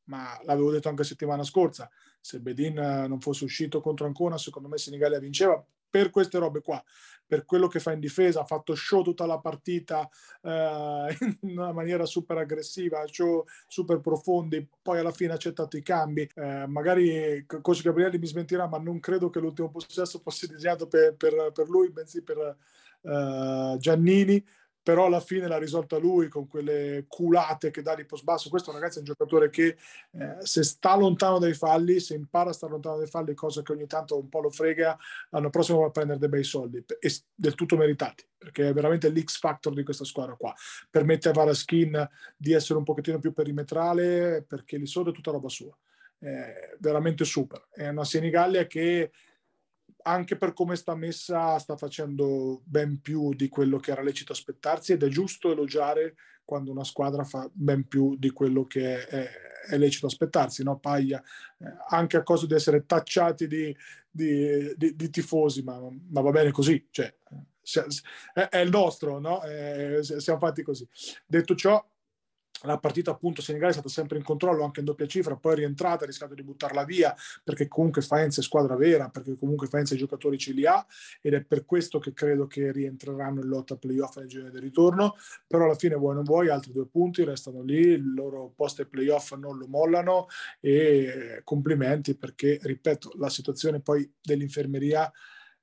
ma 0.04 0.38
l'avevo 0.44 0.70
detto 0.70 0.88
anche 0.88 1.04
settimana 1.04 1.42
scorsa, 1.42 1.88
se 2.20 2.40
Bedin 2.40 2.78
eh, 2.78 3.06
non 3.06 3.20
fosse 3.20 3.44
uscito 3.44 3.80
contro 3.80 4.06
Ancona, 4.06 4.38
secondo 4.38 4.68
me 4.68 4.78
Senigallia 4.78 5.18
vinceva 5.18 5.64
per 5.90 6.10
queste 6.10 6.38
robe 6.38 6.60
qua, 6.60 6.82
per 7.26 7.44
quello 7.44 7.66
che 7.66 7.80
fa 7.80 7.92
in 7.92 8.00
difesa, 8.00 8.40
ha 8.40 8.44
fatto 8.44 8.74
show 8.74 9.02
tutta 9.02 9.26
la 9.26 9.38
partita 9.38 10.08
eh, 10.42 11.16
in 11.42 11.58
una 11.58 11.72
maniera 11.72 12.04
super 12.04 12.38
aggressiva, 12.38 13.06
show 13.06 13.44
super 13.66 14.00
profondi, 14.00 14.68
poi 14.82 14.98
alla 14.98 15.12
fine 15.12 15.32
ha 15.32 15.34
accettato 15.34 15.76
i 15.76 15.82
cambi. 15.82 16.28
Eh, 16.34 16.66
magari 16.66 17.44
Coach 17.46 17.82
Gabrielli 17.82 18.18
mi 18.18 18.26
smentirà, 18.26 18.66
ma 18.66 18.78
non 18.78 19.00
credo 19.00 19.30
che 19.30 19.40
l'ultimo 19.40 19.70
possesso 19.70 20.20
fosse 20.20 20.46
disegnato 20.46 20.86
per, 20.86 21.14
per, 21.16 21.52
per 21.52 21.68
lui, 21.68 21.90
bensì 21.90 22.22
per 22.22 22.56
eh, 23.02 23.76
Giannini 23.78 24.44
però 24.88 25.04
alla 25.04 25.20
fine 25.20 25.46
l'ha 25.46 25.58
risolta 25.58 25.98
lui 25.98 26.28
con 26.28 26.48
quelle 26.48 27.04
culate 27.08 27.70
che 27.70 27.82
dà 27.82 27.94
di 27.94 28.06
post 28.06 28.24
basso. 28.24 28.48
Questo 28.48 28.72
ragazzi 28.72 28.96
è 28.96 29.00
un 29.00 29.04
giocatore 29.04 29.50
che 29.50 29.76
eh, 30.12 30.36
se 30.38 30.62
sta 30.62 30.96
lontano 30.96 31.38
dai 31.38 31.52
falli, 31.52 32.00
se 32.00 32.14
impara 32.14 32.48
a 32.48 32.52
stare 32.54 32.72
lontano 32.72 32.96
dai 32.96 33.06
falli, 33.06 33.34
cosa 33.34 33.60
che 33.60 33.72
ogni 33.72 33.86
tanto 33.86 34.18
un 34.18 34.30
po' 34.30 34.40
lo 34.40 34.48
frega, 34.48 34.96
l'anno 35.28 35.50
prossimo 35.50 35.80
va 35.80 35.88
a 35.88 35.90
prendere 35.90 36.18
dei 36.18 36.30
bei 36.30 36.42
soldi, 36.42 36.82
e 37.00 37.12
del 37.34 37.54
tutto 37.54 37.76
meritati, 37.76 38.26
perché 38.38 38.68
è 38.68 38.72
veramente 38.72 39.10
l'X 39.10 39.38
factor 39.38 39.74
di 39.74 39.82
questa 39.82 40.04
squadra 40.04 40.36
qua. 40.36 40.54
Permette 40.88 41.28
a 41.28 41.32
Varaskin 41.32 42.08
di 42.34 42.54
essere 42.54 42.78
un 42.78 42.84
pochettino 42.84 43.18
più 43.18 43.34
perimetrale, 43.34 44.42
perché 44.48 44.78
lì 44.78 44.86
sotto 44.86 45.10
è 45.10 45.12
tutta 45.12 45.32
roba 45.32 45.50
sua. 45.50 45.76
È 46.18 46.76
veramente 46.78 47.26
super. 47.26 47.66
È 47.70 47.86
una 47.88 48.04
Senigallia 48.04 48.66
che 48.66 49.10
anche 50.02 50.36
per 50.36 50.52
come 50.52 50.76
sta 50.76 50.94
messa 50.94 51.58
sta 51.58 51.76
facendo 51.76 52.62
ben 52.64 53.00
più 53.00 53.34
di 53.34 53.48
quello 53.48 53.78
che 53.78 53.90
era 53.90 54.02
lecito 54.02 54.32
aspettarsi 54.32 54.92
ed 54.92 55.02
è 55.02 55.08
giusto 55.08 55.50
elogiare 55.50 56.14
quando 56.48 56.70
una 56.70 56.84
squadra 56.84 57.24
fa 57.24 57.46
ben 57.52 57.86
più 57.86 58.16
di 58.16 58.30
quello 58.30 58.66
che 58.66 59.06
è, 59.06 59.28
è 59.68 59.76
lecito 59.76 60.06
aspettarsi, 60.06 60.62
no? 60.62 60.78
Paglia, 60.78 61.22
eh, 61.58 61.66
anche 61.88 62.16
a 62.16 62.22
cosa 62.22 62.46
di 62.46 62.54
essere 62.54 62.86
tacciati 62.86 63.46
di, 63.46 63.76
di, 64.10 64.72
di, 64.74 64.96
di 64.96 65.10
tifosi, 65.10 65.62
ma, 65.62 65.78
ma, 66.08 66.20
va 66.22 66.30
bene 66.30 66.50
così, 66.50 66.88
cioè, 66.90 67.14
è, 68.32 68.48
è 68.48 68.58
il 68.60 68.70
nostro, 68.70 69.18
no? 69.18 69.42
Eh, 69.42 70.00
siamo 70.02 70.38
fatti 70.38 70.62
così. 70.62 70.88
Detto 71.26 71.54
ciò, 71.54 71.86
la 72.62 72.78
partita 72.78 73.10
appunto 73.10 73.42
Senegal 73.42 73.70
è 73.70 73.72
stata 73.72 73.88
sempre 73.88 74.18
in 74.18 74.24
controllo 74.24 74.64
anche 74.64 74.80
in 74.80 74.86
doppia 74.86 75.06
cifra, 75.06 75.36
poi 75.36 75.52
è 75.52 75.56
rientrata, 75.56 76.04
ha 76.04 76.06
rischiato 76.06 76.34
di 76.34 76.42
buttarla 76.42 76.84
via 76.84 77.14
perché 77.44 77.68
comunque 77.68 78.02
Faenza 78.02 78.40
è 78.40 78.44
squadra 78.44 78.74
vera, 78.76 79.08
perché 79.08 79.36
comunque 79.36 79.66
Faenza 79.68 79.94
i 79.94 79.98
giocatori 79.98 80.38
ce 80.38 80.52
li 80.52 80.66
ha 80.66 80.84
ed 81.20 81.34
è 81.34 81.42
per 81.44 81.64
questo 81.64 81.98
che 81.98 82.12
credo 82.12 82.46
che 82.46 82.72
rientreranno 82.72 83.40
in 83.40 83.48
lotta 83.48 83.76
playoff 83.76 84.16
nel 84.16 84.26
giro 84.26 84.48
del 84.50 84.60
ritorno, 84.60 85.16
però 85.46 85.64
alla 85.64 85.74
fine 85.74 85.94
vuoi 85.94 86.14
non 86.14 86.24
vuoi, 86.24 86.48
altri 86.48 86.72
due 86.72 86.86
punti 86.86 87.24
restano 87.24 87.62
lì, 87.62 87.80
il 87.80 88.14
loro 88.14 88.52
post 88.54 88.80
ai 88.80 88.86
playoff 88.86 89.34
non 89.34 89.56
lo 89.56 89.66
mollano 89.66 90.26
e 90.60 91.40
complimenti 91.44 92.16
perché, 92.16 92.58
ripeto, 92.60 93.12
la 93.16 93.28
situazione 93.28 93.80
poi 93.80 94.10
dell'infermeria 94.20 95.10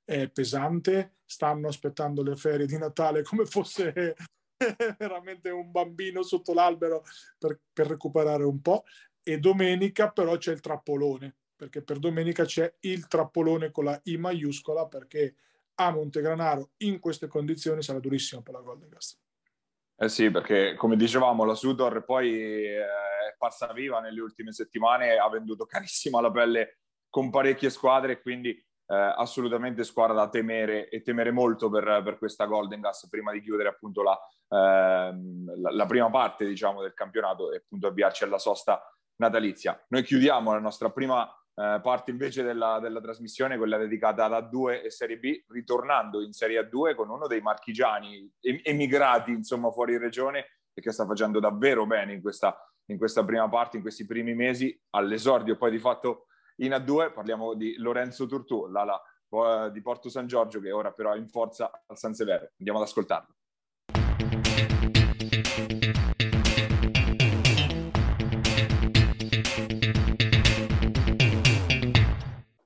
è 0.04 0.28
pesante, 0.28 1.16
stanno 1.24 1.68
aspettando 1.68 2.22
le 2.22 2.36
ferie 2.36 2.66
di 2.66 2.78
Natale 2.78 3.22
come 3.22 3.44
fosse 3.44 4.14
veramente 4.98 5.50
un 5.50 5.70
bambino 5.70 6.22
sotto 6.22 6.52
l'albero 6.52 7.04
per, 7.38 7.60
per 7.72 7.86
recuperare 7.86 8.44
un 8.44 8.60
po'. 8.60 8.84
E 9.22 9.38
domenica 9.38 10.10
però 10.10 10.36
c'è 10.36 10.52
il 10.52 10.60
trappolone, 10.60 11.34
perché 11.56 11.82
per 11.82 11.98
domenica 11.98 12.44
c'è 12.44 12.72
il 12.80 13.08
trappolone 13.08 13.70
con 13.70 13.84
la 13.84 14.00
I 14.04 14.16
maiuscola, 14.16 14.86
perché 14.86 15.34
a 15.74 15.90
Montegranaro 15.90 16.70
in 16.78 16.98
queste 17.00 17.26
condizioni 17.26 17.82
sarà 17.82 17.98
durissimo 17.98 18.42
per 18.42 18.54
la 18.54 18.60
Golden 18.60 18.88
Gas. 18.88 19.20
Eh 19.98 20.08
sì, 20.08 20.30
perché 20.30 20.74
come 20.74 20.96
dicevamo, 20.96 21.44
la 21.44 21.54
Sudor 21.54 22.04
poi 22.04 22.34
eh, 22.34 22.80
è 22.80 23.34
parsa 23.38 23.72
viva 23.72 24.00
nelle 24.00 24.20
ultime 24.20 24.52
settimane, 24.52 25.16
ha 25.16 25.28
venduto 25.28 25.64
carissimo 25.64 26.20
la 26.20 26.30
pelle 26.30 26.80
con 27.08 27.30
parecchie 27.30 27.70
squadre, 27.70 28.20
quindi 28.20 28.62
eh, 28.86 29.14
assolutamente 29.16 29.84
squadra 29.84 30.14
da 30.14 30.28
temere 30.28 30.88
e 30.88 31.02
temere 31.02 31.30
molto 31.30 31.68
per, 31.68 32.02
per, 32.04 32.18
questa 32.18 32.46
Golden 32.46 32.80
Gas 32.80 33.08
prima 33.08 33.32
di 33.32 33.40
chiudere 33.40 33.68
appunto 33.68 34.02
la, 34.02 34.18
ehm, 34.48 35.60
la, 35.60 35.70
la, 35.72 35.86
prima 35.86 36.10
parte 36.10 36.46
diciamo 36.46 36.82
del 36.82 36.94
campionato 36.94 37.52
e 37.52 37.56
appunto 37.56 37.88
avviarci 37.88 38.24
alla 38.24 38.38
sosta 38.38 38.80
natalizia. 39.16 39.82
Noi 39.88 40.02
chiudiamo 40.02 40.52
la 40.52 40.60
nostra 40.60 40.90
prima 40.90 41.28
eh, 41.58 41.80
parte 41.82 42.10
invece 42.10 42.42
della, 42.42 42.78
della, 42.80 43.00
trasmissione, 43.00 43.56
quella 43.56 43.78
dedicata 43.78 44.24
ad 44.26 44.52
A2 44.52 44.84
e 44.84 44.90
Serie 44.90 45.18
B, 45.18 45.42
ritornando 45.48 46.22
in 46.22 46.32
Serie 46.32 46.60
A2 46.60 46.94
con 46.94 47.08
uno 47.08 47.26
dei 47.26 47.40
marchigiani 47.40 48.30
emigrati 48.62 49.30
insomma 49.30 49.70
fuori 49.70 49.96
regione 49.96 50.60
e 50.74 50.82
che 50.82 50.92
sta 50.92 51.06
facendo 51.06 51.40
davvero 51.40 51.86
bene 51.86 52.12
in 52.12 52.20
questa, 52.20 52.54
in 52.90 52.98
questa 52.98 53.24
prima 53.24 53.48
parte, 53.48 53.76
in 53.76 53.82
questi 53.82 54.04
primi 54.04 54.34
mesi, 54.34 54.78
all'esordio 54.90 55.56
poi 55.56 55.70
di 55.70 55.78
fatto 55.78 56.26
in 56.58 56.72
A2 56.72 57.12
parliamo 57.12 57.54
di 57.54 57.76
Lorenzo 57.76 58.26
Turtù, 58.26 58.66
l'ala 58.66 59.00
di 59.70 59.82
Porto 59.82 60.08
San 60.08 60.26
Giorgio, 60.26 60.60
che 60.60 60.72
ora 60.72 60.92
però 60.92 61.12
è 61.12 61.18
in 61.18 61.28
forza 61.28 61.70
al 61.86 61.98
San 61.98 62.14
Severo. 62.14 62.50
Andiamo 62.58 62.78
ad 62.78 62.86
ascoltarlo. 62.86 63.34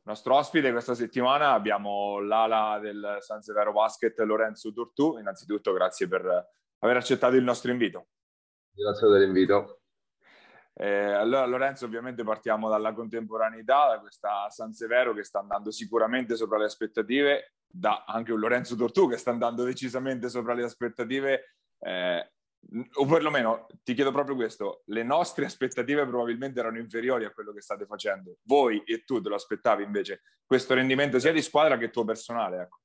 Nostro 0.02 0.34
ospite 0.34 0.70
questa 0.72 0.94
settimana 0.94 1.52
abbiamo 1.52 2.18
l'ala 2.20 2.78
del 2.80 3.18
San 3.20 3.42
Severo 3.42 3.72
Basket 3.72 4.18
Lorenzo 4.20 4.72
Turtù. 4.72 5.18
Innanzitutto 5.18 5.72
grazie 5.72 6.08
per 6.08 6.48
aver 6.78 6.96
accettato 6.96 7.36
il 7.36 7.44
nostro 7.44 7.70
invito. 7.70 8.08
Grazie 8.72 9.08
dell'invito. 9.08 9.79
Eh, 10.72 11.12
allora 11.12 11.44
Lorenzo 11.46 11.84
ovviamente 11.84 12.22
partiamo 12.22 12.68
dalla 12.68 12.92
contemporaneità, 12.92 13.88
da 13.88 14.00
questa 14.00 14.48
San 14.50 14.72
Severo 14.72 15.12
che 15.12 15.24
sta 15.24 15.40
andando 15.40 15.70
sicuramente 15.70 16.36
sopra 16.36 16.58
le 16.58 16.64
aspettative, 16.64 17.54
da 17.66 18.04
anche 18.06 18.32
un 18.32 18.40
Lorenzo 18.40 18.76
Tortù 18.76 19.08
che 19.08 19.16
sta 19.16 19.30
andando 19.30 19.64
decisamente 19.64 20.28
sopra 20.28 20.54
le 20.54 20.64
aspettative, 20.64 21.56
eh, 21.80 22.32
o 22.94 23.06
perlomeno 23.06 23.66
ti 23.82 23.94
chiedo 23.94 24.12
proprio 24.12 24.36
questo, 24.36 24.82
le 24.86 25.02
nostre 25.02 25.44
aspettative 25.44 26.06
probabilmente 26.06 26.60
erano 26.60 26.78
inferiori 26.78 27.24
a 27.24 27.30
quello 27.30 27.52
che 27.52 27.60
state 27.60 27.86
facendo, 27.86 28.36
voi 28.42 28.82
e 28.84 29.04
tu 29.04 29.20
te 29.20 29.28
lo 29.28 29.34
aspettavi 29.34 29.82
invece 29.82 30.22
questo 30.44 30.74
rendimento 30.74 31.18
sia 31.18 31.32
di 31.32 31.42
squadra 31.42 31.78
che 31.78 31.90
tuo 31.90 32.04
personale. 32.04 32.62
Ecco. 32.62 32.78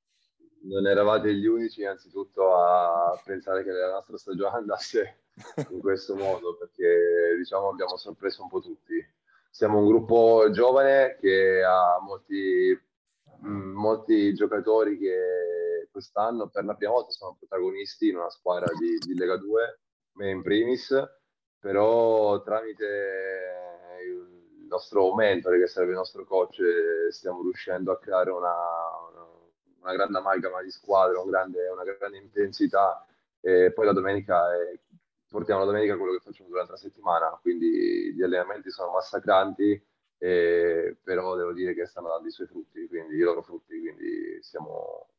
Non 0.63 0.87
eravate 0.87 1.33
gli 1.33 1.45
unici 1.45 1.81
innanzitutto 1.81 2.55
a 2.55 3.19
pensare 3.23 3.63
che 3.63 3.71
la 3.71 3.91
nostra 3.91 4.17
stagione 4.17 4.57
andasse 4.57 5.24
in 5.69 5.79
questo 5.79 6.15
modo 6.15 6.55
perché 6.57 7.35
diciamo 7.37 7.69
abbiamo 7.69 7.97
sorpreso 7.97 8.43
un 8.43 8.49
po' 8.49 8.61
tutti. 8.61 8.95
Siamo 9.49 9.79
un 9.79 9.87
gruppo 9.87 10.49
giovane 10.51 11.17
che 11.19 11.63
ha 11.63 11.99
molti, 12.01 12.77
mm, 13.45 13.73
molti 13.73 14.33
giocatori 14.33 14.97
che 14.97 15.87
quest'anno 15.91 16.49
per 16.49 16.65
la 16.65 16.75
prima 16.75 16.91
volta 16.91 17.11
sono 17.11 17.35
protagonisti 17.37 18.09
in 18.09 18.17
una 18.17 18.29
squadra 18.29 18.65
di, 18.77 18.97
di 18.97 19.17
Lega 19.17 19.37
2, 19.37 19.79
me 20.13 20.29
in 20.29 20.41
primis, 20.41 20.93
però 21.57 22.41
tramite 22.43 22.85
il 24.03 24.67
nostro 24.67 25.13
mentore 25.15 25.59
che 25.59 25.67
sarebbe 25.67 25.91
il 25.91 25.97
nostro 25.97 26.25
coach 26.25 26.61
stiamo 27.11 27.41
riuscendo 27.43 27.93
a 27.93 27.99
creare 27.99 28.29
una, 28.29 28.53
una, 29.79 29.93
grande 29.93 30.17
amalgama 30.17 30.61
di 30.61 30.71
squadra, 30.71 31.21
un 31.21 31.29
grande, 31.29 31.69
una 31.69 31.83
grande 31.83 32.17
intensità 32.17 33.05
e 33.39 33.71
poi 33.73 33.85
la 33.85 33.93
domenica 33.93 34.53
è 34.53 34.77
portiamo 35.29 35.61
la 35.61 35.65
domenica 35.67 35.97
quello 35.97 36.13
che 36.13 36.23
facciamo 36.23 36.49
durante 36.49 36.71
la 36.71 36.77
settimana, 36.77 37.37
quindi 37.41 38.13
gli 38.13 38.21
allenamenti 38.21 38.69
sono 38.69 38.91
massacranti 38.91 39.81
eh, 40.17 40.97
però 41.03 41.35
devo 41.35 41.53
dire 41.53 41.73
che 41.73 41.85
stanno 41.85 42.07
dando 42.09 42.27
i 42.27 42.31
suoi 42.31 42.47
frutti, 42.47 42.87
quindi 42.87 43.15
i 43.15 43.19
loro 43.19 43.41
frutti, 43.41 43.79
quindi 43.79 44.41
siamo 44.41 45.09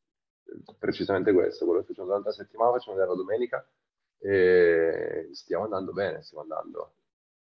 precisamente 0.79 1.31
questo, 1.33 1.65
quello 1.65 1.81
che 1.81 1.87
facciamo 1.87 2.07
durante 2.07 2.29
la 2.29 2.33
settimana, 2.33 2.71
facciamo 2.71 2.95
vedere 2.95 3.15
la 3.15 3.21
domenica 3.21 3.69
e 4.19 5.29
stiamo 5.33 5.65
andando 5.65 5.93
bene, 5.93 6.21
stiamo 6.23 6.43
andando 6.43 6.93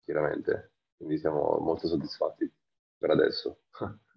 chiaramente, 0.02 0.72
quindi 0.96 1.18
siamo 1.18 1.58
molto 1.60 1.86
soddisfatti 1.86 2.50
per 2.98 3.10
adesso. 3.10 3.60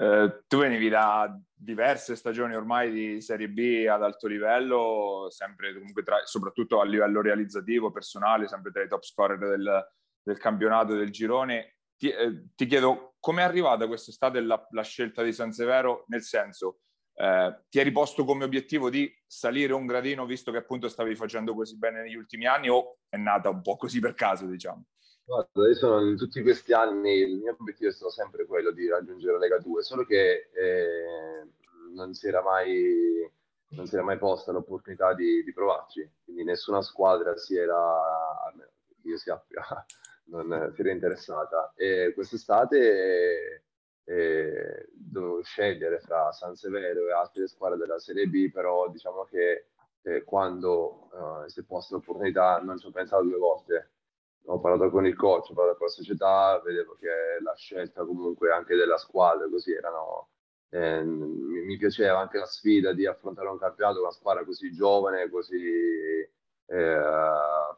Eh, 0.00 0.44
tu 0.46 0.56
venivi 0.56 0.88
da 0.88 1.38
diverse 1.52 2.16
stagioni 2.16 2.54
ormai 2.54 2.90
di 2.90 3.20
Serie 3.20 3.50
B 3.50 3.84
ad 3.86 4.02
alto 4.02 4.26
livello, 4.26 5.26
sempre 5.28 5.74
comunque 5.74 6.02
tra, 6.02 6.24
soprattutto 6.24 6.80
a 6.80 6.86
livello 6.86 7.20
realizzativo, 7.20 7.90
personale, 7.90 8.48
sempre 8.48 8.72
tra 8.72 8.82
i 8.82 8.88
top 8.88 9.02
scorer 9.04 9.38
del, 9.38 9.88
del 10.22 10.38
campionato 10.38 10.94
del 10.94 11.10
girone. 11.10 11.76
Ti, 11.98 12.08
eh, 12.08 12.44
ti 12.54 12.64
chiedo 12.64 13.16
come 13.20 13.42
è 13.42 13.44
arrivata 13.44 13.86
quest'estate 13.86 14.40
la, 14.40 14.66
la 14.70 14.82
scelta 14.82 15.22
di 15.22 15.34
San 15.34 15.52
Severo, 15.52 16.04
nel 16.08 16.22
senso 16.22 16.78
eh, 17.16 17.64
ti 17.68 17.78
eri 17.78 17.92
posto 17.92 18.24
come 18.24 18.44
obiettivo 18.44 18.88
di 18.88 19.14
salire 19.26 19.74
un 19.74 19.84
gradino 19.84 20.24
visto 20.24 20.50
che 20.50 20.56
appunto 20.56 20.88
stavi 20.88 21.14
facendo 21.14 21.54
così 21.54 21.76
bene 21.76 22.00
negli 22.00 22.14
ultimi 22.14 22.46
anni 22.46 22.70
o 22.70 23.00
è 23.06 23.18
nata 23.18 23.50
un 23.50 23.60
po' 23.60 23.76
così 23.76 24.00
per 24.00 24.14
caso, 24.14 24.46
diciamo? 24.46 24.82
Guarda, 25.30 25.68
io 25.68 25.74
sono, 25.76 26.00
in 26.08 26.16
tutti 26.16 26.42
questi 26.42 26.72
anni 26.72 27.18
il 27.18 27.36
mio 27.36 27.54
obiettivo 27.56 27.88
è 27.88 27.92
stato 27.92 28.10
sempre 28.10 28.46
quello 28.46 28.72
di 28.72 28.88
raggiungere 28.88 29.34
la 29.34 29.38
Lega 29.38 29.58
2, 29.58 29.80
solo 29.80 30.04
che 30.04 30.50
eh, 30.52 31.46
non, 31.94 32.14
si 32.14 32.26
era 32.26 32.42
mai, 32.42 33.30
non 33.68 33.86
si 33.86 33.94
era 33.94 34.02
mai 34.02 34.18
posta 34.18 34.50
l'opportunità 34.50 35.14
di, 35.14 35.44
di 35.44 35.52
provarci, 35.52 36.10
quindi 36.24 36.42
nessuna 36.42 36.82
squadra 36.82 37.36
si 37.36 37.54
era, 37.56 37.78
almeno 38.44 38.70
io 39.02 39.16
si 39.18 39.30
non 40.30 40.72
si 40.74 40.80
era 40.80 40.90
interessata. 40.90 41.74
E 41.76 42.10
quest'estate 42.12 43.64
eh, 44.02 44.88
dovevo 44.92 45.42
scegliere 45.42 46.00
fra 46.00 46.32
San 46.32 46.56
Severo 46.56 47.06
e 47.06 47.12
altre 47.12 47.46
squadre 47.46 47.78
della 47.78 48.00
Serie 48.00 48.26
B, 48.26 48.50
però 48.50 48.90
diciamo 48.90 49.22
che 49.26 49.66
eh, 50.02 50.24
quando 50.24 51.08
uh, 51.12 51.46
si 51.48 51.60
è 51.60 51.62
posta 51.62 51.94
l'opportunità 51.94 52.58
non 52.60 52.78
ci 52.78 52.86
ho 52.88 52.90
pensato 52.90 53.22
due 53.22 53.38
volte. 53.38 53.90
Ho 54.46 54.60
parlato 54.60 54.90
con 54.90 55.06
il 55.06 55.16
coach, 55.16 55.50
ho 55.50 55.54
parlato 55.54 55.78
con 55.78 55.86
la 55.86 55.92
società, 55.92 56.60
vedevo 56.64 56.96
che 56.98 57.08
la 57.42 57.54
scelta 57.54 58.04
comunque 58.04 58.50
anche 58.52 58.76
della 58.76 58.98
squadra 58.98 59.48
così 59.48 59.72
erano... 59.72 60.30
Eh, 60.72 61.02
mi, 61.02 61.76
piaceva 61.76 62.20
anche 62.20 62.38
la 62.38 62.46
sfida 62.46 62.92
di 62.92 63.04
affrontare 63.04 63.48
un 63.48 63.58
campionato 63.58 63.96
con 63.96 64.04
una 64.04 64.14
squadra 64.14 64.44
così 64.44 64.72
giovane, 64.72 65.28
così 65.28 66.28
eh, 66.66 67.00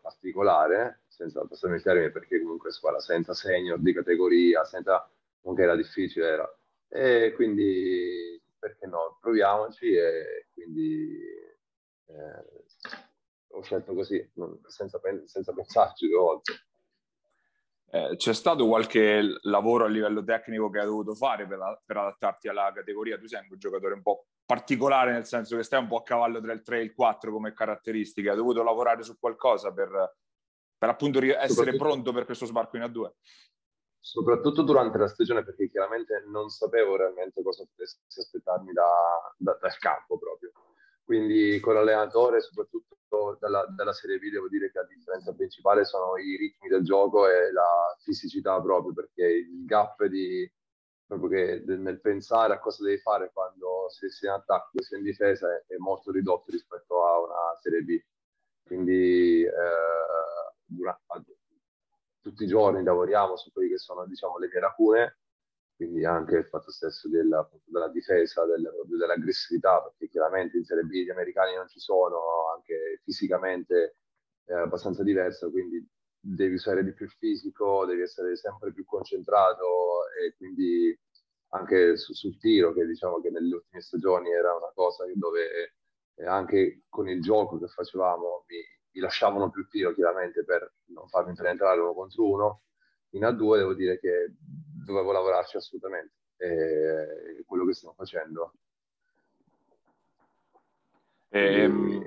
particolare, 0.02 1.04
senza 1.08 1.44
passare 1.46 1.76
il 1.76 1.82
termine 1.82 2.10
perché 2.10 2.40
comunque 2.40 2.70
squadra 2.70 3.00
senza 3.00 3.32
senior 3.32 3.78
di 3.80 3.94
categoria, 3.94 4.64
senza 4.64 5.08
comunque 5.40 5.64
era 5.64 5.76
difficile, 5.76 6.26
era. 6.26 6.58
E 6.88 7.32
quindi 7.34 8.40
perché 8.58 8.86
no, 8.86 9.18
proviamoci 9.20 9.92
e 9.94 10.48
quindi 10.52 11.18
eh, 12.06 12.44
ho 13.53 13.62
scelto 13.62 13.94
così, 13.94 14.30
senza, 14.66 15.00
senza 15.24 15.53
pensarci 15.53 16.09
due 16.09 16.18
volte. 16.18 16.53
Eh, 17.94 18.16
c'è 18.16 18.32
stato 18.32 18.66
qualche 18.66 19.38
lavoro 19.42 19.84
a 19.84 19.88
livello 19.88 20.24
tecnico 20.24 20.70
che 20.70 20.78
hai 20.78 20.86
dovuto 20.86 21.14
fare 21.14 21.46
per, 21.46 21.82
per, 21.84 21.96
adattarti 21.98 22.48
alla 22.48 22.72
categoria? 22.74 23.18
Tu 23.18 23.26
sei 23.26 23.46
un 23.48 23.59
giocatore 23.59 23.94
un 23.94 24.03
po' 24.03 24.28
particolare, 24.46 25.12
nel 25.12 25.26
senso 25.26 25.57
che 25.57 25.62
stai 25.62 25.80
un 25.80 25.88
po' 25.88 25.98
a 25.98 26.03
cavallo 26.03 26.40
tra 26.40 26.53
il 26.53 26.62
3 26.62 26.78
e 26.78 26.82
il 26.82 26.94
4 26.94 27.30
come 27.30 27.53
caratteristiche. 27.53 28.30
Hai 28.30 28.36
dovuto 28.36 28.62
lavorare 28.62 29.03
su 29.03 29.18
qualcosa 29.18 29.72
per, 29.72 30.16
per 30.78 30.88
appunto 30.88 31.20
essere 31.22 31.76
pronto 31.76 32.12
per 32.12 32.24
questo 32.24 32.46
sbarco 32.46 32.76
in 32.76 32.84
A2? 32.84 33.11
soprattutto 34.03 34.62
durante 34.62 34.98
la 34.98 35.07
stagione 35.07 35.44
perché 35.44 35.68
chiaramente 35.68 36.24
non 36.26 36.48
sapevo 36.48 36.96
realmente 36.96 37.40
cosa 37.40 37.64
potessi 37.64 37.98
aspettarmi 38.16 38.72
da, 38.72 38.84
da, 39.36 39.57
dal 39.61 39.78
campo 39.78 40.18
proprio. 40.18 40.50
Quindi 41.12 41.60
con 41.60 41.74
l'allenatore, 41.74 42.40
soprattutto 42.40 43.36
dalla, 43.38 43.66
dalla, 43.68 43.92
Serie 43.92 44.18
B, 44.18 44.30
devo 44.30 44.48
dire 44.48 44.72
che 44.72 44.78
la 44.78 44.86
differenza 44.86 45.34
principale 45.34 45.84
sono 45.84 46.16
i 46.16 46.38
ritmi 46.38 46.70
del 46.70 46.82
gioco 46.82 47.28
e 47.28 47.52
la 47.52 47.94
fisicità 48.00 48.58
proprio, 48.62 48.94
perché 48.94 49.26
il 49.26 49.66
gap 49.66 50.02
di, 50.06 50.50
che 51.28 51.64
nel 51.66 52.00
pensare 52.00 52.54
a 52.54 52.58
cosa 52.58 52.82
devi 52.82 52.96
fare 52.96 53.30
quando 53.30 53.88
sei 53.90 54.08
in 54.22 54.30
attacco 54.30 54.80
sei 54.80 55.00
in 55.00 55.04
difesa 55.04 55.54
è, 55.54 55.76
molto 55.76 56.10
ridotto 56.12 56.50
rispetto 56.50 57.04
a 57.04 57.20
una 57.20 57.58
Serie 57.60 57.82
B. 57.82 58.02
Quindi 58.64 59.42
eh, 59.42 59.50
durante, 60.64 61.36
tutti 62.22 62.44
i 62.44 62.46
giorni 62.46 62.82
lavoriamo 62.82 63.36
su 63.36 63.52
quelle 63.52 63.68
che 63.68 63.78
sono 63.78 64.06
diciamo, 64.06 64.38
le 64.38 64.48
mie 64.50 64.60
lacune, 64.60 65.18
quindi 65.83 66.05
anche 66.05 66.37
il 66.37 66.47
fatto 66.47 66.70
stesso 66.70 67.09
della, 67.09 67.49
della 67.64 67.89
difesa, 67.89 68.45
del, 68.45 68.70
dell'aggressività, 68.87 69.83
perché 69.83 70.09
chiaramente 70.09 70.57
in 70.57 70.64
Serie 70.64 70.85
B 70.85 70.93
gli 70.93 71.11
americani 71.11 71.57
non 71.57 71.66
ci 71.66 71.80
sono, 71.80 72.53
anche 72.55 73.01
fisicamente 73.03 73.97
è 74.45 74.53
abbastanza 74.53 75.03
diverso, 75.03 75.51
quindi 75.51 75.85
devi 76.20 76.55
usare 76.55 76.85
di 76.85 76.93
più 76.93 77.07
il 77.07 77.12
fisico, 77.12 77.85
devi 77.85 78.03
essere 78.03 78.37
sempre 78.37 78.72
più 78.72 78.85
concentrato 78.85 80.07
e 80.24 80.37
quindi 80.37 80.97
anche 81.49 81.97
su, 81.97 82.12
sul 82.12 82.39
tiro, 82.39 82.72
che 82.72 82.87
diciamo 82.87 83.20
che 83.20 83.30
nelle 83.30 83.55
ultime 83.55 83.83
stagioni 83.83 84.30
era 84.30 84.55
una 84.55 84.70
cosa 84.74 85.05
dove 85.14 85.74
eh, 86.14 86.26
anche 86.26 86.83
con 86.89 87.09
il 87.09 87.20
gioco 87.20 87.59
che 87.59 87.66
facevamo 87.66 88.45
mi, 88.47 88.57
mi 88.93 89.01
lasciavano 89.01 89.51
più 89.51 89.66
tiro 89.68 89.93
chiaramente 89.95 90.45
per 90.45 90.74
non 90.87 91.09
farmi 91.09 91.35
penetrare 91.35 91.80
uno 91.80 91.93
contro 91.93 92.24
uno. 92.28 92.62
In 93.14 93.24
A2 93.24 93.57
devo 93.57 93.74
dire 93.74 93.99
che 93.99 94.37
dovevo 94.85 95.12
lavorarci 95.12 95.57
assolutamente, 95.57 96.14
è 96.37 97.45
quello 97.47 97.64
che 97.66 97.74
stiamo 97.74 97.95
facendo. 97.95 98.55
Ehm, 101.30 102.05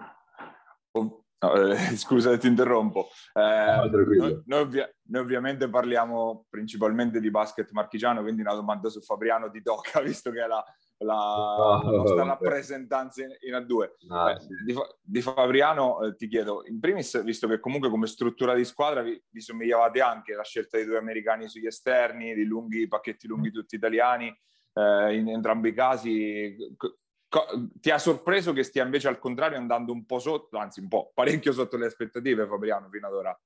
no, 0.92 1.26
eh, 1.40 1.76
scusa, 1.98 2.38
ti 2.38 2.48
interrompo. 2.48 3.08
Eh, 3.34 3.90
noi, 3.90 4.42
noi, 4.46 4.60
ovvia- 4.60 4.90
noi, 5.08 5.22
ovviamente 5.22 5.70
parliamo 5.70 6.46
principalmente 6.50 7.20
di 7.20 7.32
basket 7.32 7.72
marchigiano, 7.72 8.22
quindi 8.22 8.42
una 8.42 8.54
domanda 8.54 8.90
su 8.90 9.02
Fabriano 9.02 9.50
di 9.50 9.62
Tocca, 9.62 10.02
visto 10.02 10.32
che 10.32 10.44
è 10.44 10.48
la, 10.48 10.64
la, 11.06 11.82
la 11.84 11.92
nostra 11.92 12.24
rappresentanza 12.24 13.24
in, 13.24 13.30
in 13.42 13.54
A2. 13.54 13.90
Ah, 14.10 14.32
eh, 14.32 14.40
sì. 14.40 14.48
di, 14.66 14.76
di, 15.02 15.22
Fabriano 15.22 16.02
eh, 16.02 16.16
ti 16.16 16.28
chiedo, 16.28 16.64
in 16.66 16.80
primis, 16.80 17.24
visto 17.24 17.48
che 17.48 17.60
comunque 17.60 17.90
come 17.90 18.08
struttura 18.08 18.54
di 18.54 18.66
squadra 18.66 19.02
vi, 19.02 19.22
vi 19.30 19.42
somigliavate 19.42 20.02
anche 20.02 20.34
la 20.34 20.44
scelta 20.44 20.78
di 20.78 20.86
due 20.86 20.98
americani 20.98 21.48
sugli 21.48 21.68
esterni, 21.68 22.34
di 22.34 22.46
lunghi 22.46 22.88
pacchetti 22.88 23.28
lunghi 23.28 23.52
tutti 23.52 23.76
italiani, 23.76 24.28
eh, 24.74 25.16
in 25.16 25.30
entrambi 25.30 25.70
i 25.70 25.74
casi, 25.74 26.56
co- 26.76 26.98
ti 27.80 27.92
ha 27.92 27.98
sorpreso 27.98 28.54
che 28.54 28.64
stia 28.64 28.84
invece 28.84 29.08
al 29.08 29.20
contrario 29.20 29.58
andando 29.58 29.92
un 29.92 30.06
po' 30.06 30.20
sotto, 30.20 30.58
anzi 30.58 30.80
un 30.80 30.88
po', 30.88 31.12
parecchio 31.14 31.52
sotto 31.52 31.78
le 31.78 31.86
aspettative 31.86 32.48
Fabriano 32.48 32.90
fino 32.90 33.08
ad 33.08 33.14
ora? 33.14 33.40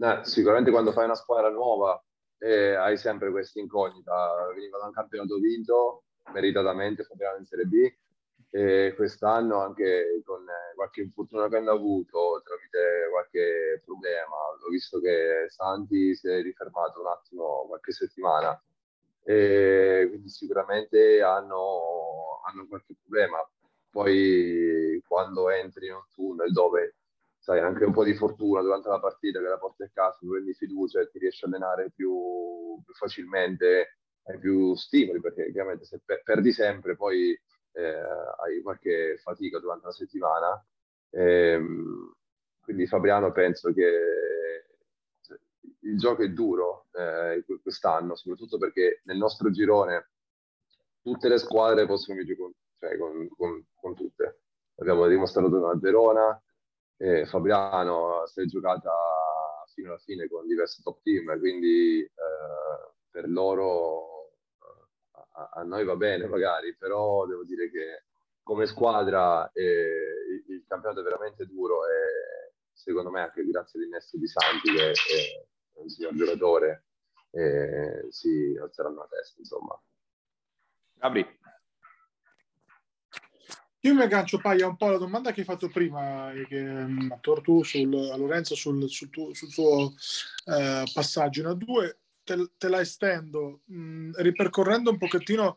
Eh, 0.00 0.24
sicuramente 0.24 0.70
quando 0.70 0.92
fai 0.92 1.04
una 1.04 1.14
squadra 1.14 1.50
nuova 1.50 2.00
eh, 2.38 2.74
hai 2.74 2.96
sempre 2.96 3.30
questa 3.30 3.60
incognita, 3.60 4.12
veniva 4.54 4.78
da 4.78 4.86
un 4.86 4.92
campionato 4.92 5.36
vinto, 5.38 6.04
meritatamente 6.32 7.04
Fabriano 7.04 7.38
in 7.38 7.46
Serie 7.46 7.64
B. 7.64 7.92
E 8.50 8.94
quest'anno 8.96 9.60
anche 9.60 10.22
con 10.24 10.40
eh, 10.48 10.74
qualche 10.74 11.02
infortunio 11.02 11.48
che 11.48 11.56
hanno 11.58 11.72
avuto 11.72 12.40
tramite 12.42 13.08
qualche 13.10 13.82
problema 13.84 14.34
ho 14.68 14.70
visto 14.70 15.00
che 15.00 15.46
Santi 15.48 16.14
si 16.14 16.28
è 16.28 16.42
rifermato 16.42 17.00
un 17.00 17.08
attimo 17.08 17.64
qualche 17.66 17.92
settimana. 17.92 18.60
E 19.24 20.06
quindi 20.08 20.28
sicuramente 20.28 21.20
hanno, 21.22 22.40
hanno 22.46 22.66
qualche 22.66 22.94
problema. 23.00 23.38
Poi 23.90 25.02
quando 25.06 25.50
entri 25.50 25.86
in 25.86 25.94
un 25.94 26.04
tunnel 26.14 26.52
dove 26.52 26.96
sai 27.38 27.60
anche 27.60 27.84
un 27.84 27.92
po' 27.92 28.04
di 28.04 28.14
fortuna 28.14 28.60
durante 28.60 28.88
la 28.88 29.00
partita 29.00 29.40
che 29.40 29.48
la 29.48 29.58
porti 29.58 29.82
a 29.82 29.90
casa, 29.92 30.18
prendi 30.28 30.52
fiducia 30.54 31.00
e 31.00 31.08
ti 31.10 31.18
riesci 31.18 31.44
a 31.44 31.48
allenare 31.48 31.90
più, 31.94 32.80
più 32.84 32.94
facilmente 32.94 33.98
hai 34.28 34.38
più 34.38 34.74
stimoli 34.74 35.20
perché 35.20 35.50
chiaramente 35.50 35.84
se 35.84 36.00
perdi 36.22 36.52
sempre 36.52 36.96
poi 36.96 37.38
eh, 37.72 38.00
hai 38.38 38.60
qualche 38.62 39.18
fatica 39.18 39.58
durante 39.58 39.86
la 39.86 39.92
settimana. 39.92 40.66
Ehm, 41.10 42.14
quindi 42.60 42.86
Fabriano 42.86 43.32
penso 43.32 43.72
che 43.72 44.64
il 45.80 45.98
gioco 45.98 46.22
è 46.22 46.28
duro 46.28 46.86
eh, 46.92 47.44
quest'anno, 47.62 48.14
soprattutto 48.14 48.58
perché 48.58 49.00
nel 49.04 49.16
nostro 49.16 49.50
girone 49.50 50.10
tutte 51.00 51.28
le 51.28 51.38
squadre 51.38 51.86
possono 51.86 52.18
vincere 52.18 52.38
con, 52.38 52.52
cioè, 52.78 52.98
con, 52.98 53.28
con, 53.34 53.66
con 53.74 53.94
tutte. 53.94 54.40
Abbiamo 54.76 55.06
dimostrato 55.06 55.66
a 55.66 55.76
Verona, 55.78 56.40
eh, 56.98 57.24
Fabriano 57.26 58.26
si 58.26 58.42
è 58.42 58.44
giocata 58.44 58.92
fino 59.72 59.90
alla 59.90 59.98
fine 59.98 60.28
con 60.28 60.46
diversi 60.46 60.82
top 60.82 61.00
team, 61.02 61.38
quindi 61.38 62.02
eh, 62.02 62.92
per 63.10 63.28
loro 63.28 64.07
a, 65.38 65.50
a, 65.60 65.62
noi 65.62 65.84
va 65.84 65.96
bene 65.96 66.26
magari, 66.26 66.74
però 66.76 67.26
devo 67.26 67.44
dire 67.44 67.70
che 67.70 68.04
come 68.42 68.66
squadra 68.66 69.50
eh, 69.52 69.62
il, 69.62 70.54
il, 70.54 70.64
campionato 70.66 71.00
è 71.00 71.04
veramente 71.04 71.46
duro 71.46 71.86
e 71.86 72.54
secondo 72.72 73.10
me 73.10 73.20
anche 73.20 73.44
grazie 73.44 73.78
all'innesto 73.78 74.16
di 74.16 74.26
Santi 74.26 74.72
che 74.72 74.90
è 74.90 75.80
un 75.80 75.88
signor 75.88 76.14
giocatore 76.14 76.84
e 77.30 78.06
si 78.10 78.58
alzeranno 78.60 79.00
la 79.00 79.08
testa, 79.10 79.38
insomma. 79.38 79.80
Gabri. 80.94 81.38
Io 83.82 83.94
mi 83.94 84.02
aggancio 84.02 84.38
Paia 84.38 84.66
un 84.66 84.76
po' 84.76 84.86
alla 84.86 84.98
domanda 84.98 85.30
che 85.30 85.40
hai 85.40 85.46
fatto 85.46 85.68
prima, 85.68 86.32
che, 86.48 86.58
um, 86.58 87.20
tu 87.20 87.62
sul, 87.62 88.10
a 88.10 88.16
Lorenzo 88.16 88.56
sul, 88.56 88.88
sul, 88.88 89.08
tuo, 89.08 89.32
sul 89.34 89.48
suo 89.50 89.92
eh, 90.46 90.84
passaggio 90.92 91.42
in 91.42 91.46
A2, 91.46 91.96
te, 92.28 92.50
te 92.58 92.68
la 92.68 92.80
estendo, 92.80 93.62
mh, 93.64 93.80
mm, 93.80 94.12
ripercorrendo 94.16 94.90
un 94.90 94.98
pochettino 94.98 95.56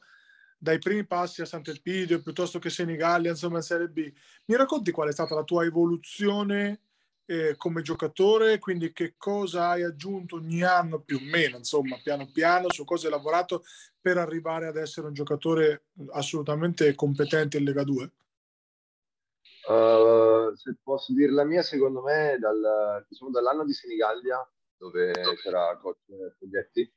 dai 0.58 0.80
primi 0.80 1.06
passi 1.06 1.42
a 1.42 1.46
Sant'Elpidio 1.46 2.22
piuttosto 2.22 2.60
che 2.60 2.70
Senigallia, 2.70 3.32
insomma 3.32 3.58
in 3.58 3.64
Serie 3.64 3.90
B. 3.90 4.12
Mi 4.46 4.56
racconti 4.56 4.92
qual 4.92 5.10
è 5.10 5.12
stata 5.12 5.36
la 5.36 5.44
tua 5.44 5.66
evoluzione 5.66 6.82
eh, 7.26 7.56
come 7.58 7.82
giocatore, 7.82 8.60
quindi 8.60 8.94
che 8.94 9.16
cosa 9.18 9.70
hai 9.70 9.84
aggiunto 9.84 10.36
ogni 10.38 10.64
anno 10.64 11.02
più 11.02 11.18
o 11.18 11.24
meno, 11.24 11.58
insomma, 11.58 12.00
piano 12.02 12.30
piano, 12.32 12.70
su 12.70 12.86
cosa 12.86 13.08
hai 13.08 13.14
lavorato 13.14 13.64
per 14.00 14.18
arrivare 14.18 14.68
ad 14.68 14.78
essere 14.78 15.08
un 15.08 15.14
giocatore 15.14 15.86
assolutamente 16.12 16.94
competente 16.96 17.58
in 17.58 17.64
Lega 17.64 17.84
2? 17.84 18.12
Uh, 19.68 20.52
eh, 20.52 20.56
se 20.56 20.76
posso 20.82 21.14
dire 21.14 21.32
la 21.32 21.44
mia, 21.44 21.64
secondo 21.64 22.02
me, 22.02 22.38
dal, 22.40 23.06
diciamo, 23.08 23.32
dall'anno 23.32 23.64
di 23.64 23.74
Senigallia, 23.74 24.48
dove 24.82 25.12
c'era 25.42 25.78
coach 25.78 26.00
Foglietti, 26.40 26.92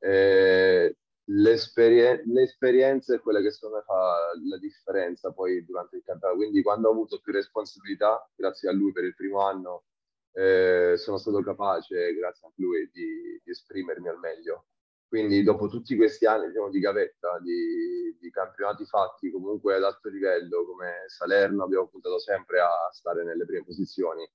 eh, 0.00 0.96
l'esperien- 1.26 2.22
l'esperienza 2.26 3.14
è 3.14 3.20
quella 3.20 3.40
che 3.40 3.52
secondo 3.52 3.76
me 3.76 3.82
fa 3.84 4.32
la 4.48 4.58
differenza 4.58 5.30
poi 5.32 5.64
durante 5.64 5.96
il 5.96 6.02
campionato. 6.04 6.38
Quindi 6.38 6.62
quando 6.62 6.88
ho 6.88 6.92
avuto 6.92 7.20
più 7.20 7.32
responsabilità, 7.32 8.28
grazie 8.34 8.68
a 8.68 8.72
lui 8.72 8.92
per 8.92 9.04
il 9.04 9.14
primo 9.14 9.40
anno, 9.42 9.84
eh, 10.32 10.94
sono 10.96 11.18
stato 11.18 11.40
capace, 11.42 12.14
grazie 12.14 12.48
a 12.48 12.52
lui, 12.56 12.90
di, 12.92 13.40
di, 13.42 13.50
esprimermi 13.50 14.08
al 14.08 14.18
meglio. 14.18 14.66
Quindi 15.06 15.42
dopo 15.42 15.68
tutti 15.68 15.96
questi 15.96 16.24
anni 16.26 16.48
diciamo, 16.48 16.70
di 16.70 16.78
gavetta, 16.78 17.38
di, 17.40 18.16
di, 18.18 18.30
campionati 18.30 18.84
fatti 18.86 19.30
comunque 19.30 19.74
ad 19.74 19.82
alto 19.82 20.08
livello, 20.08 20.64
come 20.64 21.04
Salerno, 21.08 21.64
abbiamo 21.64 21.88
puntato 21.88 22.18
sempre 22.20 22.60
a 22.60 22.88
stare 22.92 23.24
nelle 23.24 23.44
prime 23.44 23.64
posizioni. 23.64 24.28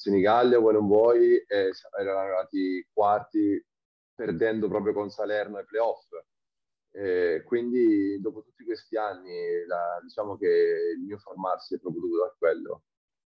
Senigallia, 0.00 0.58
vuoi 0.58 0.72
non 0.74 0.86
vuoi, 0.86 1.36
eh, 1.36 1.72
erano 1.98 2.18
arrivati 2.20 2.86
quarti 2.92 3.62
perdendo 4.14 4.68
proprio 4.68 4.92
con 4.92 5.10
Salerno 5.10 5.58
ai 5.58 5.64
playoff 5.64 6.08
eh, 6.92 7.42
quindi 7.46 8.20
dopo 8.20 8.42
tutti 8.42 8.64
questi 8.64 8.96
anni 8.96 9.64
la, 9.66 10.00
diciamo 10.02 10.36
che 10.36 10.94
il 10.96 11.00
mio 11.02 11.18
formarsi 11.18 11.74
è 11.74 11.78
proprio 11.78 12.02
dovuto 12.02 12.24
a 12.24 12.34
quello, 12.36 12.82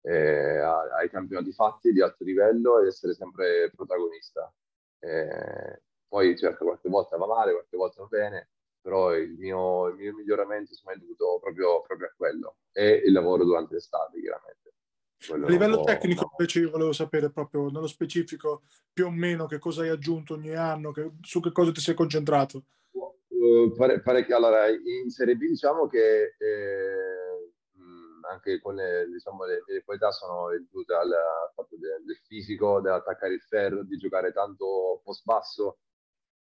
eh, 0.01 0.57
ai 0.59 1.09
campionati 1.09 1.51
fatti 1.53 1.91
di 1.91 2.01
alto 2.01 2.23
livello 2.23 2.79
ed 2.79 2.87
essere 2.87 3.13
sempre 3.13 3.71
protagonista. 3.75 4.51
Eh, 4.99 5.81
poi 6.07 6.37
certo 6.37 6.65
qualche 6.65 6.89
volta 6.89 7.17
va 7.17 7.27
male, 7.27 7.51
qualche 7.53 7.77
volta 7.77 8.01
va 8.01 8.07
bene, 8.07 8.49
però 8.81 9.13
il 9.15 9.31
mio, 9.37 9.87
il 9.87 9.95
mio 9.95 10.13
miglioramento 10.13 10.73
è 10.73 10.95
dovuto 10.97 11.39
proprio, 11.39 11.81
proprio, 11.81 12.07
a 12.07 12.13
quello 12.15 12.57
e 12.71 13.03
il 13.05 13.11
lavoro 13.11 13.43
durante 13.43 13.75
l'estate 13.75 14.19
chiaramente. 14.19 14.71
Quello 15.25 15.45
a 15.45 15.49
livello 15.49 15.83
tecnico 15.83 16.31
invece 16.37 16.59
io 16.59 16.69
volevo 16.69 16.91
sapere 16.91 17.29
proprio 17.29 17.69
nello 17.69 17.87
specifico 17.87 18.63
più 18.91 19.05
o 19.05 19.09
meno 19.09 19.45
che 19.45 19.59
cosa 19.59 19.81
hai 19.83 19.89
aggiunto 19.89 20.33
ogni 20.33 20.53
anno, 20.53 20.91
che, 20.91 21.11
su 21.21 21.39
che 21.39 21.51
cosa 21.51 21.71
ti 21.71 21.79
sei 21.79 21.95
concentrato. 21.95 22.63
Uh, 23.27 23.73
pare, 23.75 24.01
pare 24.01 24.25
che, 24.25 24.33
allora, 24.33 24.67
in 24.69 25.09
Serie 25.09 25.35
B 25.35 25.47
diciamo 25.47 25.87
che 25.87 26.35
eh, 26.37 27.33
anche 28.29 28.59
con 28.61 28.75
le, 28.75 29.07
diciamo, 29.11 29.45
le, 29.45 29.63
le 29.65 29.83
qualità 29.83 30.11
sono 30.11 30.47
dovute 30.69 30.93
al, 30.93 31.11
fatto 31.53 31.75
del, 31.77 32.03
del 32.05 32.17
fisico, 32.25 32.81
dell'attaccare 32.81 33.33
il 33.33 33.41
ferro, 33.41 33.83
di 33.83 33.97
giocare 33.97 34.31
tanto 34.31 35.01
post 35.03 35.23
basso, 35.23 35.79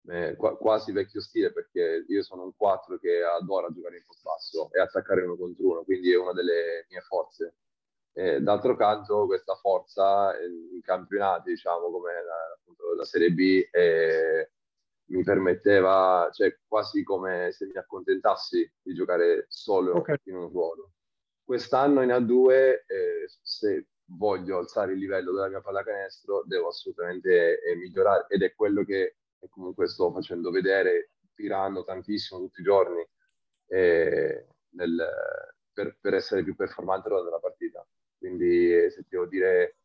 eh, 0.09 0.35
qu- 0.37 0.59
quasi 0.59 0.93
vecchio 0.93 1.20
stile 1.20 1.53
perché 1.53 2.05
io 2.07 2.22
sono 2.22 2.45
un 2.45 2.57
4 2.57 2.99
che 2.99 3.22
adora 3.22 3.72
giocare 3.72 3.97
in 3.97 4.05
post 4.05 4.22
basso 4.22 4.70
e 4.72 4.80
attaccare 4.80 5.22
uno 5.22 5.37
contro 5.37 5.66
uno, 5.66 5.85
quindi 5.85 6.12
è 6.12 6.16
una 6.16 6.33
delle 6.33 6.87
mie 6.89 7.01
forze. 7.01 7.55
Eh, 8.15 8.41
d'altro 8.41 8.77
canto 8.77 9.27
questa 9.27 9.55
forza 9.55 10.35
in 10.41 10.81
campionati, 10.83 11.51
diciamo 11.51 11.91
come 11.91 12.13
la, 12.13 12.55
appunto, 12.59 12.95
la 12.95 13.05
Serie 13.05 13.31
B, 13.31 13.69
è 13.71 14.47
mi 15.13 15.23
permetteva, 15.23 16.29
cioè 16.33 16.57
quasi 16.67 17.03
come 17.03 17.53
se 17.53 17.67
mi 17.67 17.77
accontentassi 17.77 18.71
di 18.83 18.95
giocare 18.95 19.45
solo 19.49 19.97
okay. 19.97 20.17
in 20.25 20.37
un 20.37 20.49
ruolo. 20.49 20.93
Quest'anno 21.45 22.03
in 22.03 22.11
A2, 22.11 22.51
eh, 22.87 23.29
se 23.43 23.89
voglio 24.05 24.59
alzare 24.59 24.93
il 24.93 24.99
livello 24.99 25.33
della 25.33 25.49
mia 25.49 25.61
pallacanestro, 25.61 26.45
devo 26.47 26.69
assolutamente 26.69 27.61
eh, 27.63 27.77
migliorare 27.77 28.27
ed 28.29 28.43
è 28.43 28.55
quello 28.55 28.85
che 28.85 29.17
comunque 29.51 29.87
sto 29.87 30.13
facendo 30.13 30.51
vedere, 30.51 31.11
tirando 31.35 31.85
tantissimo 31.85 32.41
tutti 32.41 32.61
i 32.61 32.65
giorni 32.65 33.07
eh, 33.67 34.47
nel, 34.71 35.09
per, 35.73 35.99
per, 36.01 36.15
essere 36.15 36.43
più 36.43 36.55
performante 36.55 37.09
nella 37.11 37.41
partita. 37.41 37.87
Quindi 38.23 38.73
eh, 38.73 38.91
se 38.91 39.03
ti 39.03 39.09
devo 39.11 39.27
dire 39.27 39.79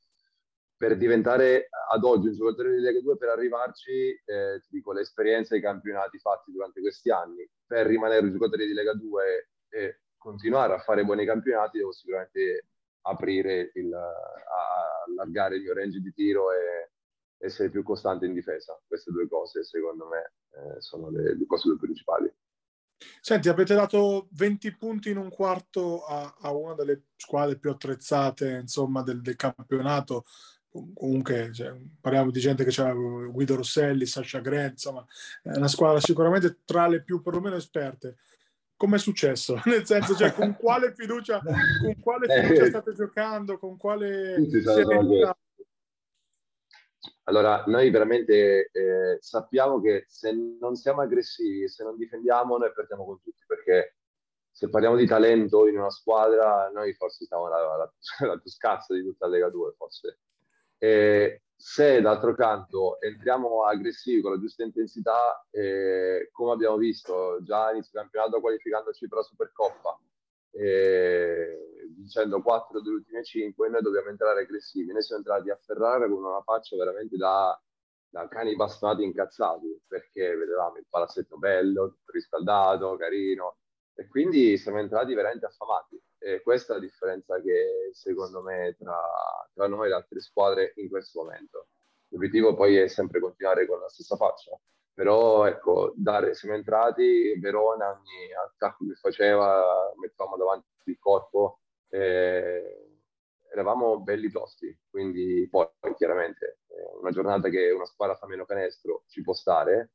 per 0.78 0.96
diventare 0.96 1.70
ad 1.90 2.04
oggi 2.04 2.28
un 2.28 2.36
giocatore 2.36 2.76
di 2.76 2.82
Lega 2.82 3.02
2, 3.02 3.18
per 3.18 3.30
arrivarci, 3.30 3.92
eh, 3.92 4.60
ti 4.62 4.68
dico, 4.70 4.94
l'esperienza 4.94 5.56
e 5.56 5.58
i 5.58 5.62
campionati 5.62 6.20
fatti 6.20 6.52
durante 6.52 6.82
questi 6.82 7.10
anni, 7.10 7.50
per 7.66 7.88
rimanere 7.88 8.28
un 8.28 8.32
giocatore 8.32 8.68
di 8.68 8.74
Lega 8.74 8.94
2 8.94 9.50
e 9.70 10.02
continuare 10.18 10.76
a 10.76 10.80
fare 10.80 11.04
buoni 11.04 11.26
campionati, 11.26 11.80
devo 11.80 11.92
sicuramente 11.92 12.68
aprire, 13.02 13.72
il, 13.74 13.92
allargare 13.92 15.56
il 15.56 15.64
mio 15.64 15.74
range 15.74 16.00
di 16.00 16.14
tiro 16.14 16.52
e 16.52 16.92
essere 17.40 17.72
più 17.72 17.82
costante 17.82 18.28
in 18.28 18.34
difesa. 18.34 18.80
Queste 18.86 19.12
due 19.12 19.28
cose, 19.28 19.64
secondo 19.64 20.08
me, 20.08 20.34
eh, 20.52 20.80
sono 20.82 21.10
le 21.10 21.36
due 21.36 21.48
cose 21.48 21.70
più 21.70 21.80
principali. 21.80 22.32
Senti, 23.22 23.50
avete 23.50 23.76
dato 23.76 24.28
20 24.32 24.76
punti 24.76 25.10
in 25.10 25.18
un 25.18 25.30
quarto 25.30 26.04
a, 26.06 26.36
a 26.42 26.52
una 26.52 26.74
delle 26.74 27.04
squadre 27.16 27.58
più 27.58 27.70
attrezzate, 27.70 28.60
insomma, 28.62 29.04
del, 29.04 29.22
del 29.22 29.36
campionato 29.36 30.26
comunque 30.94 31.52
cioè, 31.54 31.74
parliamo 32.00 32.32
di 32.32 32.40
gente 32.40 32.64
che 32.64 32.70
c'era 32.70 32.94
Guido 32.94 33.56
Rosselli, 33.56 34.06
Sasha 34.06 34.40
Grant, 34.40 34.74
insomma, 34.74 35.06
è 35.42 35.56
una 35.56 35.68
squadra 35.68 36.00
sicuramente 36.00 36.60
tra 36.66 36.88
le 36.88 37.02
più 37.02 37.22
perlomeno 37.22 37.56
esperte. 37.56 38.18
Come 38.76 38.98
è 38.98 39.00
successo? 39.00 39.60
Nel 39.66 39.86
senso, 39.86 40.16
cioè, 40.16 40.34
con 40.34 40.56
quale 40.56 40.94
fiducia, 40.96 41.42
con 41.42 42.00
quale 42.00 42.28
eh, 42.34 42.44
fiducia 42.44 42.68
state 42.68 42.94
giocando? 42.94 43.58
Con 43.58 43.78
quale 43.78 44.36
Allora, 47.24 47.64
noi 47.68 47.90
veramente 47.90 48.70
eh, 48.72 49.18
sappiamo 49.20 49.82
che 49.82 50.06
se 50.08 50.32
non 50.60 50.76
siamo 50.76 51.02
aggressivi, 51.02 51.68
se 51.68 51.84
non 51.84 51.98
difendiamo, 51.98 52.58
noi 52.58 52.72
perdiamo 52.74 53.06
con 53.06 53.22
tutti, 53.22 53.44
perché 53.46 53.98
se 54.50 54.70
parliamo 54.70 54.96
di 54.96 55.06
talento 55.06 55.68
in 55.68 55.78
una 55.78 55.92
squadra, 55.92 56.70
noi 56.74 56.94
forse 56.94 57.26
siamo 57.26 57.48
la, 57.48 57.60
la, 57.60 57.94
la 58.28 58.38
più 58.38 58.50
scarsa 58.50 58.94
di 58.94 59.04
tutta 59.04 59.28
la 59.28 59.34
Lega 59.34 59.50
2, 59.50 59.74
forse. 59.78 60.20
Eh, 60.80 61.42
se 61.56 62.02
d'altro 62.02 62.36
canto 62.36 63.02
entriamo 63.02 63.64
aggressivi 63.64 64.22
con 64.22 64.32
la 64.32 64.40
giusta 64.40 64.64
intensità, 64.64 65.46
eh, 65.50 66.30
come 66.32 66.52
abbiamo 66.52 66.78
visto 66.78 67.40
già 67.42 67.72
inizio 67.72 68.00
campionato 68.00 68.40
qualificandoci 68.40 69.08
per 69.08 69.18
la 69.18 69.24
Supercoppa, 69.24 70.00
vincendo 70.58 72.42
4 72.42 72.82
delle 72.82 72.96
ultime 72.96 73.24
5, 73.24 73.70
noi 73.70 73.82
dobbiamo 73.82 74.10
entrare 74.10 74.42
aggressivi. 74.42 74.92
Noi 74.92 75.02
siamo 75.02 75.22
entrati 75.22 75.50
a 75.50 75.60
Ferrara 75.62 76.08
con 76.08 76.24
una 76.24 76.42
faccia 76.42 76.76
veramente 76.76 77.18
da, 77.18 77.60
da 78.10 78.28
cani 78.28 78.56
bastonati 78.56 79.04
incazzati, 79.04 79.82
perché 79.88 80.36
vedevamo 80.36 80.78
il 80.78 80.86
palazzetto 80.90 81.38
bello, 81.38 81.98
riscaldato, 82.06 82.96
carino, 82.96 83.58
e 83.94 84.08
quindi 84.08 84.58
siamo 84.58 84.80
entrati 84.80 85.14
veramente 85.14 85.46
affamati. 85.46 86.02
E 86.20 86.42
questa 86.42 86.74
è 86.74 86.78
la 86.78 86.84
differenza 86.84 87.40
che 87.42 87.90
secondo 87.94 88.42
me 88.42 88.76
tra, 88.78 89.00
tra 89.54 89.68
noi 89.68 89.86
e 89.86 89.90
le 89.90 89.96
altre 89.96 90.20
squadre 90.20 90.74
in 90.78 90.90
questo 90.90 91.22
momento. 91.22 91.68
L'obiettivo 92.10 92.56
poi 92.56 92.78
è 92.78 92.88
sempre 92.88 93.20
continuare 93.20 93.68
con 93.68 93.80
la 93.80 93.90
stessa 93.90 94.16
faccia, 94.16 94.58
però 94.98 95.46
ecco, 95.46 95.94
dare, 95.96 96.34
siamo 96.34 96.56
entrati, 96.56 97.38
Verona 97.40 97.92
ogni 97.92 98.34
attacco 98.34 98.84
che 98.88 98.96
faceva 98.96 99.94
mettevamo 99.96 100.38
davanti 100.38 100.66
il 100.86 100.98
corpo, 100.98 101.60
eh, 101.90 102.96
eravamo 103.52 104.00
belli 104.00 104.32
tosti, 104.32 104.76
quindi 104.90 105.48
poi 105.52 105.68
chiaramente 105.96 106.62
una 107.00 107.12
giornata 107.12 107.48
che 107.50 107.70
una 107.70 107.86
squadra 107.86 108.16
fa 108.16 108.26
meno 108.26 108.46
canestro 108.46 109.04
ci 109.06 109.22
può 109.22 109.34
stare, 109.34 109.92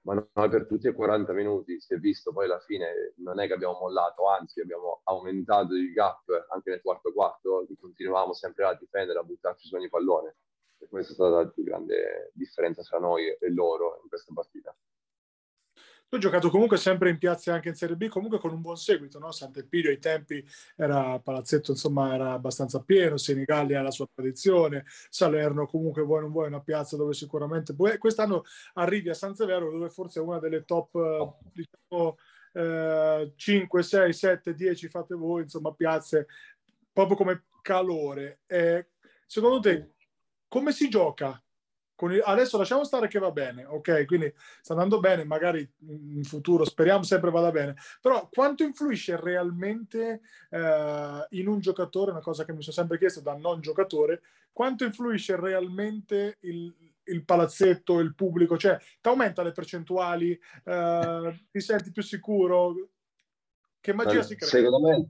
ma 0.00 0.14
noi 0.14 0.48
per 0.48 0.66
tutti 0.66 0.88
e 0.88 0.94
40 0.94 1.32
minuti 1.32 1.80
si 1.80 1.94
è 1.94 1.98
visto 1.98 2.32
poi 2.32 2.46
alla 2.46 2.58
fine 2.58 3.14
non 3.18 3.38
è 3.38 3.46
che 3.46 3.52
abbiamo 3.52 3.78
mollato, 3.78 4.26
anzi 4.26 4.60
abbiamo 4.60 5.02
aumentato 5.04 5.76
il 5.76 5.92
gap 5.92 6.24
anche 6.50 6.70
nel 6.70 6.80
quarto 6.82 7.12
quarto, 7.12 7.68
continuavamo 7.78 8.32
sempre 8.32 8.64
a 8.64 8.74
difendere, 8.74 9.20
a 9.20 9.22
buttarci 9.22 9.68
su 9.68 9.76
ogni 9.76 9.88
pallone 9.88 10.34
questa 10.88 11.12
è 11.12 11.14
stata 11.14 11.36
la 11.36 11.48
più 11.48 11.62
grande 11.64 12.30
differenza 12.34 12.82
tra 12.82 12.98
noi 12.98 13.26
e 13.26 13.52
loro 13.52 14.00
in 14.02 14.08
questa 14.08 14.32
partita. 14.34 14.74
Tu 16.10 16.16
hai 16.16 16.22
giocato 16.22 16.50
comunque 16.50 16.76
sempre 16.76 17.08
in 17.08 17.18
piazze 17.18 17.52
anche 17.52 17.68
in 17.68 17.76
Serie 17.76 17.94
B, 17.94 18.08
comunque 18.08 18.40
con 18.40 18.52
un 18.52 18.60
buon 18.60 18.76
seguito, 18.76 19.20
no? 19.20 19.30
Sant'Elpidio 19.30 19.90
ai 19.90 20.00
tempi 20.00 20.44
era 20.74 21.20
palazzetto, 21.20 21.70
insomma, 21.70 22.12
era 22.12 22.32
abbastanza 22.32 22.82
pieno, 22.82 23.16
Senigallia 23.16 23.78
ha 23.78 23.82
la 23.82 23.92
sua 23.92 24.08
tradizione, 24.12 24.84
Salerno 25.08 25.66
comunque 25.66 26.02
vuoi 26.02 26.22
non 26.22 26.32
vuoi 26.32 26.48
una 26.48 26.62
piazza 26.62 26.96
dove 26.96 27.14
sicuramente 27.14 27.76
puoi... 27.76 27.96
Quest'anno 27.96 28.42
arrivi 28.74 29.08
a 29.08 29.14
San 29.14 29.36
Severo 29.36 29.70
dove 29.70 29.88
forse 29.88 30.18
è 30.18 30.22
una 30.22 30.40
delle 30.40 30.64
top, 30.64 31.36
diciamo, 31.52 32.16
eh, 32.54 33.32
5, 33.36 33.82
6, 33.84 34.12
7, 34.12 34.54
10 34.54 34.88
fate 34.88 35.14
voi, 35.14 35.42
insomma, 35.42 35.72
piazze 35.72 36.26
proprio 36.92 37.16
come 37.16 37.44
calore. 37.62 38.40
Eh, 38.46 38.88
secondo 39.26 39.60
te 39.60 39.92
come 40.50 40.72
si 40.72 40.90
gioca 40.90 41.40
il, 42.08 42.22
adesso 42.24 42.56
lasciamo 42.56 42.84
stare 42.84 43.08
che 43.08 43.18
va 43.18 43.30
bene, 43.30 43.64
ok? 43.64 44.06
Quindi 44.06 44.32
sta 44.62 44.72
andando 44.72 45.00
bene, 45.00 45.24
magari 45.24 45.68
in 45.86 46.24
futuro 46.24 46.64
speriamo 46.64 47.02
sempre 47.02 47.30
vada 47.30 47.50
bene, 47.50 47.74
però 48.00 48.28
quanto 48.32 48.62
influisce 48.62 49.20
realmente 49.20 50.22
eh, 50.48 51.26
in 51.30 51.48
un 51.48 51.60
giocatore, 51.60 52.12
una 52.12 52.20
cosa 52.20 52.44
che 52.44 52.52
mi 52.52 52.62
sono 52.62 52.74
sempre 52.74 52.98
chiesto 52.98 53.20
da 53.20 53.36
non 53.36 53.60
giocatore, 53.60 54.22
quanto 54.52 54.84
influisce 54.84 55.36
realmente 55.36 56.38
il, 56.40 56.74
il 57.04 57.24
palazzetto, 57.24 57.98
il 57.98 58.14
pubblico, 58.14 58.56
cioè 58.56 58.78
ti 58.78 59.08
aumenta 59.08 59.42
le 59.42 59.52
percentuali, 59.52 60.38
eh, 60.64 61.46
ti 61.50 61.60
senti 61.60 61.92
più 61.92 62.02
sicuro? 62.02 62.74
Che 63.80 63.92
magia 63.92 64.10
allora, 64.10 64.26
si 64.26 64.36
crea? 64.36 64.48
Secondo 64.48 64.80
me, 64.80 65.08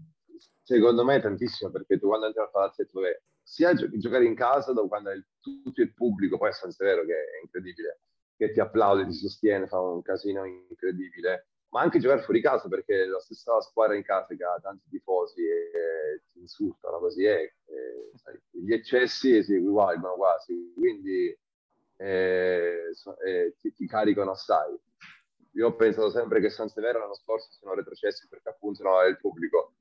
secondo 0.63 1.05
me 1.05 1.21
tantissimo, 1.21 1.71
perché 1.71 1.99
tu 1.99 2.09
quando 2.09 2.27
entri 2.27 2.41
al 2.43 2.51
palazzetto, 2.51 3.01
beh, 3.01 3.23
sia 3.51 3.75
gio- 3.75 3.89
giocare 3.99 4.25
in 4.25 4.37
casa 4.37 4.73
dove 4.73 4.87
quando 4.87 5.11
hai 5.11 5.21
tutto 5.41 5.81
il 5.81 5.93
pubblico, 5.93 6.39
poi 6.39 6.51
a 6.51 6.53
San 6.53 6.71
Severo 6.71 7.05
che 7.05 7.15
è 7.15 7.43
incredibile, 7.43 8.03
che 8.37 8.53
ti 8.53 8.61
applaude, 8.61 9.07
ti 9.07 9.15
sostiene, 9.15 9.67
fa 9.67 9.81
un 9.81 10.03
casino 10.03 10.45
incredibile, 10.45 11.49
ma 11.71 11.81
anche 11.81 11.99
giocare 11.99 12.23
fuori 12.23 12.41
casa 12.41 12.69
perché 12.69 13.07
la 13.07 13.19
stessa 13.19 13.61
squadra 13.61 13.97
in 13.97 14.05
casa 14.05 14.37
che 14.37 14.45
ha 14.45 14.57
tanti 14.61 14.89
tifosi 14.89 15.43
e, 15.43 16.23
ti 16.33 16.39
insultano 16.39 17.01
così 17.01 17.25
è, 17.25 17.41
e, 17.41 18.13
sai, 18.15 18.41
gli 18.51 18.73
eccessi 18.73 19.43
si 19.43 19.55
equivalgono 19.57 20.15
quasi, 20.15 20.73
quindi 20.77 21.37
eh, 21.97 22.93
eh, 23.27 23.57
ti, 23.59 23.73
ti 23.73 23.87
caricano 23.89 24.31
assai. 24.31 24.79
Io 25.55 25.67
ho 25.67 25.75
pensato 25.75 26.11
sempre 26.11 26.41
che 26.41 26.51
San 26.51 26.69
Severo 26.69 27.01
l'anno 27.01 27.17
scorso 27.17 27.51
sono 27.51 27.75
retrocessi 27.75 28.29
perché 28.29 28.51
appunto 28.51 28.85
non 28.85 28.93
aveva 28.93 29.09
il 29.09 29.19
pubblico 29.19 29.75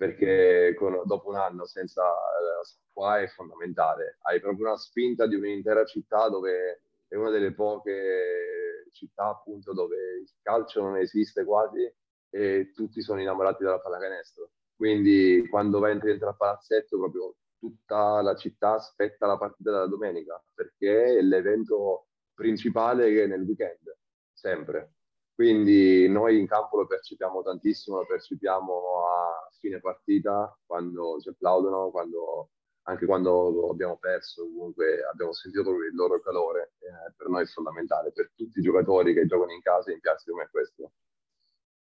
perché 0.00 0.74
con, 0.78 1.02
dopo 1.04 1.28
un 1.28 1.36
anno 1.36 1.66
senza 1.66 2.02
la 2.02 2.62
qua 2.90 3.20
è 3.20 3.26
fondamentale. 3.26 4.16
Hai 4.22 4.40
proprio 4.40 4.68
una 4.68 4.78
spinta 4.78 5.26
di 5.26 5.34
un'intera 5.34 5.84
città 5.84 6.30
dove 6.30 6.84
è 7.06 7.16
una 7.16 7.28
delle 7.28 7.52
poche 7.52 8.88
città 8.92 9.26
appunto 9.26 9.74
dove 9.74 9.96
il 10.22 10.30
calcio 10.40 10.80
non 10.80 10.96
esiste 10.96 11.44
quasi 11.44 11.86
e 12.30 12.70
tutti 12.74 13.02
sono 13.02 13.20
innamorati 13.20 13.62
della 13.62 13.78
pallacanestro. 13.78 14.52
Quindi 14.74 15.46
quando 15.50 15.84
entri 15.84 16.08
dentro 16.08 16.28
al 16.28 16.36
palazzetto 16.38 16.96
proprio 16.96 17.34
tutta 17.58 18.22
la 18.22 18.34
città 18.36 18.76
aspetta 18.76 19.26
la 19.26 19.36
partita 19.36 19.70
della 19.70 19.86
domenica 19.86 20.42
perché 20.54 21.18
è 21.18 21.20
l'evento 21.20 22.06
principale 22.32 23.12
che 23.12 23.24
è 23.24 23.26
nel 23.26 23.42
weekend, 23.42 23.94
sempre. 24.32 24.94
Quindi 25.40 26.06
noi 26.06 26.38
in 26.38 26.46
campo 26.46 26.76
lo 26.76 26.86
percepiamo 26.86 27.40
tantissimo, 27.40 27.96
lo 27.96 28.04
percepiamo 28.04 29.06
a 29.06 29.48
fine 29.58 29.80
partita, 29.80 30.54
quando 30.66 31.18
ci 31.18 31.30
applaudono, 31.30 31.88
quando, 31.88 32.50
anche 32.82 33.06
quando 33.06 33.70
abbiamo 33.70 33.96
perso, 33.96 34.42
comunque 34.42 35.02
abbiamo 35.10 35.32
sentito 35.32 35.70
il 35.70 35.94
loro 35.94 36.20
calore. 36.20 36.72
Eh, 36.80 37.14
per 37.16 37.28
noi 37.28 37.44
è 37.44 37.46
fondamentale, 37.46 38.12
per 38.12 38.32
tutti 38.36 38.58
i 38.58 38.62
giocatori 38.62 39.14
che 39.14 39.24
giocano 39.24 39.52
in 39.52 39.62
casa 39.62 39.90
in 39.90 40.00
piazze 40.00 40.30
come 40.30 40.46
questo. 40.50 40.92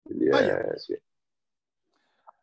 Quindi, 0.04 0.28
eh, 0.28 0.78
sì. 0.78 1.02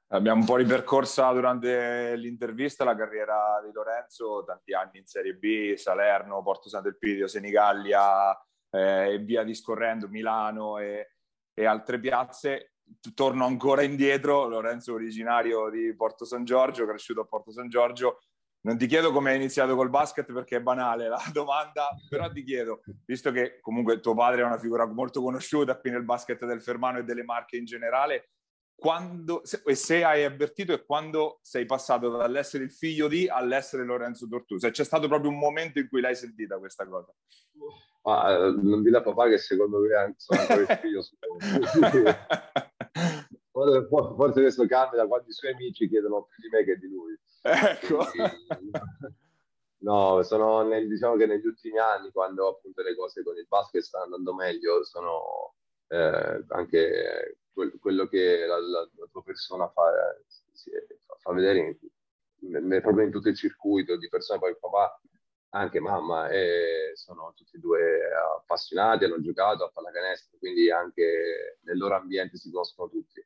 Abbiamo 0.09 0.41
un 0.41 0.47
po' 0.47 0.57
ripercorsa 0.57 1.31
durante 1.31 2.17
l'intervista 2.17 2.83
la 2.83 2.97
carriera 2.97 3.63
di 3.65 3.71
Lorenzo, 3.71 4.43
tanti 4.45 4.75
anni 4.75 4.99
in 4.99 5.07
Serie 5.07 5.35
B, 5.35 5.75
Salerno, 5.75 6.43
Porto 6.43 6.69
Sant'Elpidio, 6.69 7.29
Senigallia, 7.29 8.37
eh, 8.75 9.13
e 9.15 9.19
via 9.19 9.45
discorrendo, 9.45 10.09
Milano 10.09 10.79
e, 10.79 11.13
e 11.55 11.65
altre 11.65 12.01
piazze. 12.01 12.73
Torno 13.15 13.47
ancora 13.47 13.83
indietro, 13.83 14.47
Lorenzo 14.47 14.93
originario 14.93 15.71
di 15.71 15.95
Porto 15.95 16.25
San 16.25 16.45
Giorgio, 16.45 16.87
cresciuto 16.87 17.21
a 17.21 17.27
Porto 17.27 17.53
San 17.53 17.69
Giorgio. 17.69 18.19
Non 18.63 18.77
ti 18.77 18.87
chiedo 18.87 19.13
come 19.13 19.31
hai 19.31 19.37
iniziato 19.37 19.77
col 19.77 19.91
basket 19.91 20.31
perché 20.33 20.57
è 20.57 20.61
banale 20.61 21.09
la 21.09 21.23
domanda, 21.33 21.89
però 22.09 22.31
ti 22.31 22.43
chiedo, 22.43 22.81
visto 23.05 23.31
che 23.31 23.61
comunque 23.61 24.01
tuo 24.01 24.15
padre 24.15 24.43
è 24.43 24.45
una 24.45 24.59
figura 24.59 24.87
molto 24.87 25.23
conosciuta 25.23 25.79
qui 25.79 25.91
nel 25.91 26.05
basket 26.05 26.45
del 26.45 26.63
Fermano 26.63 26.99
e 26.99 27.05
delle 27.05 27.25
Marche 27.25 27.57
in 27.57 27.67
generale, 27.67 28.31
quando, 28.75 29.43
se, 29.45 29.63
e 29.65 29.75
se 29.75 30.03
hai 30.03 30.25
avvertito 30.25 30.73
e 30.73 30.85
quando 30.85 31.39
sei 31.43 31.65
passato 31.65 32.09
dall'essere 32.11 32.65
il 32.65 32.73
figlio 32.73 33.07
di 33.07 33.29
all'essere 33.29 33.85
Lorenzo 33.85 34.27
Tortusa? 34.27 34.71
C'è 34.71 34.85
stato 34.85 35.09
proprio 35.09 35.31
un 35.31 35.39
momento 35.39 35.79
in 35.79 35.89
cui 35.89 36.01
l'hai 36.01 36.17
sentita 36.17 36.59
questa 36.59 36.87
cosa? 36.87 37.15
Ah, 38.07 38.51
non 38.51 38.83
di 38.83 38.95
a 38.95 39.01
papà 39.01 39.29
che 39.29 39.39
secondo 39.39 39.79
me 39.79 40.15
sono 40.19 40.41
ancora 40.41 40.61
il 40.61 40.79
figlio 40.79 41.03
forse, 43.51 43.87
forse 43.89 44.41
questo 44.43 44.67
cambia 44.67 45.01
da 45.01 45.07
quando 45.07 45.31
i 45.31 45.33
suoi 45.33 45.53
amici 45.53 45.89
chiedono 45.89 46.25
più 46.25 46.43
di 46.43 46.51
me 46.55 46.65
che 46.65 46.77
di 46.77 46.89
lui. 46.89 47.19
Ecco. 47.41 48.05
no, 49.79 50.23
sono 50.23 50.63
nel, 50.65 50.87
diciamo 50.87 51.17
che 51.17 51.25
negli 51.27 51.47
ultimi 51.47 51.79
anni, 51.79 52.11
quando 52.11 52.49
appunto 52.49 52.83
le 52.83 52.95
cose 52.95 53.23
con 53.23 53.37
il 53.37 53.47
basket 53.49 53.83
stanno 53.83 54.05
andando 54.05 54.35
meglio, 54.35 54.85
sono 54.85 55.55
eh, 55.89 56.45
anche 56.49 57.39
quello 57.79 58.07
che 58.09 58.45
la, 58.47 58.59
la, 58.59 58.89
la, 58.97 59.09
tua 59.11 59.23
persona 59.23 59.69
fa, 59.69 60.13
eh, 60.13 60.25
fa 61.21 61.33
vedere 61.33 61.59
in, 61.59 61.75
in, 62.53 62.81
proprio 62.83 63.07
in 63.07 63.13
tutto 63.13 63.29
il 63.29 63.37
circuito 63.37 63.97
di 63.97 64.09
persone, 64.09 64.41
poi 64.41 64.57
papà, 64.59 65.01
anche 65.55 65.81
mamma, 65.81 66.29
e 66.29 66.93
sono 66.95 67.33
tutti 67.37 67.57
e 67.57 67.61
due 67.61 68.01
appassionati, 68.39 69.05
hanno 69.05 69.21
giocato 69.21 69.65
a 69.65 69.71
pallacanestro, 69.73 70.39
quindi 70.39 70.71
anche 70.71 71.59
nel 71.63 71.79
loro 71.79 71.95
ambiente 71.97 72.37
si 72.37 72.51
conoscono 72.51 72.89
tutti. 72.91 73.25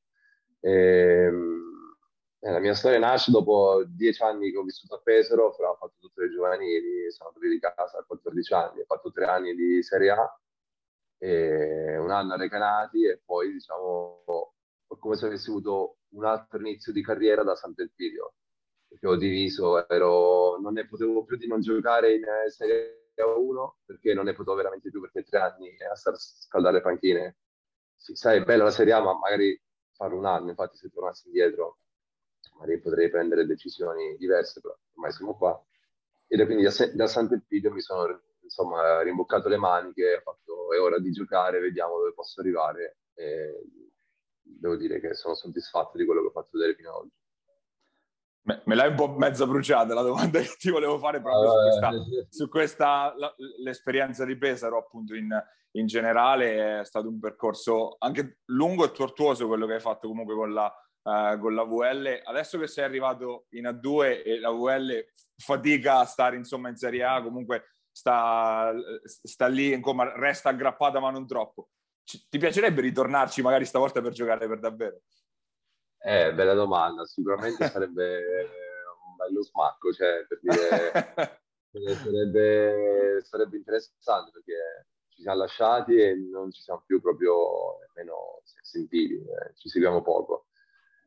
E, 0.60 0.70
ehm, 0.70 1.96
eh, 2.40 2.50
la 2.52 2.58
mia 2.60 2.74
storia 2.74 2.98
nasce 2.98 3.30
dopo 3.30 3.82
dieci 3.86 4.22
anni 4.22 4.50
che 4.50 4.58
ho 4.58 4.62
vissuto 4.62 4.96
a 4.96 5.00
Pesaro, 5.02 5.46
ho 5.46 5.74
fatto 5.76 5.94
tutte 5.98 6.22
le 6.22 6.30
giovanili, 6.30 7.10
sono 7.10 7.30
andato 7.30 7.48
di 7.48 7.58
casa 7.58 7.98
a 7.98 8.04
14 8.06 8.54
anni, 8.54 8.80
ho 8.80 8.84
fatto 8.84 9.10
tre 9.10 9.24
anni 9.24 9.54
di 9.54 9.82
Serie 9.82 10.10
A 10.10 10.40
un 11.20 12.10
anno 12.10 12.34
a 12.34 12.36
Recanati 12.36 13.04
e 13.04 13.20
poi 13.24 13.52
diciamo 13.52 14.22
come 14.98 15.16
se 15.16 15.26
avessi 15.26 15.50
avuto 15.50 15.98
un 16.10 16.24
altro 16.24 16.58
inizio 16.60 16.92
di 16.92 17.02
carriera 17.02 17.42
da 17.42 17.54
Sant'Elpidio 17.54 18.34
perché 18.88 19.06
ho 19.06 19.16
diviso, 19.16 19.86
ero, 19.88 20.58
non 20.58 20.72
ne 20.72 20.86
potevo 20.86 21.24
più 21.24 21.36
di 21.36 21.46
non 21.46 21.60
giocare 21.60 22.14
in 22.14 22.24
Serie 22.48 23.12
1 23.16 23.78
perché 23.84 24.14
non 24.14 24.24
ne 24.24 24.32
potevo 24.32 24.56
veramente 24.56 24.90
più 24.90 25.00
perché 25.00 25.24
tre 25.24 25.40
anni 25.40 25.76
a 25.82 25.94
scaldare 25.96 26.76
le 26.76 26.82
panchine 26.82 27.36
sì, 27.96 28.14
sai, 28.14 28.38
è 28.38 28.44
bella 28.44 28.64
la 28.64 28.70
Serie 28.70 28.92
A 28.92 29.00
ma 29.00 29.12
magari 29.18 29.60
fare 29.92 30.14
un 30.14 30.24
anno, 30.24 30.50
infatti 30.50 30.76
se 30.76 30.88
tornassi 30.88 31.26
indietro 31.26 31.78
magari 32.58 32.80
potrei 32.80 33.10
prendere 33.10 33.46
decisioni 33.46 34.16
diverse, 34.16 34.60
però 34.60 34.76
ormai 34.94 35.12
siamo 35.12 35.36
qua. 35.36 35.60
E 36.26 36.44
quindi 36.44 36.62
da, 36.62 36.70
da 36.94 37.06
Sant'Elpidio 37.06 37.72
mi 37.72 37.80
sono 37.80 38.22
insomma 38.42 39.02
rimboccato 39.02 39.48
le 39.48 39.56
maniche, 39.56 40.20
fatto, 40.22 40.72
è 40.72 40.80
ora 40.80 40.98
di 40.98 41.10
giocare, 41.10 41.60
vediamo 41.60 41.98
dove 41.98 42.12
posso 42.14 42.40
arrivare. 42.40 42.98
E 43.14 43.62
devo 44.42 44.76
dire 44.76 45.00
che 45.00 45.14
sono 45.14 45.34
soddisfatto 45.34 45.96
di 45.98 46.04
quello 46.04 46.20
che 46.22 46.28
ho 46.28 46.30
fatto 46.30 46.50
vedere 46.52 46.74
fino 46.74 46.90
ad 46.90 46.96
oggi. 46.96 47.16
Me 48.42 48.74
l'hai 48.74 48.88
un 48.88 48.94
po' 48.94 49.08
mezza 49.08 49.46
bruciata 49.46 49.92
la 49.92 50.02
domanda 50.02 50.40
che 50.40 50.54
ti 50.58 50.70
volevo 50.70 50.98
fare 50.98 51.20
proprio 51.20 51.50
su 51.50 51.58
questa, 51.60 51.90
su 52.28 52.48
questa 52.48 53.14
la, 53.16 53.34
l'esperienza 53.58 54.24
di 54.24 54.38
Pesaro 54.38 54.78
appunto 54.78 55.14
in, 55.14 55.28
in, 55.72 55.86
generale 55.86 56.80
è 56.80 56.84
stato 56.84 57.08
un 57.08 57.18
percorso 57.18 57.96
anche 57.98 58.38
lungo 58.46 58.86
e 58.86 58.92
tortuoso 58.92 59.46
quello 59.48 59.66
che 59.66 59.74
hai 59.74 59.80
fatto 59.80 60.08
comunque 60.08 60.34
con 60.34 60.54
la, 60.54 60.72
uh, 61.02 61.38
con 61.38 61.54
la 61.54 61.64
VL 61.64 62.22
adesso 62.24 62.58
che 62.58 62.68
sei 62.68 62.84
arrivato 62.84 63.46
in 63.50 63.64
A2 63.64 64.22
e 64.24 64.40
la 64.40 64.50
VL 64.50 65.04
fatica 65.36 65.98
a 65.98 66.06
stare 66.06 66.36
insomma 66.36 66.70
in 66.70 66.76
Serie 66.76 67.04
A 67.04 67.22
comunque 67.22 67.64
sta, 67.98 68.72
sta 69.04 69.48
lì, 69.48 69.72
insomma, 69.72 70.12
resta 70.14 70.50
aggrappata 70.50 71.00
ma 71.00 71.10
non 71.10 71.26
troppo. 71.26 71.70
Ci, 72.04 72.26
ti 72.28 72.38
piacerebbe 72.38 72.80
ritornarci 72.80 73.42
magari 73.42 73.64
stavolta 73.64 74.00
per 74.00 74.12
giocare 74.12 74.46
per 74.46 74.60
davvero? 74.60 75.00
Eh, 76.00 76.32
bella 76.32 76.54
domanda, 76.54 77.04
sicuramente 77.06 77.68
sarebbe 77.68 78.18
un 79.06 79.16
bello 79.16 79.42
smacco, 79.42 79.92
cioè, 79.92 80.24
per 80.26 80.38
dire, 80.40 81.40
sarebbe, 81.96 83.20
sarebbe 83.24 83.56
interessante 83.56 84.30
perché 84.32 84.86
ci 85.08 85.22
siamo 85.22 85.38
lasciati 85.38 85.96
e 85.96 86.14
non 86.14 86.50
ci 86.52 86.62
siamo 86.62 86.82
più 86.86 87.00
proprio 87.00 87.78
nemmeno 87.94 88.42
sentiti, 88.62 89.14
eh, 89.14 89.54
ci 89.54 89.68
seguiamo 89.68 90.02
poco. 90.02 90.46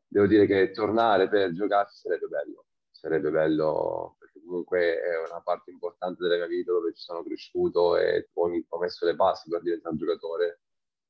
Devo 0.07 0.27
dire 0.27 0.45
che 0.45 0.71
tornare 0.71 1.29
per 1.29 1.53
giocarci 1.53 1.95
sarebbe 1.97 2.27
bello, 2.27 2.65
sarebbe 2.91 3.31
bello 3.31 4.17
comunque 4.51 4.99
è 4.99 5.17
una 5.29 5.41
parte 5.41 5.71
importante 5.71 6.21
della 6.23 6.35
mia 6.35 6.47
vita 6.47 6.73
dove 6.73 6.93
ci 6.93 7.01
sono 7.01 7.23
cresciuto 7.23 7.95
e 7.95 8.29
ho, 8.33 8.51
ho 8.67 8.79
messo 8.79 9.05
le 9.05 9.15
basi 9.15 9.49
per 9.49 9.61
diventare 9.61 9.93
un 9.93 9.99
giocatore 9.99 10.59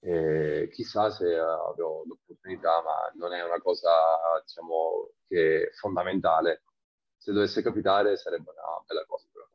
E 0.03 0.69
chissà 0.71 1.11
se 1.11 1.37
avrò 1.37 2.03
l'opportunità, 2.03 2.81
ma 2.81 3.11
non 3.15 3.33
è 3.33 3.43
una 3.43 3.61
cosa 3.61 3.91
diciamo, 4.43 5.11
che 5.27 5.67
è 5.67 5.71
fondamentale. 5.73 6.63
Se 7.17 7.31
dovesse 7.31 7.61
capitare 7.61 8.17
sarebbe 8.17 8.49
una 8.49 8.83
bella 8.85 9.05
cosa. 9.05 9.27
Però. 9.31 9.45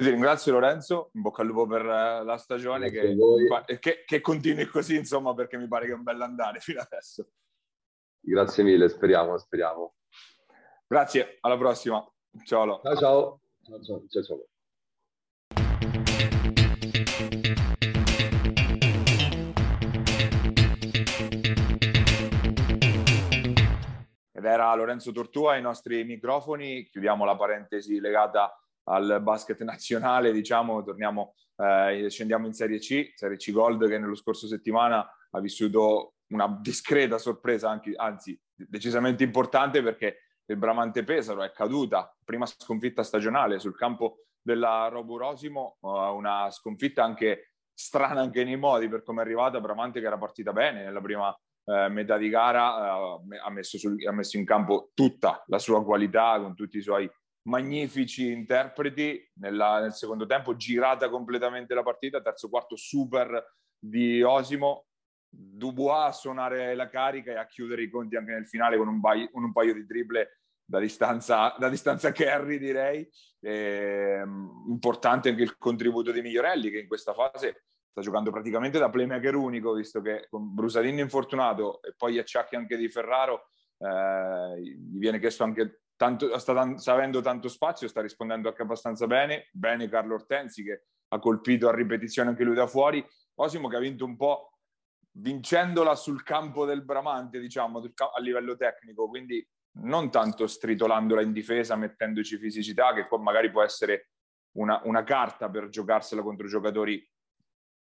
Io 0.00 0.04
ti 0.04 0.10
ringrazio 0.10 0.52
Lorenzo, 0.52 1.10
in 1.14 1.22
bocca 1.22 1.42
al 1.42 1.48
lupo 1.48 1.66
per 1.66 1.84
eh, 1.84 2.24
la 2.24 2.36
stagione 2.36 2.90
che, 2.90 3.16
che, 3.80 4.04
che, 4.06 4.20
continui 4.20 4.66
così, 4.66 4.94
insomma, 4.96 5.34
perché 5.34 5.58
mi 5.58 5.66
pare 5.66 5.86
che 5.86 5.92
è 5.92 5.96
un 5.96 6.04
bel 6.04 6.22
andare 6.22 6.60
fino 6.60 6.80
adesso. 6.80 7.28
Grazie 8.20 8.62
mille, 8.62 8.88
speriamo, 8.88 9.36
speriamo. 9.36 9.96
Grazie, 10.86 11.38
alla 11.40 11.58
prossima. 11.58 12.08
Ciao. 12.44 12.80
Ciao, 12.82 12.96
ciao. 12.96 13.40
ciao, 13.64 13.82
ciao, 13.82 14.22
ciao, 14.22 14.46
Ed 24.40 24.46
era 24.46 24.74
Lorenzo 24.74 25.12
Tortua 25.12 25.52
ai 25.52 25.60
nostri 25.60 26.02
microfoni. 26.02 26.88
Chiudiamo 26.88 27.26
la 27.26 27.36
parentesi 27.36 28.00
legata 28.00 28.58
al 28.84 29.20
basket 29.22 29.60
nazionale, 29.64 30.32
diciamo, 30.32 30.82
torniamo, 30.82 31.34
eh, 31.56 32.06
scendiamo 32.08 32.46
in 32.46 32.54
Serie 32.54 32.78
C, 32.78 33.12
Serie 33.14 33.36
C 33.36 33.52
Gold 33.52 33.86
che 33.86 33.98
nello 33.98 34.14
scorso 34.14 34.46
settimana 34.46 35.06
ha 35.32 35.40
vissuto 35.40 36.14
una 36.28 36.58
discreta 36.58 37.18
sorpresa, 37.18 37.68
anche, 37.68 37.92
anzi 37.94 38.40
decisamente 38.54 39.24
importante 39.24 39.82
perché 39.82 40.20
il 40.46 40.56
Bramante 40.56 41.04
Pesaro 41.04 41.42
è 41.42 41.52
caduta, 41.52 42.10
prima 42.24 42.46
sconfitta 42.46 43.02
stagionale 43.02 43.58
sul 43.58 43.76
campo 43.76 44.24
della 44.40 44.88
Roburosimo, 44.88 45.76
una 45.82 46.50
sconfitta 46.50 47.04
anche 47.04 47.52
strana 47.74 48.22
anche 48.22 48.42
nei 48.42 48.56
modi 48.56 48.88
per 48.88 49.02
come 49.02 49.20
è 49.20 49.24
arrivata, 49.24 49.60
Bramante 49.60 50.00
che 50.00 50.06
era 50.06 50.16
partita 50.16 50.54
bene 50.54 50.82
nella 50.82 51.02
prima 51.02 51.38
eh, 51.70 51.88
metà 51.88 52.16
di 52.16 52.28
gara, 52.28 52.96
eh, 52.96 53.38
ha, 53.44 53.50
messo 53.50 53.78
sul, 53.78 53.96
ha 54.06 54.12
messo 54.12 54.36
in 54.36 54.44
campo 54.44 54.90
tutta 54.92 55.44
la 55.46 55.58
sua 55.58 55.84
qualità 55.84 56.38
con 56.40 56.54
tutti 56.54 56.78
i 56.78 56.82
suoi 56.82 57.08
magnifici 57.42 58.30
interpreti. 58.30 59.30
Nella, 59.34 59.80
nel 59.80 59.92
secondo 59.92 60.26
tempo, 60.26 60.56
girata 60.56 61.08
completamente 61.08 61.74
la 61.74 61.82
partita, 61.82 62.20
terzo 62.20 62.48
quarto 62.48 62.76
super 62.76 63.54
di 63.78 64.20
Osimo, 64.22 64.86
Dubois 65.28 66.08
a 66.08 66.12
suonare 66.12 66.74
la 66.74 66.88
carica 66.88 67.30
e 67.30 67.36
a 67.36 67.46
chiudere 67.46 67.82
i 67.82 67.90
conti 67.90 68.16
anche 68.16 68.32
nel 68.32 68.48
finale 68.48 68.76
con 68.76 68.88
un, 68.88 69.00
paio, 69.00 69.28
un 69.34 69.52
paio 69.52 69.72
di 69.72 69.86
triple 69.86 70.40
da 70.64 70.80
distanza, 70.80 71.54
da 71.56 71.68
distanza 71.68 72.10
carry 72.12 72.58
direi. 72.58 73.08
E, 73.40 74.20
um, 74.22 74.66
importante 74.68 75.28
anche 75.28 75.42
il 75.42 75.56
contributo 75.56 76.10
di 76.10 76.20
Migliorelli 76.20 76.70
che 76.70 76.80
in 76.80 76.88
questa 76.88 77.14
fase 77.14 77.66
sta 77.90 78.00
giocando 78.00 78.30
praticamente 78.30 78.78
da 78.78 78.88
playmaker 78.88 79.34
unico 79.34 79.72
visto 79.72 80.00
che 80.00 80.26
con 80.30 80.54
Brusadini 80.54 81.00
infortunato 81.00 81.82
e 81.82 81.94
poi 81.96 82.14
gli 82.14 82.18
acciacchi 82.18 82.54
anche 82.56 82.76
di 82.76 82.88
Ferraro 82.88 83.48
eh, 83.78 84.60
gli 84.60 84.98
viene 84.98 85.18
chiesto 85.18 85.42
anche 85.44 85.82
tanto, 85.96 86.38
sta, 86.38 86.78
sta, 86.78 86.92
avendo 86.92 87.20
tanto 87.20 87.48
spazio, 87.48 87.86
sta 87.86 88.00
rispondendo 88.00 88.48
anche 88.48 88.62
abbastanza 88.62 89.06
bene. 89.06 89.48
Bene 89.52 89.88
Carlo 89.88 90.14
Ortensi 90.14 90.62
che 90.62 90.84
ha 91.08 91.18
colpito 91.18 91.68
a 91.68 91.74
ripetizione 91.74 92.30
anche 92.30 92.44
lui 92.44 92.54
da 92.54 92.66
fuori. 92.66 93.04
Osimo 93.34 93.68
che 93.68 93.76
ha 93.76 93.80
vinto 93.80 94.06
un 94.06 94.16
po' 94.16 94.52
vincendola 95.12 95.94
sul 95.94 96.22
campo 96.22 96.64
del 96.64 96.84
Bramante, 96.84 97.38
diciamo, 97.38 97.80
a 97.80 98.20
livello 98.20 98.56
tecnico, 98.56 99.08
quindi 99.08 99.46
non 99.72 100.10
tanto 100.10 100.46
stritolandola 100.46 101.20
in 101.20 101.32
difesa, 101.32 101.76
mettendoci 101.76 102.38
fisicità, 102.38 102.94
che 102.94 103.06
poi 103.06 103.20
magari 103.20 103.50
può 103.50 103.62
essere 103.62 104.10
una, 104.56 104.80
una 104.84 105.04
carta 105.04 105.50
per 105.50 105.68
giocarsela 105.68 106.22
contro 106.22 106.46
giocatori 106.46 107.06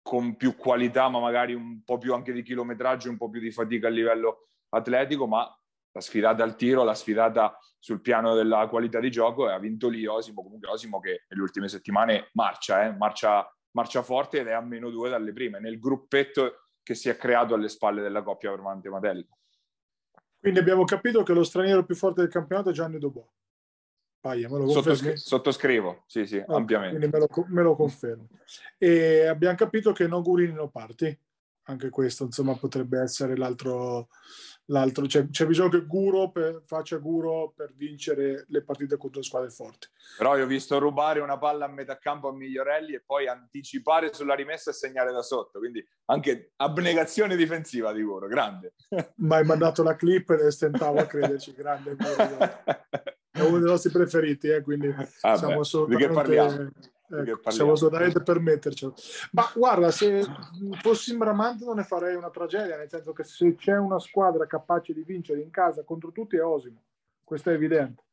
con 0.01 0.35
più 0.35 0.55
qualità, 0.55 1.09
ma 1.09 1.19
magari 1.19 1.53
un 1.53 1.83
po' 1.83 1.97
più 1.97 2.13
anche 2.13 2.31
di 2.33 2.41
chilometraggio, 2.41 3.09
un 3.09 3.17
po' 3.17 3.29
più 3.29 3.39
di 3.39 3.51
fatica 3.51 3.87
a 3.87 3.91
livello 3.91 4.47
atletico, 4.69 5.27
ma 5.27 5.47
la 5.91 6.01
sfidata 6.01 6.43
al 6.43 6.55
tiro, 6.55 6.83
la 6.83 6.93
sfidata 6.93 7.57
sul 7.79 8.01
piano 8.01 8.35
della 8.35 8.67
qualità 8.67 8.99
di 8.99 9.09
gioco 9.09 9.49
e 9.49 9.53
ha 9.53 9.59
vinto 9.59 9.89
lì 9.89 10.05
Osimo, 10.05 10.43
comunque 10.43 10.69
Osimo 10.69 10.99
che 10.99 11.25
nelle 11.29 11.41
ultime 11.41 11.67
settimane 11.67 12.29
marcia, 12.33 12.85
eh? 12.85 12.95
marcia, 12.95 13.47
marcia 13.71 14.03
forte 14.03 14.39
ed 14.39 14.47
è 14.47 14.51
a 14.51 14.61
meno 14.61 14.89
due 14.89 15.09
dalle 15.09 15.33
prime, 15.33 15.59
nel 15.59 15.79
gruppetto 15.79 16.63
che 16.83 16.95
si 16.95 17.09
è 17.09 17.17
creato 17.17 17.53
alle 17.53 17.69
spalle 17.69 18.01
della 18.01 18.21
coppia 18.21 18.49
Vermante 18.49 18.89
Matelli. 18.89 19.27
Quindi 20.39 20.59
abbiamo 20.59 20.85
capito 20.85 21.23
che 21.23 21.33
lo 21.33 21.43
straniero 21.43 21.83
più 21.83 21.95
forte 21.95 22.21
del 22.21 22.29
campionato 22.29 22.69
è 22.69 22.73
Gianni 22.73 22.97
Dubois. 22.97 23.27
Paia, 24.21 24.49
me 24.49 24.57
lo 24.57 24.67
Sottoscri- 24.67 25.17
sottoscrivo, 25.17 26.03
sì, 26.05 26.25
sì, 26.25 26.37
okay, 26.37 26.55
ampiamente. 26.55 26.97
Quindi 26.97 27.17
me 27.17 27.19
lo, 27.19 27.45
me 27.47 27.61
lo, 27.61 27.75
confermo. 27.75 28.27
E 28.77 29.25
abbiamo 29.25 29.55
capito 29.55 29.93
che 29.93 30.07
non 30.07 30.21
Gurini 30.21 30.53
non 30.53 30.69
parti. 30.69 31.17
Anche 31.69 31.89
questo, 31.89 32.23
insomma, 32.23 32.55
potrebbe 32.55 32.99
essere 32.99 33.37
l'altro, 33.37 34.09
l'altro 34.65 35.05
c'è, 35.05 35.29
c'è, 35.29 35.45
bisogno 35.45 35.69
che 35.69 35.85
Guro 35.85 36.31
per, 36.31 36.63
faccia 36.65 36.97
Guro 36.97 37.53
per 37.55 37.73
vincere 37.75 38.45
le 38.47 38.63
partite 38.63 38.97
contro 38.97 39.21
squadre 39.21 39.51
forti. 39.51 39.87
Però 40.17 40.35
io 40.35 40.45
ho 40.45 40.47
visto 40.47 40.79
rubare 40.79 41.19
una 41.19 41.37
palla 41.37 41.65
a 41.65 41.69
metà 41.69 41.99
campo 41.99 42.27
a 42.27 42.33
Migliorelli 42.33 42.95
e 42.95 43.03
poi 43.05 43.27
anticipare 43.27 44.11
sulla 44.11 44.33
rimessa 44.33 44.71
e 44.71 44.73
segnare 44.73 45.11
da 45.13 45.21
sotto, 45.21 45.59
quindi 45.59 45.87
anche 46.05 46.53
abnegazione 46.55 47.35
difensiva 47.35 47.93
di 47.93 48.01
Guro, 48.01 48.27
grande. 48.27 48.73
Ma 49.17 49.35
hai 49.35 49.45
mandato 49.45 49.83
la 49.83 49.95
clip 49.95 50.31
e 50.31 50.49
stentavo 50.49 50.97
a 50.97 51.05
crederci, 51.05 51.53
grande. 51.53 51.95
È 53.39 53.47
uno 53.47 53.59
dei 53.59 53.69
nostri 53.69 53.91
preferiti, 53.91 54.47
eh, 54.47 54.61
quindi 54.61 54.87
ah 55.21 55.35
siamo 55.35 55.53
beh, 55.55 55.59
assolutamente... 55.59 56.71
Ecco, 57.11 57.49
siamo 57.49 57.71
assolutamente 57.71 58.21
per 58.21 58.39
mettercelo. 58.39 58.93
Ma 59.31 59.51
guarda, 59.55 59.89
se 59.89 60.23
fossi 60.79 61.11
in 61.11 61.17
Bramante 61.17 61.65
non 61.65 61.77
ne 61.77 61.83
farei 61.83 62.15
una 62.15 62.29
tragedia, 62.29 62.77
nel 62.77 62.87
senso 62.87 63.13
che 63.13 63.23
se 63.23 63.55
c'è 63.55 63.75
una 63.75 63.97
squadra 63.97 64.45
capace 64.45 64.93
di 64.93 65.01
vincere 65.01 65.41
in 65.41 65.49
casa 65.49 65.83
contro 65.83 66.11
tutti 66.11 66.35
è 66.35 66.43
Osimo, 66.43 66.83
questo 67.23 67.49
è 67.49 67.53
evidente. 67.53 68.03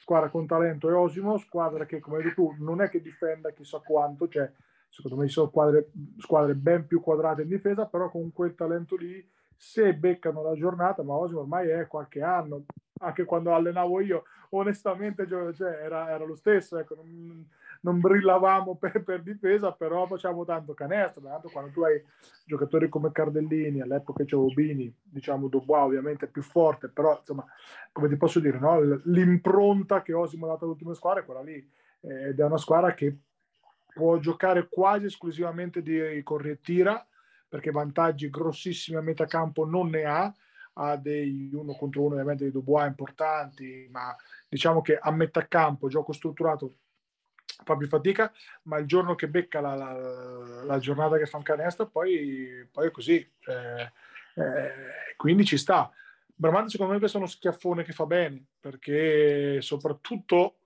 Squadra 0.00 0.30
con 0.30 0.48
talento 0.48 0.88
è 0.88 0.94
Osimo, 0.94 1.38
squadra 1.38 1.86
che, 1.86 2.00
come 2.00 2.16
hai 2.16 2.24
detto 2.24 2.34
tu, 2.42 2.56
non 2.58 2.80
è 2.80 2.88
che 2.88 3.00
difenda 3.00 3.52
chissà 3.52 3.78
quanto, 3.78 4.26
cioè 4.26 4.50
secondo 4.88 5.18
me 5.18 5.28
ci 5.28 5.34
sono 5.34 5.46
squadre, 5.46 5.90
squadre 6.18 6.54
ben 6.56 6.88
più 6.88 7.00
quadrate 7.00 7.42
in 7.42 7.48
difesa, 7.48 7.86
però 7.86 8.10
con 8.10 8.32
quel 8.32 8.56
talento 8.56 8.96
lì, 8.96 9.24
se 9.62 9.92
beccano 9.92 10.42
la 10.42 10.54
giornata, 10.54 11.02
ma 11.02 11.12
Osimo 11.12 11.40
ormai 11.40 11.68
è 11.68 11.86
qualche 11.86 12.22
anno, 12.22 12.64
anche 13.00 13.26
quando 13.26 13.54
allenavo 13.54 14.00
io, 14.00 14.22
onestamente 14.50 15.28
cioè, 15.28 15.82
era, 15.82 16.08
era, 16.08 16.24
lo 16.24 16.34
stesso, 16.34 16.78
ecco, 16.78 16.94
non, 16.94 17.46
non 17.82 18.00
brillavamo 18.00 18.76
per, 18.76 19.04
per, 19.04 19.22
difesa, 19.22 19.70
però 19.72 20.06
facciamo 20.06 20.46
tanto 20.46 20.72
canestro. 20.72 21.20
Tanto 21.20 21.50
quando 21.50 21.72
tu 21.72 21.82
hai 21.82 22.02
giocatori 22.46 22.88
come 22.88 23.12
Cardellini, 23.12 23.82
all'epoca 23.82 24.24
c'è 24.24 24.34
Bini, 24.54 24.90
diciamo 25.02 25.48
Dubois 25.48 25.84
ovviamente 25.84 26.26
più 26.26 26.40
forte, 26.40 26.88
però 26.88 27.18
insomma, 27.18 27.44
come 27.92 28.08
ti 28.08 28.16
posso 28.16 28.40
dire, 28.40 28.58
no? 28.58 28.80
l'impronta 29.04 30.00
che 30.00 30.14
Osimo 30.14 30.46
ha 30.46 30.52
dato 30.52 30.64
all'ultima 30.64 30.94
squadra 30.94 31.20
è 31.20 31.24
quella 31.26 31.42
lì, 31.42 31.70
eh, 32.00 32.28
ed 32.28 32.40
è 32.40 32.44
una 32.44 32.56
squadra 32.56 32.94
che 32.94 33.14
può 33.92 34.16
giocare 34.16 34.68
quasi 34.70 35.04
esclusivamente 35.04 35.82
di 35.82 36.22
correttiva, 36.22 37.06
perché 37.50 37.72
vantaggi 37.72 38.30
grossissimi 38.30 38.96
a 38.96 39.00
metà 39.00 39.26
campo 39.26 39.66
non 39.66 39.90
ne 39.90 40.04
ha, 40.04 40.32
ha 40.74 40.96
dei 40.96 41.50
uno 41.52 41.74
contro 41.74 42.02
uno 42.02 42.12
ovviamente 42.12 42.44
di 42.44 42.52
Dubois 42.52 42.86
importanti, 42.86 43.88
ma 43.90 44.14
diciamo 44.48 44.80
che 44.80 44.96
a 44.96 45.10
metà 45.10 45.48
campo, 45.48 45.88
gioco 45.88 46.12
strutturato, 46.12 46.76
fa 47.64 47.76
più 47.76 47.88
fatica, 47.88 48.32
ma 48.62 48.78
il 48.78 48.86
giorno 48.86 49.16
che 49.16 49.28
becca 49.28 49.60
la, 49.60 49.74
la, 49.74 50.62
la 50.64 50.78
giornata 50.78 51.18
che 51.18 51.26
fa 51.26 51.38
un 51.38 51.42
canestro, 51.42 51.88
poi, 51.88 52.68
poi 52.70 52.86
è 52.86 52.90
così. 52.92 53.16
Eh, 53.16 53.92
eh, 54.34 55.14
quindi 55.16 55.44
ci 55.44 55.58
sta. 55.58 55.90
Bramante 56.32 56.70
secondo 56.70 56.96
me 56.96 57.04
è 57.04 57.16
uno 57.16 57.26
schiaffone 57.26 57.82
che 57.82 57.92
fa 57.92 58.06
bene, 58.06 58.42
perché 58.60 59.60
soprattutto, 59.60 60.60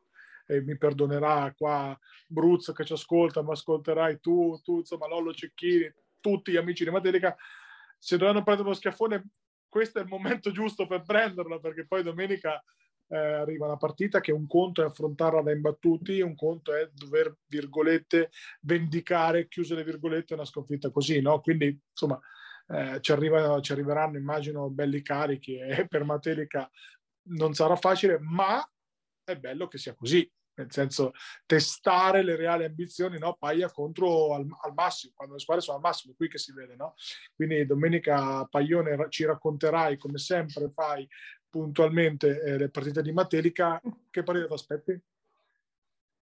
e 0.47 0.61
mi 0.61 0.77
perdonerà 0.77 1.53
qua 1.57 1.99
Bruzzo 2.27 2.75
che 2.75 2.85
ci 2.85 2.93
ascolta, 2.93 3.43
ma 3.43 3.53
ascolterai 3.53 4.21
tu, 4.21 4.61
tu 4.63 4.79
insomma 4.81 5.09
Lollo 5.09 5.33
Cecchini, 5.33 5.91
tutti 6.25 6.53
gli 6.53 6.57
amici 6.57 6.85
di 6.85 6.91
Materica, 6.91 7.37
se 7.99 8.17
dovranno 8.17 8.43
prendere 8.43 8.69
uno 8.69 8.77
schiaffone, 8.77 9.27
questo 9.69 9.99
è 9.99 10.03
il 10.03 10.09
momento 10.09 10.51
giusto 10.53 10.87
per 10.87 11.03
prenderlo, 11.03 11.61
perché 11.61 11.87
poi 11.87 12.03
domenica 12.03 12.63
eh, 13.09 13.17
arriva 13.19 13.67
una 13.67 13.77
partita 13.77 14.21
che 14.21 14.33
un 14.33 14.47
conto 14.47 14.81
è 14.81 14.87
affrontarla 14.87 15.43
da 15.43 15.53
imbattuti, 15.53 16.23
un 16.23 16.35
conto 16.35 16.73
è 16.73 16.89
dover, 16.91 17.37
virgolette, 17.47 18.31
vendicare, 18.61 19.49
chiuse 19.49 19.75
le 19.75 19.85
virgolette, 19.85 20.33
una 20.33 20.47
sconfitta 20.47 20.91
così, 20.91 21.21
no? 21.21 21.41
Quindi, 21.41 21.79
insomma, 21.91 22.19
eh, 22.69 22.99
ci, 23.03 23.13
arriva, 23.13 23.61
ci, 23.61 23.73
arriveranno, 23.73 24.17
immagino, 24.17 24.71
belli 24.71 25.03
carichi 25.03 25.59
e 25.59 25.87
per 25.89 26.05
Matelica 26.05 26.71
non 27.27 27.53
sarà 27.53 27.77
facile, 27.77 28.19
ma 28.19 28.67
è 29.23 29.37
bello 29.37 29.69
che 29.69 29.77
sia 29.77 29.95
così, 29.95 30.31
nel 30.55 30.71
senso 30.71 31.13
testare 31.47 32.23
le 32.23 32.37
reali 32.37 32.65
ambizioni, 32.65 33.19
no? 33.19 33.37
Paglia 33.39 33.71
contro 33.71 34.35
al, 34.35 34.47
al, 34.63 34.73
massimo, 34.75 35.13
quando 35.17 35.35
le 35.35 35.41
squadre 35.41 35.63
sono 35.63 35.77
al 35.77 35.83
massimo, 35.83 36.15
qui 36.15 36.29
che 36.29 36.39
si 36.39 36.53
vede, 36.53 36.77
no? 36.77 36.95
Quindi 37.35 37.67
domenica 37.67 38.45
Paglione 38.45 39.07
ci 39.09 39.25
racconterai, 39.25 39.97
come 39.97 40.19
sempre 40.19 40.71
fai, 40.75 41.09
puntualmente 41.49 42.41
eh, 42.43 42.59
le 42.59 42.71
partite 42.71 43.03
di 43.03 43.13
Matelica. 43.13 43.81
Che 44.11 44.23
partita 44.23 44.47
ti 44.47 44.53
aspetti? 44.53 45.01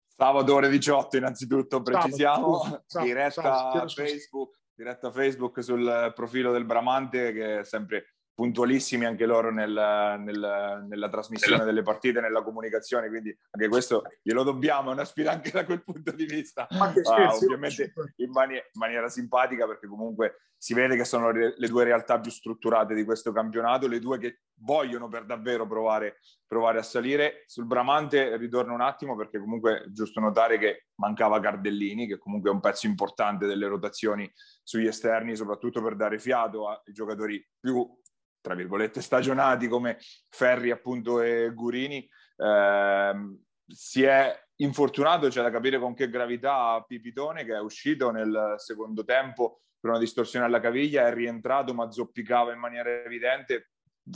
Sabato 0.08 0.54
ore 0.54 0.70
18 0.70 1.18
innanzitutto, 1.18 1.82
precisiamo, 1.82 2.64
sabato, 2.64 2.84
diretta 3.06 3.42
sabato, 3.42 3.88
Facebook 3.90 4.60
diretta 4.78 5.12
Facebook 5.12 5.64
sul 5.64 6.12
profilo 6.14 6.52
del 6.52 6.64
Bramante 6.64 7.34
che 7.34 7.60
è 7.60 7.64
sempre 7.64 8.17
puntualissimi 8.38 9.06
anche 9.06 9.26
loro 9.26 9.52
nel, 9.52 9.72
nel, 9.72 10.86
nella 10.88 11.10
trasmissione 11.10 11.64
delle 11.64 11.82
partite, 11.82 12.22
nella 12.22 12.44
comunicazione, 12.44 13.08
quindi 13.08 13.36
anche 13.50 13.68
questo 13.68 14.04
glielo 14.22 14.44
dobbiamo, 14.44 14.92
è 14.92 14.94
una 14.94 15.06
sfida 15.06 15.32
anche 15.32 15.50
da 15.50 15.66
quel 15.66 15.84
punto 15.84 16.12
di 16.12 16.26
vista, 16.26 16.68
ah, 16.70 17.34
ovviamente 17.34 17.94
in, 18.18 18.30
mani- 18.30 18.54
in, 18.54 18.62
maniera 18.74 19.10
simpatica 19.10 19.66
perché 19.66 19.88
comunque 19.88 20.52
si 20.56 20.76
vede 20.76 20.96
che 20.96 21.04
sono 21.04 21.32
le, 21.32 21.56
le, 21.58 21.68
due 21.68 21.84
realtà 21.84 22.20
più 22.20 22.30
strutturate 22.30 22.94
di 22.94 23.04
questo 23.04 23.32
campionato, 23.32 23.88
le 23.88 23.98
due 23.98 24.20
che 24.20 24.42
vogliono 24.60 25.08
per 25.08 25.26
davvero 25.26 25.66
provare, 25.66 26.20
provare 26.46 26.78
a 26.78 26.84
salire. 26.84 27.44
Sul 27.48 27.66
Bramante 27.66 28.38
ritorno 28.38 28.76
un 28.76 28.82
attimo 28.82 29.16
perché 29.16 29.40
comunque 29.40 29.82
è 29.82 29.90
giusto 29.90 30.20
notare 30.20 30.60
che 30.60 30.90
mancava 30.98 31.40
Cardellini, 31.40 32.06
che 32.06 32.20
comunque 32.20 32.52
è 32.52 32.54
un 32.54 32.60
pezzo 32.60 32.86
importante 32.86 33.48
delle 33.48 33.66
rotazioni 33.66 34.32
sugli 34.62 34.86
esterni, 34.86 35.36
soprattutto 35.36 35.82
per 35.82 35.96
dare 35.96 36.20
fiato 36.20 36.68
ai 36.70 36.94
giocatori 36.94 37.44
più 37.60 37.88
tra 38.48 38.56
virgolette, 38.56 39.02
stagionati 39.02 39.68
come 39.68 39.98
Ferri 40.30 40.72
appunto 40.72 41.22
e 41.22 41.52
Gurini, 41.54 42.10
ehm, 42.38 43.38
si 43.68 44.04
è 44.04 44.34
infortunato, 44.62 45.28
c'è 45.28 45.42
da 45.42 45.52
capire 45.52 45.78
con 45.78 45.94
che 45.94 46.10
gravità 46.10 46.82
Pipitone 46.88 47.44
che 47.44 47.54
è 47.56 47.60
uscito 47.60 48.10
nel 48.10 48.56
secondo 48.56 49.04
tempo 49.04 49.60
per 49.78 49.90
una 49.90 50.00
distorsione 50.00 50.46
alla 50.46 50.62
caviglia, 50.62 51.08
è 51.08 51.14
rientrato 51.14 51.74
ma 51.74 51.92
zoppicava 51.92 52.54
in 52.54 52.60
maniera 52.60 52.90
evidente. 53.04 53.72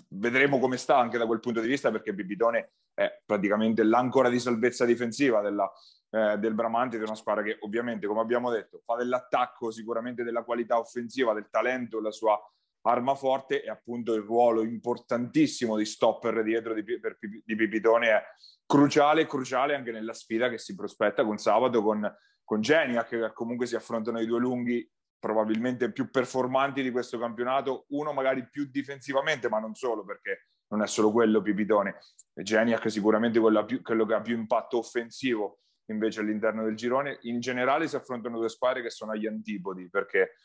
Vedremo 0.07 0.59
come 0.59 0.77
sta 0.77 0.97
anche 0.97 1.17
da 1.17 1.25
quel 1.25 1.41
punto 1.41 1.59
di 1.59 1.67
vista 1.67 1.91
perché 1.91 2.13
Pipitone 2.15 2.71
è 2.93 3.21
praticamente 3.25 3.83
l'ancora 3.83 4.29
di 4.29 4.39
salvezza 4.39 4.85
difensiva 4.85 5.41
della, 5.41 5.69
eh, 6.11 6.37
del 6.37 6.53
Bramante, 6.53 6.97
di 6.97 7.03
una 7.03 7.15
squadra 7.15 7.43
che 7.43 7.57
ovviamente, 7.59 8.07
come 8.07 8.21
abbiamo 8.21 8.49
detto, 8.49 8.81
fa 8.85 8.95
dell'attacco 8.95 9.71
sicuramente 9.71 10.23
della 10.23 10.43
qualità 10.43 10.79
offensiva, 10.79 11.33
del 11.33 11.49
talento, 11.49 11.99
la 11.99 12.11
sua 12.11 12.39
arma 12.83 13.15
forte 13.15 13.63
e 13.63 13.69
appunto 13.69 14.13
il 14.13 14.23
ruolo 14.23 14.63
importantissimo 14.63 15.77
di 15.77 15.85
stopper 15.85 16.43
dietro 16.43 16.73
di, 16.73 16.83
per, 16.99 17.17
di 17.19 17.55
Pipitone 17.55 18.09
è 18.09 18.23
cruciale, 18.65 19.27
cruciale 19.27 19.75
anche 19.75 19.91
nella 19.91 20.13
sfida 20.13 20.49
che 20.49 20.57
si 20.57 20.73
prospetta 20.75 21.23
con 21.23 21.37
sabato 21.37 21.81
con, 21.83 22.11
con 22.43 22.61
Geniac 22.61 23.09
che 23.09 23.31
comunque 23.33 23.65
si 23.65 23.75
affrontano 23.75 24.19
i 24.19 24.25
due 24.25 24.39
lunghi 24.39 24.89
probabilmente 25.19 25.91
più 25.91 26.09
performanti 26.09 26.81
di 26.81 26.89
questo 26.89 27.19
campionato, 27.19 27.85
uno 27.89 28.11
magari 28.11 28.49
più 28.49 28.67
difensivamente 28.71 29.49
ma 29.49 29.59
non 29.59 29.75
solo 29.75 30.03
perché 30.03 30.47
non 30.71 30.81
è 30.81 30.87
solo 30.87 31.11
quello 31.11 31.41
Pipitone, 31.41 31.99
Geniac 32.33 32.89
sicuramente 32.89 33.39
più, 33.65 33.81
quello 33.81 34.05
che 34.05 34.13
ha 34.13 34.21
più 34.21 34.35
impatto 34.35 34.77
offensivo 34.77 35.59
invece 35.91 36.21
all'interno 36.21 36.63
del 36.63 36.75
girone, 36.75 37.19
in 37.23 37.39
generale 37.39 37.87
si 37.87 37.97
affrontano 37.97 38.39
due 38.39 38.49
squadre 38.49 38.81
che 38.81 38.89
sono 38.89 39.11
agli 39.11 39.27
antipodi 39.27 39.89
perché 39.89 40.35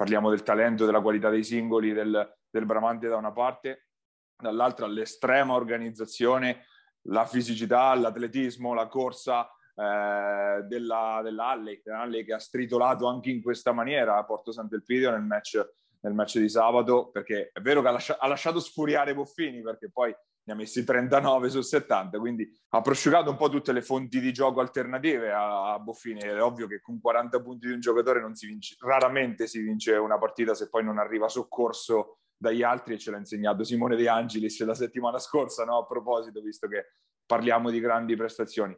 parliamo 0.00 0.30
del 0.30 0.42
talento, 0.42 0.86
della 0.86 1.02
qualità 1.02 1.28
dei 1.28 1.44
singoli 1.44 1.92
del, 1.92 2.38
del 2.48 2.64
Bramante 2.64 3.06
da 3.06 3.16
una 3.16 3.32
parte, 3.32 3.88
dall'altra 4.34 4.86
l'estrema 4.86 5.52
organizzazione, 5.52 6.64
la 7.02 7.26
fisicità, 7.26 7.94
l'atletismo, 7.94 8.72
la 8.72 8.86
corsa 8.86 9.46
eh, 9.74 10.62
della, 10.62 11.20
dell'Alley, 11.22 11.82
dell'Alley 11.84 12.24
che 12.24 12.32
ha 12.32 12.38
stritolato 12.38 13.08
anche 13.08 13.28
in 13.28 13.42
questa 13.42 13.72
maniera 13.72 14.16
a 14.16 14.24
Porto 14.24 14.52
Sant'Elpidio 14.52 15.10
nel 15.10 15.20
match, 15.20 15.62
nel 16.00 16.14
match 16.14 16.38
di 16.38 16.48
sabato, 16.48 17.10
perché 17.10 17.50
è 17.52 17.60
vero 17.60 17.82
che 17.82 17.88
ha, 17.88 17.92
lascia, 17.92 18.16
ha 18.18 18.26
lasciato 18.26 18.58
sfuriare 18.58 19.14
Boffini, 19.14 19.60
perché 19.60 19.90
poi 19.90 20.16
ne 20.44 20.52
ha 20.52 20.56
messi 20.56 20.84
39 20.84 21.50
su 21.50 21.60
70, 21.60 22.18
quindi 22.18 22.48
ha 22.70 22.80
prosciugato 22.80 23.30
un 23.30 23.36
po' 23.36 23.48
tutte 23.48 23.72
le 23.72 23.82
fonti 23.82 24.20
di 24.20 24.32
gioco 24.32 24.60
alternative 24.60 25.32
a, 25.32 25.78
Boffini. 25.78 26.20
È 26.20 26.42
ovvio 26.42 26.66
che 26.66 26.80
con 26.80 27.00
40 27.00 27.40
punti 27.40 27.66
di 27.66 27.72
un 27.72 27.80
giocatore 27.80 28.20
non 28.20 28.34
si 28.34 28.46
vince, 28.46 28.76
raramente 28.80 29.46
si 29.46 29.60
vince 29.60 29.94
una 29.96 30.18
partita 30.18 30.54
se 30.54 30.68
poi 30.68 30.84
non 30.84 30.98
arriva 30.98 31.28
soccorso 31.28 32.18
dagli 32.36 32.62
altri 32.62 32.94
e 32.94 32.98
ce 32.98 33.10
l'ha 33.10 33.18
insegnato 33.18 33.64
Simone 33.64 33.96
De 33.96 34.08
Angelis 34.08 34.64
la 34.64 34.74
settimana 34.74 35.18
scorsa, 35.18 35.64
no? 35.64 35.78
a 35.78 35.86
proposito, 35.86 36.40
visto 36.40 36.68
che 36.68 36.92
parliamo 37.26 37.70
di 37.70 37.80
grandi 37.80 38.16
prestazioni. 38.16 38.76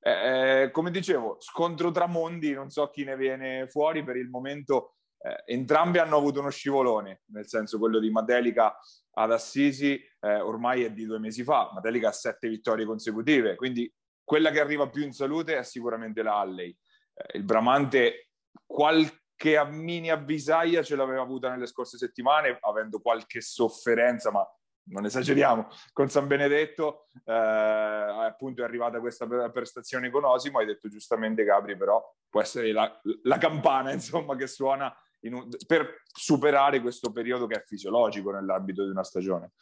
Eh, 0.00 0.62
eh 0.62 0.70
come 0.72 0.90
dicevo, 0.90 1.36
scontro 1.38 1.92
tra 1.92 2.06
mondi, 2.06 2.52
non 2.52 2.68
so 2.70 2.90
chi 2.90 3.04
ne 3.04 3.16
viene 3.16 3.68
fuori, 3.68 4.02
per 4.02 4.16
il 4.16 4.28
momento 4.28 4.95
eh, 5.18 5.42
entrambi 5.46 5.98
hanno 5.98 6.16
avuto 6.16 6.40
uno 6.40 6.50
scivolone, 6.50 7.22
nel 7.26 7.46
senso 7.48 7.78
quello 7.78 7.98
di 7.98 8.10
Madelica 8.10 8.76
ad 9.18 9.32
Assisi 9.32 10.00
eh, 10.20 10.40
ormai 10.40 10.84
è 10.84 10.92
di 10.92 11.06
due 11.06 11.18
mesi 11.18 11.42
fa, 11.42 11.70
Matelica 11.72 12.08
ha 12.08 12.12
sette 12.12 12.48
vittorie 12.48 12.84
consecutive, 12.84 13.54
quindi 13.54 13.92
quella 14.22 14.50
che 14.50 14.60
arriva 14.60 14.88
più 14.88 15.02
in 15.02 15.12
salute 15.12 15.56
è 15.56 15.62
sicuramente 15.62 16.22
la 16.22 16.38
Halley. 16.38 16.76
Eh, 17.14 17.38
il 17.38 17.44
Bramante 17.44 18.30
qualche 18.66 19.64
mini 19.70 20.10
avvisaglia 20.10 20.82
ce 20.82 20.96
l'aveva 20.96 21.22
avuta 21.22 21.48
nelle 21.48 21.66
scorse 21.66 21.96
settimane, 21.96 22.58
avendo 22.60 23.00
qualche 23.00 23.40
sofferenza, 23.40 24.30
ma 24.30 24.44
non 24.88 25.04
esageriamo, 25.04 25.68
con 25.92 26.08
San 26.08 26.26
Benedetto 26.26 27.08
eh, 27.24 27.32
appunto 27.32 28.62
è 28.62 28.64
arrivata 28.64 29.00
questa 29.00 29.26
prestazione 29.50 30.10
con 30.10 30.24
Osimo, 30.24 30.58
hai 30.58 30.66
detto 30.66 30.88
giustamente 30.88 31.44
Gabri, 31.44 31.76
però 31.76 32.02
può 32.28 32.40
essere 32.40 32.72
la, 32.72 33.00
la 33.22 33.38
campana 33.38 33.90
insomma 33.94 34.36
che 34.36 34.46
suona 34.46 34.94
un, 35.34 35.48
per 35.66 36.02
superare 36.06 36.80
questo 36.80 37.10
periodo 37.10 37.46
che 37.46 37.56
è 37.56 37.64
fisiologico 37.64 38.30
nell'ambito 38.30 38.84
di 38.84 38.90
una 38.90 39.04
stagione. 39.04 39.52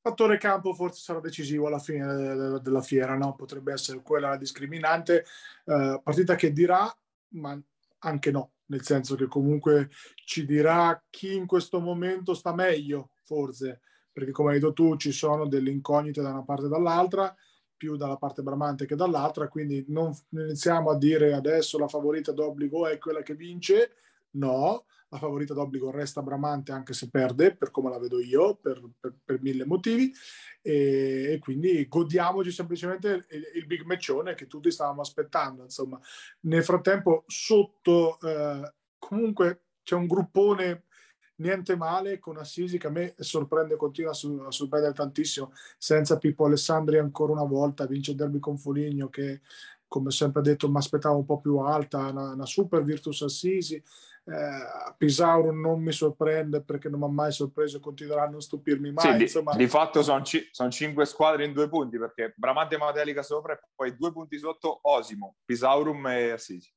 Fattore 0.00 0.38
campo 0.38 0.72
forse 0.72 1.00
sarà 1.00 1.20
decisivo 1.20 1.66
alla 1.66 1.80
fine 1.80 2.60
della 2.60 2.82
fiera, 2.82 3.16
no? 3.16 3.34
potrebbe 3.34 3.72
essere 3.72 4.02
quella 4.02 4.28
la 4.28 4.36
discriminante, 4.36 5.24
eh, 5.64 6.00
partita 6.02 6.36
che 6.36 6.52
dirà, 6.52 6.88
ma 7.30 7.60
anche 8.00 8.30
no, 8.30 8.52
nel 8.66 8.82
senso 8.82 9.16
che 9.16 9.26
comunque 9.26 9.90
ci 10.24 10.46
dirà 10.46 11.02
chi 11.10 11.34
in 11.34 11.46
questo 11.46 11.80
momento 11.80 12.34
sta 12.34 12.54
meglio, 12.54 13.10
forse, 13.24 13.80
perché 14.12 14.30
come 14.30 14.52
hai 14.52 14.60
detto 14.60 14.72
tu 14.72 14.96
ci 14.96 15.12
sono 15.12 15.46
delle 15.46 15.70
incognite 15.70 16.22
da 16.22 16.30
una 16.30 16.44
parte 16.44 16.66
e 16.66 16.68
dall'altra, 16.68 17.34
più 17.76 17.96
dalla 17.96 18.16
parte 18.16 18.42
bramante 18.42 18.86
che 18.86 18.96
dall'altra, 18.96 19.48
quindi 19.48 19.84
non 19.88 20.12
iniziamo 20.30 20.90
a 20.90 20.96
dire 20.96 21.34
adesso 21.34 21.78
la 21.78 21.88
favorita 21.88 22.32
d'obbligo 22.32 22.86
è 22.86 22.98
quella 22.98 23.22
che 23.22 23.34
vince, 23.34 23.96
No, 24.36 24.84
la 25.08 25.18
favorita 25.18 25.54
d'obbligo 25.54 25.90
resta 25.90 26.22
Bramante 26.22 26.72
anche 26.72 26.92
se 26.92 27.10
perde, 27.10 27.54
per 27.54 27.70
come 27.70 27.90
la 27.90 27.98
vedo 27.98 28.20
io, 28.20 28.56
per, 28.56 28.82
per, 28.98 29.14
per 29.24 29.40
mille 29.40 29.64
motivi, 29.64 30.12
e, 30.60 31.32
e, 31.32 31.38
quindi 31.38 31.86
godiamoci 31.86 32.50
semplicemente 32.50 33.26
il, 33.30 33.42
il, 33.54 33.66
big 33.66 33.82
matchone 33.82 34.34
che 34.34 34.46
tutti 34.46 34.70
stavamo 34.70 35.00
aspettando. 35.00 35.62
Insomma, 35.62 35.98
nel 36.40 36.64
frattempo 36.64 37.24
sotto 37.26 38.18
eh, 38.20 38.72
comunque 38.98 39.62
c'è 39.82 39.94
un 39.94 40.06
gruppone 40.06 40.84
niente 41.36 41.76
male 41.76 42.18
con 42.18 42.38
Assisi 42.38 42.78
che 42.78 42.86
a 42.86 42.90
me 42.90 43.14
sorprende, 43.18 43.76
continua 43.76 44.10
a 44.10 44.50
sorprendere 44.50 44.94
tantissimo, 44.94 45.52
senza 45.78 46.18
Pippo 46.18 46.46
Alessandri 46.46 46.98
ancora 46.98 47.32
una 47.32 47.44
volta, 47.44 47.86
vince 47.86 48.12
il 48.12 48.16
derby 48.16 48.38
con 48.38 48.58
Foligno 48.58 49.08
che 49.08 49.40
come 49.88 50.10
sempre 50.10 50.42
detto 50.42 50.68
mi 50.68 50.78
aspettavo 50.78 51.18
un 51.18 51.24
po' 51.24 51.40
più 51.40 51.58
alta, 51.58 52.08
una, 52.08 52.32
una 52.32 52.46
super 52.46 52.82
Virtus 52.82 53.22
Assisi, 53.22 53.80
eh, 54.28 54.94
Pisauro 54.96 55.52
non 55.52 55.80
mi 55.80 55.92
sorprende 55.92 56.60
perché 56.62 56.88
non 56.88 56.98
mi 56.98 57.06
ha 57.06 57.10
mai 57.10 57.30
sorpreso 57.30 57.76
e 57.76 57.80
continuerà 57.80 58.24
a 58.24 58.28
non 58.28 58.40
stupirmi 58.40 58.90
mai. 58.90 59.16
Sì, 59.16 59.22
insomma... 59.22 59.52
di, 59.52 59.58
di, 59.58 59.68
fatto 59.68 60.02
sono, 60.02 60.22
ci, 60.22 60.48
sono, 60.50 60.70
cinque 60.70 61.04
squadre 61.04 61.44
in 61.44 61.52
due 61.52 61.68
punti 61.68 61.96
perché 61.96 62.34
Bramante 62.36 62.76
Matelica 62.76 63.22
sopra 63.22 63.52
e 63.52 63.60
poi 63.74 63.94
due 63.96 64.12
punti 64.12 64.36
sotto 64.38 64.80
Osimo, 64.82 65.36
Pisaurum 65.44 66.06
e 66.08 66.30
Assisi. 66.30 66.72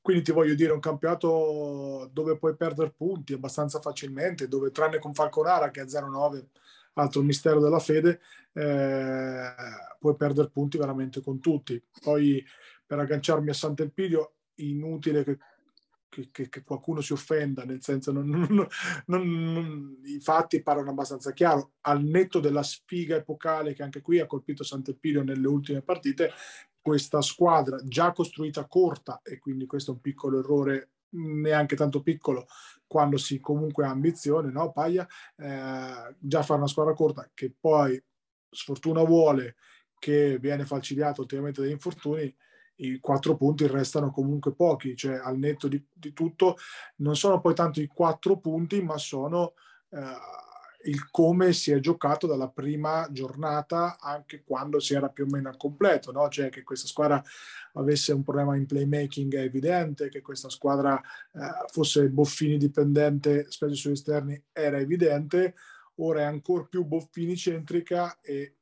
Quindi 0.00 0.22
ti 0.22 0.32
voglio 0.32 0.54
dire, 0.54 0.72
un 0.72 0.80
campionato 0.80 2.08
dove 2.12 2.38
puoi 2.38 2.56
perdere 2.56 2.94
punti 2.96 3.32
abbastanza 3.32 3.80
facilmente, 3.80 4.46
dove 4.46 4.70
tranne 4.70 5.00
con 5.00 5.12
Falconara 5.12 5.70
che 5.70 5.82
è 5.82 5.84
0-9, 5.84 6.46
altro 6.94 7.20
mistero 7.22 7.60
della 7.60 7.80
fede, 7.80 8.20
eh, 8.52 9.52
puoi 9.98 10.16
perdere 10.16 10.50
punti 10.50 10.78
veramente 10.78 11.20
con 11.20 11.40
tutti. 11.40 11.82
Poi 12.00 12.42
per 12.86 13.00
agganciarmi 13.00 13.50
a 13.50 13.54
Sant'Elpidio, 13.54 14.36
inutile 14.60 15.24
che 15.24 15.38
che, 16.08 16.28
che, 16.30 16.48
che, 16.48 16.62
qualcuno 16.62 17.00
si 17.00 17.12
offenda, 17.12 17.64
nel 17.64 17.82
senso 17.82 18.12
non, 18.12 18.28
non, 18.28 18.66
non, 19.06 20.00
i 20.04 20.20
fatti 20.20 20.62
parlano 20.62 20.90
abbastanza 20.90 21.32
chiaro, 21.32 21.72
al 21.82 22.02
netto 22.02 22.40
della 22.40 22.62
sfiga 22.62 23.16
epocale 23.16 23.74
che 23.74 23.82
anche 23.82 24.00
qui 24.00 24.20
ha 24.20 24.26
colpito 24.26 24.64
Sant'Elpidio 24.64 25.22
nelle 25.22 25.46
ultime 25.46 25.82
partite, 25.82 26.32
questa 26.80 27.20
squadra 27.20 27.78
già 27.84 28.12
costruita 28.12 28.66
corta 28.66 29.20
e 29.22 29.38
quindi 29.38 29.66
questo 29.66 29.90
è 29.90 29.94
un 29.94 30.00
piccolo 30.00 30.38
errore 30.38 30.90
neanche 31.10 31.76
tanto 31.76 32.02
piccolo 32.02 32.46
quando 32.86 33.16
si 33.18 33.40
comunque 33.40 33.84
ha 33.84 33.90
ambizione, 33.90 34.50
no 34.50 34.72
Paglia? 34.72 35.06
Eh, 35.36 36.16
già 36.18 36.42
fare 36.42 36.58
una 36.58 36.68
squadra 36.68 36.94
corta 36.94 37.30
che 37.34 37.54
poi 37.58 38.02
sfortuna 38.50 39.02
vuole 39.02 39.56
che 39.98 40.38
viene 40.38 40.64
falcidiato 40.64 41.22
ultimamente 41.22 41.60
dagli 41.60 41.72
infortuni, 41.72 42.34
i 42.78 42.98
quattro 43.00 43.36
punti 43.36 43.66
restano 43.66 44.10
comunque 44.10 44.54
pochi, 44.54 44.96
cioè 44.96 45.16
al 45.16 45.38
netto 45.38 45.68
di, 45.68 45.82
di 45.92 46.12
tutto 46.12 46.56
non 46.96 47.16
sono 47.16 47.40
poi 47.40 47.54
tanto 47.54 47.80
i 47.80 47.86
quattro 47.86 48.38
punti, 48.38 48.82
ma 48.82 48.98
sono 48.98 49.54
eh, 49.90 50.16
il 50.84 51.10
come 51.10 51.52
si 51.52 51.72
è 51.72 51.80
giocato 51.80 52.26
dalla 52.26 52.48
prima 52.48 53.08
giornata 53.10 53.98
anche 53.98 54.44
quando 54.44 54.78
si 54.78 54.94
era 54.94 55.08
più 55.08 55.24
o 55.24 55.26
meno 55.28 55.48
al 55.48 55.56
completo, 55.56 56.12
no? 56.12 56.28
cioè 56.28 56.50
che 56.50 56.62
questa 56.62 56.86
squadra 56.86 57.22
avesse 57.74 58.12
un 58.12 58.22
problema 58.22 58.56
in 58.56 58.66
playmaking 58.66 59.34
è 59.34 59.40
evidente, 59.40 60.08
che 60.08 60.20
questa 60.20 60.48
squadra 60.48 61.00
eh, 61.00 61.66
fosse 61.72 62.08
Boffini 62.08 62.58
dipendente, 62.58 63.50
specie 63.50 63.74
sugli 63.74 63.92
esterni, 63.92 64.40
era 64.52 64.78
evidente, 64.78 65.54
ora 65.96 66.20
è 66.20 66.24
ancora 66.24 66.64
più 66.64 66.84
Boffini 66.84 67.36
centrica 67.36 68.20
e 68.20 68.56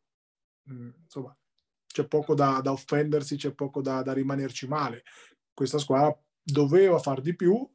mh, 0.63 0.75
mm, 0.75 0.91
insomma 1.03 1.37
c'è 1.97 2.07
poco 2.07 2.35
da, 2.35 2.61
da 2.63 2.73
offendersi, 2.73 3.37
c'è 3.37 3.55
poco 3.55 3.81
da, 3.81 4.03
da 4.03 4.13
rimanerci 4.13 4.69
male. 4.69 5.03
Questa 5.55 5.79
squadra 5.79 6.15
doveva 6.43 6.99
far 6.99 7.23
di 7.23 7.35
più, 7.35 7.67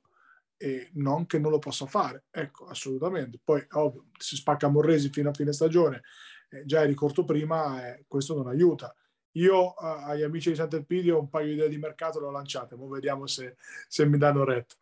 e 0.57 0.91
non 0.93 1.25
che 1.25 1.39
non 1.39 1.49
lo 1.49 1.57
possa 1.57 1.87
fare, 1.87 2.25
ecco, 2.29 2.67
assolutamente. 2.67 3.39
Poi, 3.43 3.65
ovvio, 3.71 4.05
si 4.19 4.35
spacca 4.35 4.67
Morresi 4.67 5.09
fino 5.09 5.31
a 5.31 5.33
fine 5.33 5.53
stagione, 5.53 6.03
eh, 6.49 6.65
già 6.65 6.83
eri 6.83 6.93
corto 6.93 7.25
prima, 7.25 7.83
eh, 7.83 8.05
questo 8.07 8.35
non 8.35 8.47
aiuta. 8.47 8.95
Io 9.37 9.75
eh, 9.75 10.03
agli 10.03 10.21
amici 10.21 10.49
di 10.49 10.55
Sant'Elpidio 10.55 11.17
un 11.17 11.29
paio 11.29 11.47
di 11.47 11.53
idee 11.53 11.69
di 11.69 11.79
mercato 11.79 12.19
le 12.19 12.27
ho 12.27 12.31
lanciate, 12.31 12.75
ma 12.75 12.85
vediamo 12.87 13.25
se, 13.25 13.55
se 13.87 14.05
mi 14.05 14.19
danno 14.19 14.43
retta. 14.43 14.75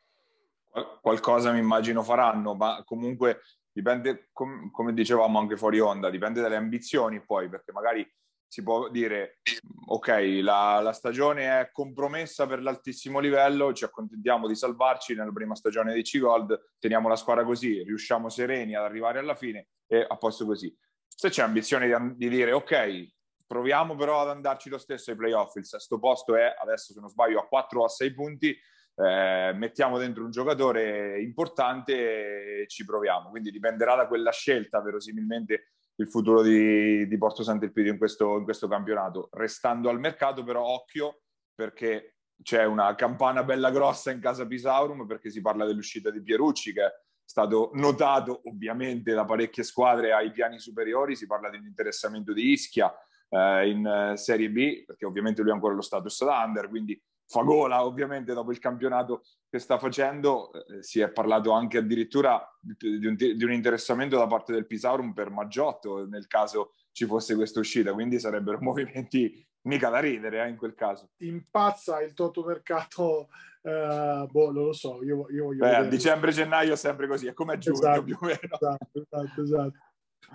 Qualcosa 1.02 1.54
mi 1.54 1.60
immagino 1.60 2.04
faranno, 2.04 2.56
ma 2.56 2.84
comunque 2.84 3.40
dipende, 3.72 4.28
com- 4.34 4.70
come 4.70 4.94
dicevamo 4.94 5.40
anche 5.40 5.56
fuori 5.56 5.80
onda, 5.80 6.10
dipende 6.10 6.42
dalle 6.42 6.58
ambizioni 6.58 7.22
poi, 7.22 7.48
perché 7.48 7.72
magari 7.72 8.06
si 8.50 8.64
può 8.64 8.90
dire 8.90 9.42
ok, 9.86 10.40
la, 10.42 10.80
la, 10.82 10.92
stagione 10.92 11.60
è 11.60 11.70
compromessa 11.72 12.48
per 12.48 12.64
l'altissimo 12.64 13.20
livello, 13.20 13.74
ci 13.74 13.84
accontentiamo 13.84 14.48
di 14.48 14.56
salvarci 14.56 15.14
nella 15.14 15.32
prima 15.32 15.54
stagione 15.54 15.94
di 15.94 16.02
C-Gold, 16.02 16.74
teniamo 16.80 17.08
la 17.08 17.16
squadra 17.16 17.46
così, 17.46 17.84
riusciamo 17.84 18.28
sereni 18.28 18.76
ad 18.76 18.84
arrivare 18.84 19.20
alla 19.20 19.36
fine 19.36 19.68
e 19.86 20.04
a 20.08 20.18
posto 20.18 20.48
così. 20.48 20.76
Se 21.08 21.30
c'è 21.30 21.44
ambizione 21.44 21.88
di, 21.88 22.16
di 22.16 22.30
dire 22.30 22.52
ok, 22.52 23.08
proviamo 23.46 23.96
però 23.96 24.22
ad 24.22 24.30
andarci 24.30 24.70
lo 24.70 24.80
stesso 24.80 25.12
ai 25.12 25.18
playoff, 25.18 25.56
il 25.56 25.66
sesto 25.66 26.00
posto 26.00 26.36
è 26.36 26.56
adesso 26.60 26.92
se 26.92 27.00
non 27.00 27.10
sbaglio 27.10 27.40
a 27.40 27.48
4 27.48 27.82
o 27.82 27.86
a 27.86 27.90
6 27.90 28.14
punti, 28.16 28.58
eh, 28.96 29.52
mettiamo 29.54 30.00
dentro 30.00 30.24
un 30.24 30.32
giocatore 30.32 31.22
importante 31.22 32.62
e 32.62 32.68
ci 32.68 32.84
proviamo, 32.84 33.30
quindi 33.30 33.52
dipenderà 33.52 33.96
da 33.96 34.08
quella 34.08 34.32
scelta 34.32 34.82
verosimilmente 34.82 35.74
il 36.00 36.08
futuro 36.08 36.42
di, 36.42 37.08
di 37.08 37.18
Porto 37.18 37.44
Sant'Elpidio 37.44 37.92
in 37.92 37.98
questo, 37.98 38.38
in 38.38 38.44
questo 38.44 38.68
campionato. 38.68 39.30
Restando 39.32 39.90
al 39.90 40.00
mercato, 40.00 40.44
però, 40.44 40.64
occhio 40.64 41.22
perché 41.54 42.16
c'è 42.42 42.64
una 42.64 42.96
campana 42.96 43.44
bella 43.44 43.70
grossa 43.70 44.12
in 44.12 44.22
casa 44.22 44.48
Pisaurum 44.48 45.06
perché 45.06 45.30
si 45.30 45.42
parla 45.42 45.66
dell'uscita 45.66 46.10
di 46.10 46.22
Pierucci 46.22 46.72
che 46.72 46.86
è 46.86 46.92
stato 47.26 47.72
notato 47.74 48.42
ovviamente 48.46 49.14
da 49.14 49.26
parecchie 49.26 49.64
squadre 49.64 50.14
ai 50.14 50.32
piani 50.32 50.58
superiori, 50.58 51.18
si 51.18 51.28
parla 51.28 51.50
di 51.50 51.58
un 51.58 51.66
interessamento 51.66 52.32
di 52.32 52.52
Ischia 52.52 52.94
eh, 53.28 53.70
in 53.70 53.86
eh, 53.86 54.18
Serie 54.18 54.50
B 54.50 54.86
perché 54.86 55.06
ovviamente 55.06 55.42
lui 55.42 55.52
ha 55.52 55.54
ancora 55.54 55.76
lo 55.76 55.82
status 55.82 56.24
da 56.24 56.44
under, 56.46 56.70
quindi 56.70 57.00
fa 57.30 57.44
gola 57.44 57.86
ovviamente 57.86 58.34
dopo 58.34 58.52
il 58.52 58.58
campionato 58.58 59.22
che 59.48 59.60
sta 59.60 59.78
facendo, 59.78 60.52
eh, 60.52 60.82
si 60.82 61.00
è 61.00 61.12
parlato 61.12 61.52
anche 61.52 61.78
addirittura 61.78 62.44
di 62.60 63.06
un, 63.06 63.16
di 63.16 63.44
un, 63.44 63.52
interessamento 63.52 64.18
da 64.18 64.26
parte 64.26 64.52
del 64.52 64.66
Pisaurum 64.66 65.14
per 65.14 65.30
Maggiotto 65.30 66.08
nel 66.08 66.26
caso 66.26 66.74
ci 66.92 67.06
fosse 67.06 67.36
questa 67.36 67.60
uscita, 67.60 67.94
quindi 67.94 68.20
sarebbero 68.20 68.58
movimenti 68.62 69.46
mica 69.62 69.90
da 69.90 70.00
ridere 70.00 70.44
eh, 70.44 70.50
in 70.50 70.58
quel 70.58 70.74
caso. 70.74 71.12
Impazza 71.18 72.02
il 72.02 72.14
totomercato, 72.14 73.30
eh, 73.62 74.26
boh, 74.28 74.52
non 74.52 74.66
lo 74.66 74.74
so, 74.74 75.04
io, 75.04 75.30
io 75.30 75.46
voglio 75.46 75.66
Beh, 75.66 75.88
dicembre-gennaio 75.88 76.74
è 76.74 76.78
sempre 76.78 77.08
così, 77.08 77.28
è 77.28 77.34
come 77.34 77.54
a 77.54 77.58
giugno 77.60 77.78
esatto, 77.78 78.04
più 78.04 78.18
o 78.20 78.26
meno. 78.26 78.40
Esatto, 78.42 79.06
esatto, 79.08 79.42
esatto. 79.44 79.78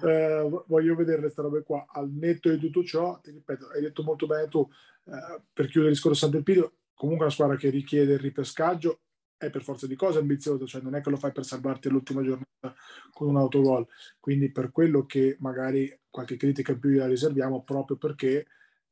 Eh, 0.02 0.62
voglio 0.66 0.94
vedere 0.94 1.20
queste 1.20 1.42
robe 1.42 1.62
qua 1.62 1.84
al 1.88 2.08
netto 2.10 2.50
di 2.50 2.58
tutto 2.58 2.82
ciò 2.82 3.20
ti 3.20 3.30
ripeto 3.30 3.68
hai 3.68 3.80
detto 3.80 4.02
molto 4.02 4.26
bene 4.26 4.48
tu 4.48 4.68
eh, 5.04 5.42
per 5.52 5.66
chiudere 5.66 5.90
il 5.90 5.92
discorso 5.92 6.18
Sant'Elpidio 6.18 6.72
comunque 6.94 7.24
una 7.26 7.34
squadra 7.34 7.56
che 7.56 7.70
richiede 7.70 8.14
il 8.14 8.18
ripescaggio 8.18 9.00
è 9.36 9.50
per 9.50 9.62
forza 9.62 9.86
di 9.86 9.96
cose 9.96 10.18
ambizioso, 10.18 10.66
cioè 10.66 10.80
non 10.80 10.94
è 10.94 11.00
che 11.00 11.10
lo 11.10 11.16
fai 11.16 11.32
per 11.32 11.44
salvarti 11.44 11.88
all'ultima 11.88 12.22
giornata 12.22 12.74
con 13.12 13.28
un 13.28 13.36
autogol. 13.36 13.86
Quindi 14.20 14.50
per 14.50 14.70
quello 14.70 15.04
che 15.04 15.36
magari 15.40 15.92
qualche 16.08 16.36
critica 16.36 16.72
in 16.72 16.78
più 16.78 16.90
la 16.90 17.06
riserviamo 17.06 17.62
proprio 17.62 17.96
perché 17.96 18.46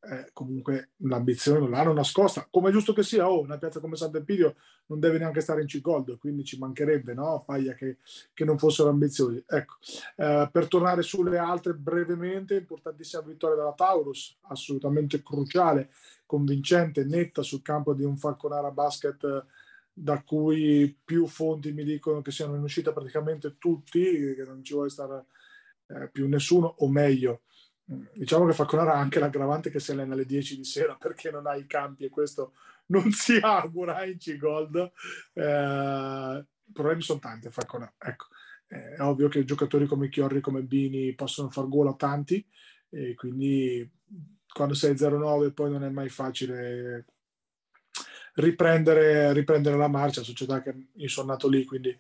eh, 0.05 0.31
comunque 0.33 0.91
l'ambizione 0.99 1.61
non 1.61 1.71
l'hanno 1.71 1.93
nascosta, 1.93 2.47
come 2.51 2.71
è 2.71 2.73
giusto 2.73 2.93
che 2.93 3.05
sia, 3.05 3.31
oh, 3.31 3.41
una 3.41 3.59
piazza 3.59 3.79
come 3.79 3.95
Sant'Elpidio 3.95 4.57
non 4.87 4.99
deve 4.99 5.19
neanche 5.19 5.41
stare 5.41 5.61
in 5.61 5.69
C-Gold, 5.69 6.19
quindi 6.19 6.45
ci 6.45 6.59
mancherebbe, 6.59 7.15
no? 7.15 7.45
Paglia 7.47 7.75
che, 7.75 7.99
che 8.35 8.45
non 8.45 8.59
fossero 8.59 8.89
ambiziosi. 8.89 9.45
Ecco, 9.47 9.75
eh, 10.17 10.49
per 10.51 10.67
tornare 10.67 11.03
sulle 11.03 11.39
altre 11.39 11.75
brevemente, 11.75 12.57
importantissima 12.57 13.23
vittoria 13.23 13.57
della 13.57 13.75
Taurus, 13.75 14.39
assolutamente 14.43 15.23
cruciale, 15.23 15.91
convincente, 16.27 17.05
netta 17.05 17.43
sul 17.43 17.63
campo 17.63 17.95
di 17.95 18.03
un 18.03 18.17
Falconara 18.17 18.71
Basket 18.71 19.47
da 19.95 20.23
cui 20.23 20.97
più 21.05 21.27
fonti 21.27 21.73
mi 21.73 21.85
dicono 21.85 22.23
che 22.23 22.31
siano 22.31 22.57
in 22.57 22.63
uscita 22.63 22.93
praticamente 22.93 23.57
tutti, 23.59 24.35
che 24.35 24.45
non 24.45 24.65
ci 24.65 24.73
vuole 24.73 24.89
stare 24.89 25.27
eh, 25.89 26.09
più 26.11 26.27
nessuno, 26.29 26.75
o 26.79 26.89
meglio, 26.89 27.43
diciamo 28.13 28.47
che 28.47 28.53
Falconara 28.53 28.95
ha 28.95 28.99
anche 28.99 29.19
l'aggravante 29.19 29.71
che 29.71 29.81
si 29.81 29.93
allena 29.93 30.15
alle 30.15 30.27
10 30.27 30.57
di 30.57 30.65
sera 30.65 30.97
perché 30.97 31.31
non 31.31 31.47
ha 31.47 31.55
i 31.55 31.67
campi 31.67 32.05
e 32.05 32.11
questo 32.11 32.55
non 32.87 33.11
si 33.13 33.39
augura 33.41 34.05
in 34.05 34.19
C-Gold. 34.19 34.93
Eh, 35.33 36.45
problemi 36.73 37.03
sono 37.03 37.19
tanti 37.19 37.47
a 37.47 37.51
Falconara, 37.51 37.95
ecco. 37.99 38.27
È 38.67 39.01
ovvio 39.01 39.29
che 39.29 39.45
giocatori 39.45 39.87
come 39.87 40.09
Chiorri, 40.09 40.41
come 40.41 40.63
Bini 40.63 41.15
possono 41.15 41.51
far 41.51 41.69
gol 41.69 41.89
a 41.89 41.95
tanti 41.95 42.45
e 42.89 43.15
quindi 43.15 43.91
quando 44.51 44.75
sei 44.75 44.95
0-9 44.95 45.53
poi 45.53 45.71
non 45.71 45.85
è 45.85 45.91
mai 45.91 46.09
facile 46.09 47.05
riprendere, 48.35 49.33
riprendere 49.33 49.77
la 49.77 49.89
marcia, 49.89 50.23
società 50.23 50.63
che 50.63 50.89
io 50.95 51.09
sono 51.09 51.33
nato 51.33 51.49
lì, 51.49 51.65
quindi 51.65 51.97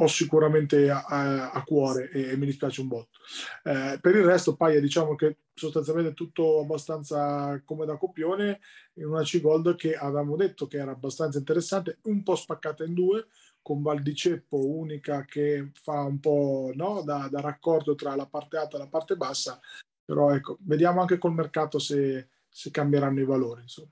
ho 0.00 0.06
sicuramente 0.06 0.90
a, 0.90 1.04
a, 1.04 1.50
a 1.50 1.64
cuore 1.64 2.10
e, 2.10 2.30
e, 2.30 2.36
mi 2.36 2.46
dispiace 2.46 2.80
un 2.80 2.88
botto. 2.88 3.18
Eh, 3.64 3.98
per 4.00 4.14
il 4.14 4.24
resto, 4.24 4.54
Paia, 4.54 4.80
diciamo 4.80 5.14
che 5.14 5.38
sostanzialmente 5.54 6.14
tutto 6.14 6.60
abbastanza 6.60 7.60
come 7.64 7.84
da 7.84 7.96
copione, 7.96 8.60
in 8.94 9.06
una 9.06 9.22
C-Gold 9.22 9.74
che 9.74 9.94
avevamo 9.94 10.36
detto 10.36 10.66
che 10.66 10.78
era 10.78 10.92
abbastanza 10.92 11.38
interessante, 11.38 11.98
un 12.04 12.22
po' 12.22 12.36
spaccata 12.36 12.84
in 12.84 12.94
due, 12.94 13.26
con 13.60 13.82
Valdiceppo 13.82 14.56
unica 14.56 15.24
che 15.24 15.72
fa 15.74 16.02
un 16.02 16.20
po' 16.20 16.70
no, 16.74 17.02
da, 17.02 17.28
da, 17.30 17.40
raccordo 17.40 17.94
tra 17.94 18.14
la 18.14 18.26
parte 18.26 18.56
alta 18.56 18.76
e 18.76 18.80
la 18.80 18.88
parte 18.88 19.16
bassa, 19.16 19.60
però 20.04 20.32
ecco, 20.32 20.58
vediamo 20.60 21.00
anche 21.00 21.18
col 21.18 21.34
mercato 21.34 21.78
se, 21.78 22.28
se 22.48 22.70
cambieranno 22.70 23.20
i 23.20 23.24
valori. 23.24 23.62
Insomma. 23.62 23.90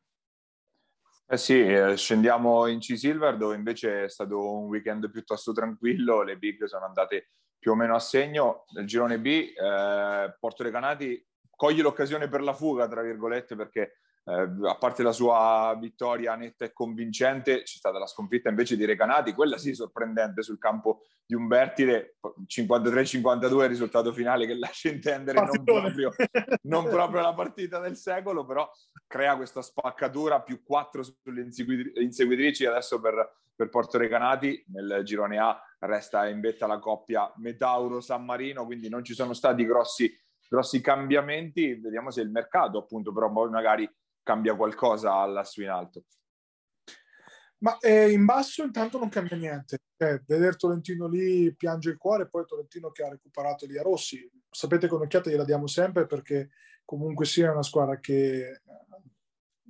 Eh 1.28 1.38
sì, 1.38 1.60
eh, 1.60 1.96
scendiamo 1.96 2.68
in 2.68 2.78
C-Silver 2.78 3.36
dove 3.36 3.56
invece 3.56 4.04
è 4.04 4.08
stato 4.08 4.58
un 4.58 4.66
weekend 4.66 5.10
piuttosto 5.10 5.52
tranquillo, 5.52 6.22
le 6.22 6.36
big 6.38 6.64
sono 6.66 6.84
andate 6.84 7.30
più 7.58 7.72
o 7.72 7.74
meno 7.74 7.96
a 7.96 7.98
segno. 7.98 8.64
Nel 8.74 8.86
girone 8.86 9.18
B, 9.18 9.26
eh, 9.26 10.36
Porto 10.38 10.62
Recanati 10.62 11.26
coglie 11.50 11.82
l'occasione 11.82 12.28
per 12.28 12.42
la 12.42 12.52
fuga, 12.52 12.86
tra 12.86 13.02
virgolette, 13.02 13.56
perché 13.56 14.02
eh, 14.28 14.68
a 14.68 14.76
parte 14.76 15.04
la 15.04 15.12
sua 15.12 15.76
vittoria 15.80 16.34
netta 16.34 16.64
e 16.64 16.72
convincente, 16.72 17.62
c'è 17.62 17.76
stata 17.76 17.98
la 17.98 18.08
sconfitta 18.08 18.48
invece 18.48 18.76
di 18.76 18.84
Recanati, 18.84 19.32
quella 19.32 19.56
sì 19.56 19.72
sorprendente 19.72 20.42
sul 20.42 20.58
campo 20.58 21.02
di 21.24 21.36
Umbertide, 21.36 22.16
53-52 22.44 23.62
il 23.62 23.68
risultato 23.68 24.12
finale 24.12 24.46
che 24.46 24.58
lascia 24.58 24.88
intendere 24.88 25.40
non 25.40 25.62
proprio, 25.62 26.12
non 26.62 26.84
proprio, 26.88 27.20
la 27.20 27.34
partita 27.34 27.78
del 27.78 27.96
secolo, 27.96 28.44
però 28.44 28.68
crea 29.06 29.36
questa 29.36 29.62
spaccatura, 29.62 30.42
più 30.42 30.64
4 30.64 31.04
sulle 31.04 31.46
inseguitrici 32.00 32.66
adesso 32.66 33.00
per, 33.00 33.32
per 33.54 33.68
Porto 33.68 33.96
Recanati, 33.96 34.64
nel 34.72 35.02
girone 35.04 35.38
A 35.38 35.56
resta 35.80 36.28
in 36.28 36.40
vetta 36.40 36.66
la 36.66 36.80
coppia 36.80 37.32
Metauro-San 37.36 38.24
Marino, 38.24 38.64
quindi 38.64 38.88
non 38.88 39.04
ci 39.04 39.14
sono 39.14 39.34
stati 39.34 39.64
grossi 39.64 40.12
grossi 40.48 40.80
cambiamenti, 40.80 41.74
vediamo 41.74 42.12
se 42.12 42.20
il 42.20 42.30
mercato 42.30 42.78
appunto 42.78 43.12
però 43.12 43.32
poi 43.32 43.50
magari 43.50 43.90
cambia 44.26 44.56
qualcosa 44.56 45.12
all'asso 45.12 45.62
in 45.62 45.68
alto? 45.68 46.02
Ma 47.58 47.78
eh, 47.78 48.10
in 48.10 48.24
basso 48.24 48.64
intanto 48.64 48.98
non 48.98 49.08
cambia 49.08 49.36
niente. 49.36 49.78
Eh, 49.96 50.20
vedere 50.26 50.56
Tolentino 50.56 51.06
lì 51.06 51.54
piange 51.54 51.90
il 51.90 51.96
cuore, 51.96 52.28
poi 52.28 52.44
Tolentino 52.44 52.90
che 52.90 53.04
ha 53.04 53.08
recuperato 53.08 53.66
Lia 53.66 53.82
Rossi. 53.82 54.28
Sapete 54.50 54.88
che 54.88 54.94
un'occhiata 54.94 55.30
gliela 55.30 55.44
diamo 55.44 55.68
sempre 55.68 56.06
perché 56.06 56.50
comunque 56.84 57.24
sia 57.24 57.52
una 57.52 57.62
squadra 57.62 57.98
che 58.00 58.50
eh, 58.50 58.60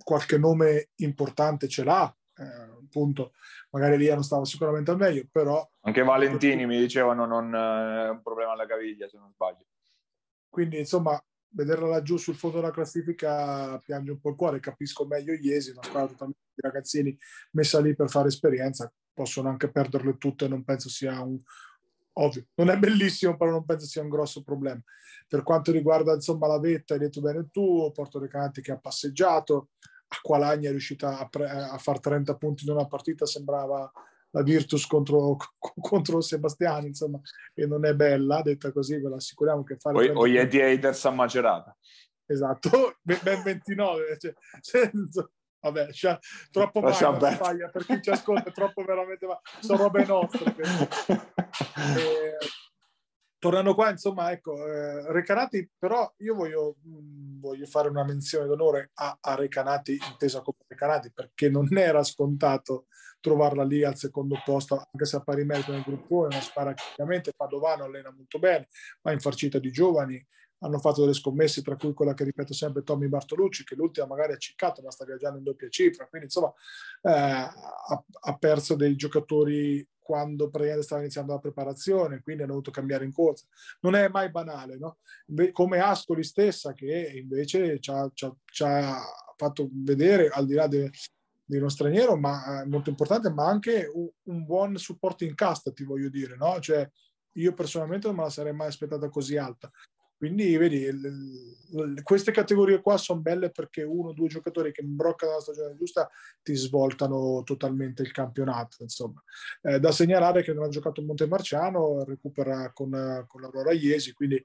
qualche 0.02 0.38
nome 0.38 0.88
importante 0.96 1.68
ce 1.68 1.84
l'ha. 1.84 2.16
Eh, 2.38 2.44
appunto, 2.82 3.32
magari 3.70 3.98
Lia 3.98 4.14
non 4.14 4.24
stava 4.24 4.46
sicuramente 4.46 4.90
al 4.90 4.96
meglio, 4.96 5.26
però... 5.30 5.68
Anche 5.82 6.02
Valentini 6.02 6.66
mi 6.66 6.78
dicevano 6.78 7.26
non 7.26 7.54
è 7.54 8.08
un 8.08 8.22
problema 8.22 8.52
alla 8.52 8.66
caviglia, 8.66 9.06
se 9.06 9.18
non 9.18 9.30
sbaglio. 9.30 9.66
Quindi, 10.48 10.78
insomma, 10.78 11.22
vederla 11.56 11.88
laggiù 11.88 12.18
sul 12.18 12.34
fondo 12.34 12.56
della 12.58 12.70
classifica 12.70 13.78
piange 13.78 14.10
un 14.10 14.20
po' 14.20 14.28
il 14.28 14.36
cuore, 14.36 14.60
capisco 14.60 15.06
meglio 15.06 15.32
Iesi, 15.32 15.70
una 15.70 15.82
squadra 15.82 16.10
totalmente 16.10 16.40
di 16.54 16.60
ragazzini 16.62 17.18
messa 17.52 17.80
lì 17.80 17.94
per 17.96 18.10
fare 18.10 18.28
esperienza, 18.28 18.92
possono 19.12 19.48
anche 19.48 19.70
perderle 19.70 20.18
tutte, 20.18 20.48
non 20.48 20.64
penso 20.64 20.90
sia 20.90 21.20
un, 21.22 21.38
ovvio, 22.18 22.46
non 22.54 22.68
è 22.68 22.78
bellissimo, 22.78 23.36
però 23.36 23.50
non 23.50 23.64
penso 23.64 23.86
sia 23.86 24.02
un 24.02 24.10
grosso 24.10 24.42
problema. 24.42 24.80
Per 25.26 25.42
quanto 25.42 25.72
riguarda 25.72 26.12
insomma 26.12 26.46
la 26.46 26.60
vetta, 26.60 26.92
hai 26.94 27.00
detto 27.00 27.22
bene 27.22 27.48
tu, 27.50 27.90
Porto 27.92 28.18
Recanati 28.18 28.60
che 28.60 28.72
ha 28.72 28.78
passeggiato, 28.78 29.70
Acqualagna 30.08 30.68
è 30.68 30.70
riuscita 30.70 31.18
a, 31.18 31.28
pre- 31.28 31.48
a 31.48 31.78
far 31.78 31.98
30 31.98 32.36
punti 32.36 32.64
in 32.64 32.70
una 32.70 32.86
partita, 32.86 33.26
sembrava 33.26 33.90
la 34.36 34.42
Virtus 34.42 34.86
contro, 34.86 35.36
contro 35.80 36.20
Sebastiani, 36.20 36.88
insomma, 36.88 37.18
e 37.54 37.66
non 37.66 37.86
è 37.86 37.94
bella, 37.94 38.42
detta 38.42 38.70
così, 38.70 38.98
ve 39.00 39.08
l'assicuriamo 39.08 39.64
che 39.64 39.76
fare... 39.78 40.10
O, 40.10 40.20
o 40.20 40.26
Yeti 40.26 40.60
Haters 40.60 41.06
a 41.06 41.10
Macerata. 41.10 41.76
Esatto, 42.26 42.98
ben 43.02 43.42
29, 43.42 44.16
cioè, 44.20 44.34
senso, 44.60 45.32
vabbè, 45.60 45.90
cioè, 45.92 46.18
troppo 46.50 46.80
male, 46.80 46.94
spaglia, 46.94 47.68
per 47.70 47.86
chi 47.86 48.02
ci 48.02 48.10
ascolta, 48.10 48.50
troppo 48.50 48.84
veramente, 48.84 49.26
ma 49.26 49.40
sono 49.60 49.84
robe 49.84 50.04
nostre. 50.04 50.54
e, 51.96 52.36
tornando 53.38 53.74
qua, 53.74 53.90
insomma, 53.90 54.32
ecco, 54.32 54.66
eh, 54.66 55.12
Recanati, 55.12 55.70
però 55.78 56.12
io 56.18 56.34
voglio, 56.34 56.76
mh, 56.82 56.90
mm, 56.90 57.40
voglio, 57.40 57.66
fare 57.66 57.88
una 57.88 58.04
menzione 58.04 58.46
d'onore 58.46 58.90
a, 58.94 59.16
a 59.18 59.34
Recanati, 59.34 59.98
intesa 60.10 60.42
come 60.42 60.58
Recanati, 60.66 61.10
perché 61.10 61.48
non 61.48 61.68
era 61.78 62.02
scontato 62.02 62.86
trovarla 63.26 63.64
lì 63.64 63.82
al 63.82 63.96
secondo 63.96 64.40
posto, 64.44 64.76
anche 64.76 65.04
se 65.04 65.16
a 65.16 65.20
pari 65.20 65.44
merito 65.44 65.72
nel 65.72 65.82
gruppo, 65.82 66.24
è 66.24 66.26
una 66.28 66.40
squadra 66.40 66.74
che 66.74 66.84
ovviamente 66.92 67.32
Padovano 67.36 67.82
allena 67.82 68.12
molto 68.14 68.38
bene, 68.38 68.68
ma 69.02 69.10
infarcita 69.10 69.58
di 69.58 69.72
giovani, 69.72 70.24
hanno 70.60 70.78
fatto 70.78 71.00
delle 71.00 71.12
scommesse, 71.12 71.60
tra 71.60 71.74
cui 71.74 71.92
quella 71.92 72.14
che 72.14 72.22
ripeto 72.22 72.54
sempre 72.54 72.84
Tommy 72.84 73.08
Bartolucci, 73.08 73.64
che 73.64 73.74
l'ultima 73.74 74.06
magari 74.06 74.34
ha 74.34 74.36
ciccato, 74.36 74.80
ma 74.80 74.92
sta 74.92 75.04
viaggiando 75.04 75.38
in 75.38 75.44
doppia 75.44 75.68
cifra, 75.68 76.06
quindi 76.06 76.28
insomma 76.28 76.52
eh, 77.02 77.10
ha, 77.10 78.04
ha, 78.20 78.36
perso 78.38 78.76
dei 78.76 78.94
giocatori 78.94 79.86
quando 79.98 80.44
praticamente 80.44 80.84
stava 80.84 81.00
iniziando 81.00 81.32
la 81.32 81.40
preparazione, 81.40 82.22
quindi 82.22 82.42
hanno 82.42 82.52
dovuto 82.52 82.70
cambiare 82.70 83.04
in 83.04 83.12
corsa. 83.12 83.44
Non 83.80 83.96
è 83.96 84.08
mai 84.08 84.30
banale, 84.30 84.78
no? 84.78 84.98
Come 85.50 85.80
Ascoli 85.80 86.22
stessa, 86.22 86.72
che 86.74 87.10
invece 87.16 87.80
ci 87.80 87.90
ha 87.90 89.00
fatto 89.36 89.68
vedere, 89.72 90.28
al 90.28 90.46
di 90.46 90.54
là 90.54 90.68
de, 90.68 90.90
di 91.46 91.58
uno 91.58 91.68
straniero, 91.68 92.16
ma 92.16 92.62
eh, 92.62 92.66
molto 92.66 92.90
importante, 92.90 93.30
ma 93.30 93.46
anche 93.46 93.88
un, 93.92 94.08
un 94.24 94.44
buon 94.44 94.76
supporto 94.76 95.24
in 95.24 95.34
casta, 95.34 95.72
ti 95.72 95.84
voglio 95.84 96.08
dire, 96.08 96.36
no? 96.36 96.58
Cioè, 96.60 96.88
io 97.32 97.54
personalmente 97.54 98.08
non 98.08 98.16
me 98.16 98.22
la 98.22 98.30
sarei 98.30 98.52
mai 98.52 98.66
aspettata 98.68 99.08
così 99.08 99.36
alta. 99.36 99.70
Quindi, 100.18 100.56
vedi, 100.56 100.90
l- 100.90 101.54
l- 101.72 102.02
queste 102.02 102.32
categorie 102.32 102.80
qua 102.80 102.96
sono 102.96 103.20
belle 103.20 103.50
perché 103.50 103.82
uno 103.82 104.08
o 104.08 104.12
due 104.12 104.28
giocatori 104.28 104.72
che 104.72 104.80
imbroccano 104.80 105.32
la 105.32 105.40
stagione 105.40 105.76
giusta 105.76 106.10
ti 106.42 106.54
svoltano 106.54 107.42
totalmente 107.44 108.02
il 108.02 108.10
campionato. 108.12 108.78
Insomma, 108.80 109.22
eh, 109.62 109.78
da 109.78 109.92
segnalare 109.92 110.42
che 110.42 110.52
non 110.52 110.64
ha 110.64 110.68
giocato 110.68 111.02
Montemarciano, 111.02 112.04
recupera 112.04 112.72
con, 112.72 113.24
con 113.28 113.40
l'Aurora 113.40 113.72
Iesi, 113.72 114.12
quindi 114.14 114.42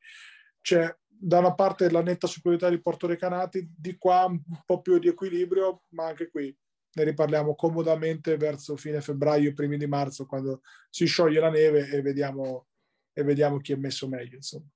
c'è 0.60 0.94
da 1.08 1.40
una 1.40 1.54
parte 1.54 1.90
la 1.90 2.02
netta 2.02 2.28
superiorità 2.28 2.70
di 2.70 2.82
Porto 2.82 3.08
Recanati, 3.08 3.72
di 3.76 3.96
qua 3.98 4.26
un 4.26 4.42
po' 4.66 4.82
più 4.82 5.00
di 5.00 5.08
equilibrio, 5.08 5.84
ma 5.90 6.08
anche 6.08 6.30
qui 6.30 6.56
ne 6.94 7.04
riparliamo 7.04 7.56
comodamente 7.56 8.38
verso 8.38 8.76
fine 8.76 9.02
febbraio, 9.02 9.54
primi 9.54 9.78
di 9.78 9.88
marzo, 9.88 10.26
quando 10.26 10.62
si 10.90 11.06
scioglie 11.06 11.40
la 11.40 11.50
neve 11.50 11.90
e 11.90 12.02
vediamo, 12.02 12.68
e 13.14 13.24
vediamo 13.24 13.58
chi 13.60 13.74
è 13.74 13.76
messo 13.76 14.08
meglio. 14.08 14.36
Insomma. 14.36 14.68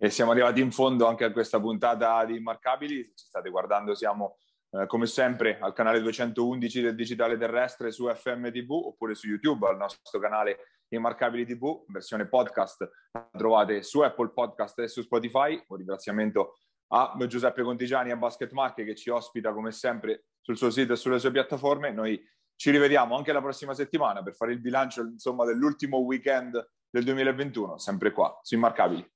E 0.00 0.10
siamo 0.10 0.30
arrivati 0.30 0.60
in 0.60 0.70
fondo 0.70 1.06
anche 1.06 1.24
a 1.24 1.32
questa 1.32 1.60
puntata 1.60 2.24
di 2.24 2.36
Immarcabili. 2.36 3.02
Se 3.02 3.12
ci 3.16 3.26
state 3.26 3.50
guardando, 3.50 3.94
siamo 3.94 4.36
eh, 4.70 4.86
come 4.86 5.06
sempre 5.06 5.58
al 5.58 5.72
canale 5.72 6.00
211 6.00 6.82
del 6.82 6.94
Digitale 6.94 7.36
Terrestre 7.36 7.90
su 7.90 8.06
FMTV 8.06 8.70
oppure 8.70 9.14
su 9.14 9.26
YouTube 9.26 9.66
al 9.66 9.76
nostro 9.76 10.20
canale 10.20 10.58
Immarcabili 10.88 11.44
TV, 11.44 11.84
versione 11.88 12.28
podcast. 12.28 12.88
La 13.12 13.28
trovate 13.32 13.82
su 13.82 14.00
Apple 14.00 14.30
Podcast 14.30 14.78
e 14.78 14.88
su 14.88 15.02
Spotify. 15.02 15.62
Un 15.66 15.76
ringraziamento 15.76 16.58
a 16.88 17.14
Giuseppe 17.26 17.62
Contigiani 17.62 18.10
a 18.10 18.16
Basket 18.16 18.52
Marche 18.52 18.84
che 18.84 18.94
ci 18.94 19.10
ospita 19.10 19.52
come 19.52 19.72
sempre 19.72 20.26
sul 20.40 20.56
suo 20.56 20.70
sito 20.70 20.92
e 20.92 20.96
sulle 20.96 21.18
sue 21.18 21.30
piattaforme. 21.30 21.92
Noi 21.92 22.20
ci 22.56 22.70
rivediamo 22.70 23.16
anche 23.16 23.32
la 23.32 23.40
prossima 23.40 23.74
settimana 23.74 24.22
per 24.22 24.34
fare 24.34 24.52
il 24.52 24.60
bilancio 24.60 25.02
insomma, 25.02 25.44
dell'ultimo 25.44 25.98
weekend 25.98 26.52
del 26.90 27.04
2021, 27.04 27.78
sempre 27.78 28.12
qua 28.12 28.38
su 28.42 28.54
Immarcabili. 28.54 29.06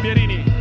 Pierini 0.00 0.59